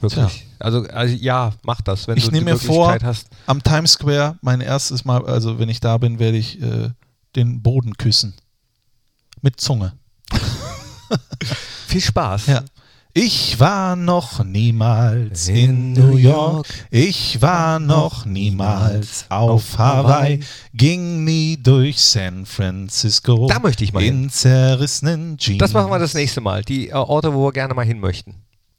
Wirklich. 0.00 0.46
Also, 0.58 0.82
also 0.88 1.14
ja, 1.14 1.52
mach 1.62 1.80
das, 1.80 2.08
wenn 2.08 2.16
Ich 2.16 2.26
du 2.26 2.30
nehme 2.32 2.46
die 2.46 2.52
mir 2.52 2.58
vor, 2.58 2.86
Möglichkeit 2.88 3.08
hast. 3.08 3.28
am 3.46 3.62
Times 3.62 3.92
Square, 3.92 4.38
mein 4.42 4.60
erstes 4.60 5.04
Mal, 5.04 5.24
also 5.26 5.58
wenn 5.58 5.68
ich 5.68 5.80
da 5.80 5.98
bin, 5.98 6.18
werde 6.18 6.36
ich 6.36 6.60
äh, 6.62 6.90
den 7.36 7.62
Boden 7.62 7.94
küssen. 7.96 8.34
Mit 9.42 9.60
Zunge. 9.60 9.92
Viel 11.86 12.00
Spaß. 12.00 12.46
Ja. 12.46 12.64
Ich 13.14 13.58
war 13.58 13.96
noch 13.96 14.44
niemals 14.44 15.48
in 15.48 15.92
New 15.92 16.16
York. 16.16 16.66
Ich 16.90 17.40
war 17.42 17.80
noch 17.80 18.26
niemals 18.26 19.24
auf 19.28 19.78
Hawaii. 19.78 20.40
Ging 20.74 21.24
nie 21.24 21.56
durch 21.60 21.98
San 21.98 22.46
Francisco. 22.46 23.48
Da 23.48 23.58
möchte 23.58 23.82
ich 23.82 23.92
mal 23.92 24.02
In 24.04 24.30
zerrissenen 24.30 25.36
Jeans. 25.38 25.58
Das 25.58 25.72
machen 25.72 25.90
wir 25.90 25.98
das 25.98 26.14
nächste 26.14 26.40
Mal. 26.40 26.62
Die 26.62 26.90
äh, 26.90 26.92
Orte, 26.92 27.34
wo 27.34 27.46
wir 27.46 27.52
gerne 27.52 27.74
mal 27.74 27.84
hin 27.84 27.98
möchten. 27.98 28.34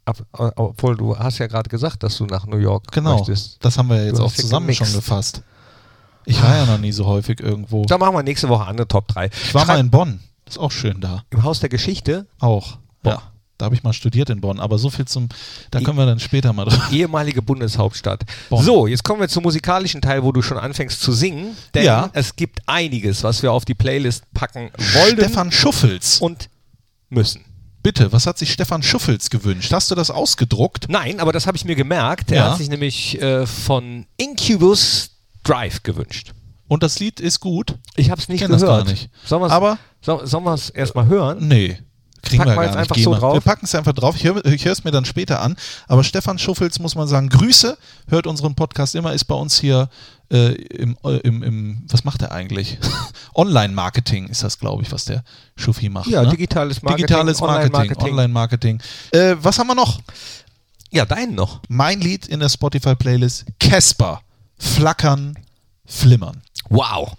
Ab, 0.10 0.18
äh, 0.38 0.52
obwohl 0.56 0.96
du 0.98 1.18
hast 1.18 1.38
ja 1.38 1.48
gerade 1.48 1.70
gesagt, 1.70 2.04
dass 2.04 2.18
du 2.18 2.26
nach 2.26 2.46
New 2.48 2.58
York 2.58 2.92
Genau. 2.92 3.18
möchtest. 3.18 3.58
Das 3.64 3.78
haben 3.78 3.90
wir 3.90 3.98
ja 3.98 4.04
jetzt 4.06 4.20
Du 4.20 4.24
auch 4.24 4.34
zusammen 4.34 4.68
gemixt. 4.68 4.86
schon 4.92 4.96
gefasst. 5.00 5.42
Ich 6.26 6.42
war 6.44 6.56
ja 6.56 6.66
noch 6.66 6.78
nie 6.78 6.92
so 6.92 7.06
häufig 7.06 7.40
irgendwo. 7.40 7.86
Da 7.86 7.98
machen 7.98 8.14
wir 8.16 8.24
nächste 8.24 8.50
Woche 8.50 8.66
andere 8.66 8.88
Top 8.88 9.08
3. 9.08 9.30
Ich 9.46 9.54
war 9.54 9.66
mal 9.66 9.80
in 9.80 9.90
Bonn. 9.90 10.20
Ist 10.48 10.58
auch 10.60 10.72
schön 10.72 11.00
da. 11.02 11.24
Im 11.30 11.44
Haus 11.44 11.60
der 11.60 11.70
Geschichte. 11.70 12.26
Auch. 12.40 12.78
Boah. 13.04 13.12
Ja. 13.14 13.22
Da 13.58 13.66
habe 13.66 13.76
ich 13.76 13.84
mal 13.84 13.92
studiert 13.92 14.30
in 14.30 14.40
Bonn, 14.40 14.58
aber 14.60 14.78
so 14.78 14.90
viel 14.90 15.04
zum, 15.06 15.28
da 15.70 15.82
können 15.82 15.98
wir 15.98 16.06
dann 16.06 16.20
später 16.22 16.54
mal 16.54 16.64
drauf. 16.66 16.92
Ehemalige 16.94 17.42
Bundeshauptstadt. 17.42 18.24
Bonn. 18.50 18.64
So, 18.64 18.88
jetzt 18.88 19.04
kommen 19.04 19.20
wir 19.20 19.28
zum 19.28 19.44
musikalischen 19.44 20.02
Teil, 20.02 20.24
wo 20.24 20.32
du 20.32 20.42
schon 20.42 20.58
anfängst 20.58 21.02
zu 21.02 21.12
singen. 21.12 21.58
Denn 21.74 21.84
Ja. 21.84 22.10
es 22.14 22.36
gibt 22.38 22.62
einiges, 22.68 23.22
was 23.24 23.44
wir 23.44 23.52
auf 23.52 23.66
die 23.66 23.74
Playlist 23.76 24.24
packen 24.34 24.72
wollen 24.94 25.18
Stefan 25.18 25.52
Schuffels. 25.52 26.20
und 26.22 26.50
müssen. 27.10 27.42
Bitte, 27.82 28.12
was 28.12 28.28
hat 28.28 28.38
sich 28.38 28.52
Stefan 28.52 28.84
Schuffels 28.84 29.30
gewünscht? 29.30 29.72
Hast 29.72 29.90
du 29.90 29.96
das 29.96 30.12
ausgedruckt? 30.12 30.88
Nein, 30.90 31.20
aber 31.20 31.32
das 31.32 31.48
habe 31.48 31.56
ich 31.56 31.64
mir 31.66 31.76
gemerkt. 31.76 32.32
Er 32.32 32.38
Ja. 32.38 32.52
hat 32.52 32.58
sich 32.58 32.70
nämlich 32.70 33.22
äh, 33.22 33.46
von 33.48 34.06
Incubus 34.18 35.12
Drive 35.44 35.84
gewünscht. 35.84 36.34
Und 36.68 36.84
das 36.84 37.00
Lied 37.00 37.20
ist 37.20 37.40
gut? 37.40 37.76
Ich 37.96 38.12
habe 38.12 38.22
es 38.22 38.28
nicht 38.30 38.42
kenn 38.42 38.52
das 38.52 38.62
gehört. 38.62 38.86
gar 38.86 38.92
nicht. 38.92 39.10
Sollen 39.26 39.42
wir's- 39.42 39.52
Aber- 39.52 39.78
soll, 40.02 40.28
sollen 40.28 40.44
wir 40.44 40.54
es 40.54 40.70
erstmal 40.70 41.08
hören? 41.08 41.48
Nee. 41.48 41.80
Kriegen 42.22 42.44
Packen 42.44 42.58
wir 42.58 42.64
jetzt 42.64 42.72
nicht. 42.72 42.80
einfach 42.80 42.98
so 42.98 43.16
drauf? 43.16 43.34
Wir 43.34 43.42
packen 43.42 43.66
es 43.66 43.76
einfach 43.76 43.94
drauf. 43.94 44.16
Ich 44.16 44.24
höre 44.26 44.44
es 44.46 44.84
mir 44.84 44.92
dann 44.92 45.06
später 45.06 45.42
an. 45.42 45.56
Aber 45.88 46.04
Stefan 46.04 46.38
Schuffels, 46.38 46.80
muss 46.80 46.96
man 46.96 47.08
sagen, 47.08 47.30
Grüße. 47.30 47.78
Hört 48.08 48.28
unseren 48.28 48.56
Podcast 48.56 48.96
immer, 48.96 49.14
ist 49.14 49.26
bei 49.26 49.36
uns 49.36 49.60
hier 49.60 49.90
äh, 50.32 50.54
im, 50.54 50.98
äh, 51.04 51.18
im, 51.18 51.44
im, 51.44 51.84
was 51.90 52.04
macht 52.04 52.22
er 52.22 52.32
eigentlich? 52.32 52.78
Online-Marketing 53.36 54.28
ist 54.28 54.44
das, 54.44 54.60
glaube 54.60 54.84
ich, 54.84 54.92
was 54.92 55.06
der 55.06 55.24
Schuffi 55.56 55.90
macht. 55.90 56.08
Ja, 56.08 56.24
ne? 56.24 56.30
digitales 56.30 56.82
Marketing, 56.82 57.08
Digitales 57.08 57.42
Marketing, 57.42 57.76
Online-Marketing. 57.76 58.14
Online-Marketing. 58.14 58.82
Äh, 59.12 59.36
was 59.42 59.58
haben 59.58 59.68
wir 59.68 59.76
noch? 59.76 60.00
Ja, 60.92 61.06
deinen 61.06 61.36
noch. 61.36 61.62
Mein 61.68 62.02
Lied 62.02 62.28
in 62.28 62.40
der 62.40 62.50
Spotify-Playlist, 62.50 63.46
Casper. 63.60 64.22
Flackern, 64.58 65.38
Flimmern. 65.86 66.42
Wow. 66.70 67.14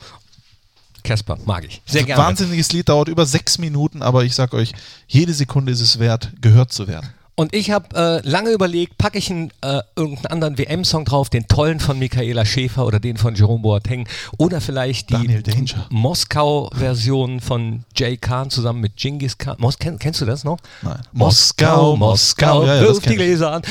Casper, 1.02 1.38
mag 1.44 1.64
ich. 1.64 1.82
Sehr 1.86 2.04
gerne. 2.04 2.22
Wahnsinniges 2.22 2.72
Lied, 2.72 2.88
dauert 2.88 3.08
über 3.08 3.26
sechs 3.26 3.58
Minuten, 3.58 4.02
aber 4.02 4.24
ich 4.24 4.34
sag 4.34 4.54
euch, 4.54 4.72
jede 5.06 5.34
Sekunde 5.34 5.72
ist 5.72 5.80
es 5.80 5.98
wert, 5.98 6.32
gehört 6.40 6.72
zu 6.72 6.88
werden. 6.88 7.08
Und 7.40 7.54
ich 7.54 7.70
habe 7.70 7.96
äh, 7.96 8.28
lange 8.28 8.50
überlegt, 8.50 8.98
packe 8.98 9.16
ich 9.16 9.30
einen, 9.30 9.50
äh, 9.62 9.80
irgendeinen 9.96 10.26
anderen 10.26 10.58
WM-Song 10.58 11.06
drauf, 11.06 11.30
den 11.30 11.48
tollen 11.48 11.80
von 11.80 11.98
Michaela 11.98 12.44
Schäfer 12.44 12.84
oder 12.84 13.00
den 13.00 13.16
von 13.16 13.34
Jerome 13.34 13.62
Boateng 13.62 14.06
oder 14.36 14.60
vielleicht 14.60 15.08
die. 15.08 15.42
Moskau-Version 15.88 17.40
von 17.40 17.84
Jay 17.96 18.18
Khan 18.18 18.50
zusammen 18.50 18.82
mit 18.82 18.96
Genghis 18.96 19.38
Khan. 19.38 19.56
Mos 19.58 19.78
kenn, 19.78 19.98
kennst 19.98 20.20
du 20.20 20.26
das 20.26 20.44
noch? 20.44 20.58
Nein. 20.82 21.00
Moskau, 21.12 21.96
Moskau. 21.96 22.66
Ja, 22.66 22.74
ja, 22.74 22.82
das 22.82 22.96
wirf 22.96 23.04
die. 23.04 23.16
Gläser 23.16 23.52
an. 23.52 23.62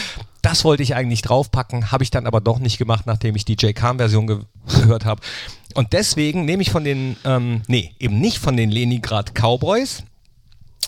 Das 0.41 0.63
wollte 0.63 0.83
ich 0.83 0.95
eigentlich 0.95 1.21
draufpacken, 1.21 1.91
habe 1.91 2.03
ich 2.03 2.11
dann 2.11 2.25
aber 2.25 2.41
doch 2.41 2.59
nicht 2.59 2.77
gemacht, 2.77 3.05
nachdem 3.05 3.35
ich 3.35 3.45
die 3.45 3.57
Jay 3.59 3.73
Khan-Version 3.73 4.27
ge 4.27 4.39
gehört 4.67 5.05
habe. 5.05 5.21
Und 5.75 5.93
deswegen 5.93 6.45
nehme 6.45 6.61
ich 6.61 6.71
von 6.71 6.83
den, 6.83 7.17
ähm, 7.25 7.61
nee, 7.67 7.93
eben 7.99 8.19
nicht 8.19 8.37
von 8.39 8.57
den 8.57 8.71
Leningrad 8.71 9.33
Cowboys, 9.35 10.03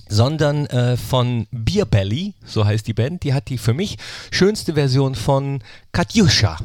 sondern 0.09 0.65
äh, 0.67 0.97
von 0.97 1.47
Beer 1.51 1.85
Belly, 1.85 2.33
so 2.45 2.65
heißt 2.65 2.87
die 2.87 2.93
Band. 2.93 3.23
Die 3.23 3.33
hat 3.33 3.49
die 3.49 3.57
für 3.57 3.73
mich 3.73 3.97
schönste 4.29 4.73
Version 4.73 5.15
von 5.15 5.63
Katyusha. 5.91 6.57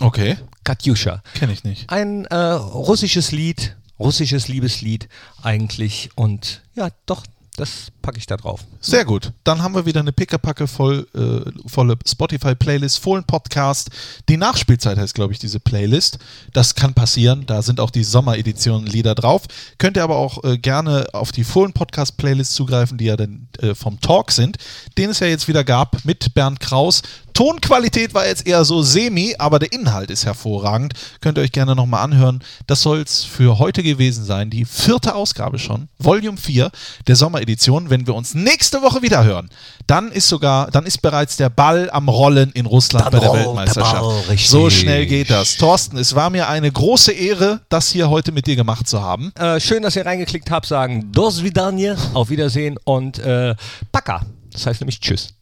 Okay, 0.00 0.36
Katyusha. 0.64 1.22
kenne 1.34 1.52
ich 1.52 1.64
nicht. 1.64 1.90
Ein 1.90 2.26
äh, 2.26 2.36
russisches 2.36 3.32
Lied, 3.32 3.76
russisches 3.98 4.48
Liebeslied 4.48 5.08
eigentlich. 5.42 6.10
Und 6.14 6.62
ja, 6.74 6.90
doch, 7.06 7.24
das 7.56 7.88
packe 8.00 8.16
ich 8.16 8.26
da 8.26 8.36
drauf. 8.36 8.64
Sehr 8.80 9.04
gut. 9.04 9.32
Dann 9.44 9.62
haben 9.62 9.74
wir 9.74 9.84
wieder 9.84 10.00
eine 10.00 10.12
pickepacke 10.12 10.66
voll, 10.66 11.06
äh, 11.14 11.68
volle 11.68 11.98
Spotify-Playlist, 12.06 12.98
vollen 12.98 13.24
Podcast. 13.24 13.90
Die 14.28 14.38
Nachspielzeit 14.38 14.96
heißt, 14.96 15.14
glaube 15.14 15.34
ich, 15.34 15.38
diese 15.38 15.60
Playlist. 15.60 16.18
Das 16.54 16.74
kann 16.74 16.94
passieren. 16.94 17.44
Da 17.46 17.60
sind 17.60 17.78
auch 17.78 17.90
die 17.90 18.04
Sommereditionen 18.04 18.86
Lieder 18.86 19.14
drauf. 19.14 19.42
Könnt 19.76 19.98
ihr 19.98 20.02
aber 20.02 20.16
auch 20.16 20.42
äh, 20.44 20.56
gerne 20.56 21.06
auf 21.12 21.30
die 21.30 21.44
vollen 21.44 21.74
Podcast-Playlist 21.74 22.54
zugreifen, 22.54 22.96
die 22.96 23.04
ja 23.04 23.16
dann 23.16 23.48
äh, 23.58 23.74
vom 23.74 24.00
Talk 24.00 24.32
sind, 24.32 24.56
den 24.96 25.10
es 25.10 25.20
ja 25.20 25.26
jetzt 25.26 25.46
wieder 25.46 25.62
gab 25.62 26.04
mit 26.04 26.32
Bernd 26.34 26.58
Kraus. 26.58 27.02
Tonqualität 27.32 28.14
war 28.14 28.26
jetzt 28.26 28.46
eher 28.46 28.64
so 28.64 28.82
semi, 28.82 29.34
aber 29.38 29.58
der 29.58 29.72
Inhalt 29.72 30.10
ist 30.10 30.24
hervorragend. 30.24 30.94
Könnt 31.20 31.38
ihr 31.38 31.42
euch 31.42 31.52
gerne 31.52 31.74
nochmal 31.74 32.04
anhören. 32.04 32.42
Das 32.66 32.82
soll 32.82 33.00
es 33.00 33.24
für 33.24 33.58
heute 33.58 33.82
gewesen 33.82 34.24
sein. 34.24 34.50
Die 34.50 34.64
vierte 34.64 35.14
Ausgabe 35.14 35.58
schon, 35.58 35.88
Volume 35.98 36.36
4 36.36 36.70
der 37.06 37.16
Sommeredition. 37.16 37.90
Wenn 37.90 38.06
wir 38.06 38.14
uns 38.14 38.34
nächste 38.34 38.82
Woche 38.82 39.02
wieder 39.02 39.24
hören, 39.24 39.48
dann 39.86 40.12
ist 40.12 40.28
sogar, 40.28 40.70
dann 40.70 40.86
ist 40.86 41.02
bereits 41.02 41.36
der 41.36 41.48
Ball 41.50 41.90
am 41.90 42.08
Rollen 42.08 42.52
in 42.52 42.66
Russland 42.66 43.06
Dann 43.06 43.12
bei 43.12 43.18
der 43.20 43.28
rollt 43.28 43.40
der 43.40 43.46
Weltmeisterschaft. 43.46 44.26
Ball, 44.26 44.38
so 44.38 44.70
schnell 44.70 45.06
geht 45.06 45.30
das. 45.30 45.56
Thorsten, 45.56 45.96
es 45.96 46.14
war 46.14 46.30
mir 46.30 46.48
eine 46.48 46.70
große 46.70 47.12
Ehre, 47.12 47.60
das 47.68 47.90
hier 47.90 48.10
heute 48.10 48.32
mit 48.32 48.46
dir 48.46 48.56
gemacht 48.56 48.88
zu 48.88 49.00
haben. 49.00 49.32
Äh, 49.36 49.60
schön, 49.60 49.82
dass 49.82 49.96
ihr 49.96 50.06
reingeklickt 50.06 50.50
habt, 50.50 50.66
sagen 50.66 51.10
Dos 51.12 51.42
Vidanje, 51.42 51.96
auf 52.14 52.30
Wiedersehen 52.30 52.78
und 52.84 53.18
äh, 53.18 53.54
Paka. 53.90 54.26
Das 54.52 54.66
heißt 54.66 54.80
nämlich 54.80 55.00
Tschüss. 55.00 55.34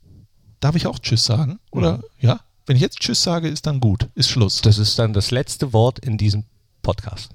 Darf 0.61 0.77
ich 0.77 0.87
auch 0.87 0.99
Tschüss 0.99 1.25
sagen? 1.25 1.59
Oder 1.71 2.03
ja? 2.21 2.41
Wenn 2.67 2.77
ich 2.77 2.83
jetzt 2.83 3.01
Tschüss 3.01 3.23
sage, 3.23 3.49
ist 3.49 3.67
dann 3.67 3.81
gut. 3.81 4.09
Ist 4.15 4.29
Schluss. 4.29 4.61
Das 4.61 4.79
ist 4.79 4.99
dann 4.99 5.13
das 5.13 5.31
letzte 5.31 5.73
Wort 5.73 5.99
in 5.99 6.19
diesem 6.19 6.45
Podcast. 6.83 7.31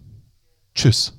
Tschüss. 0.76 1.14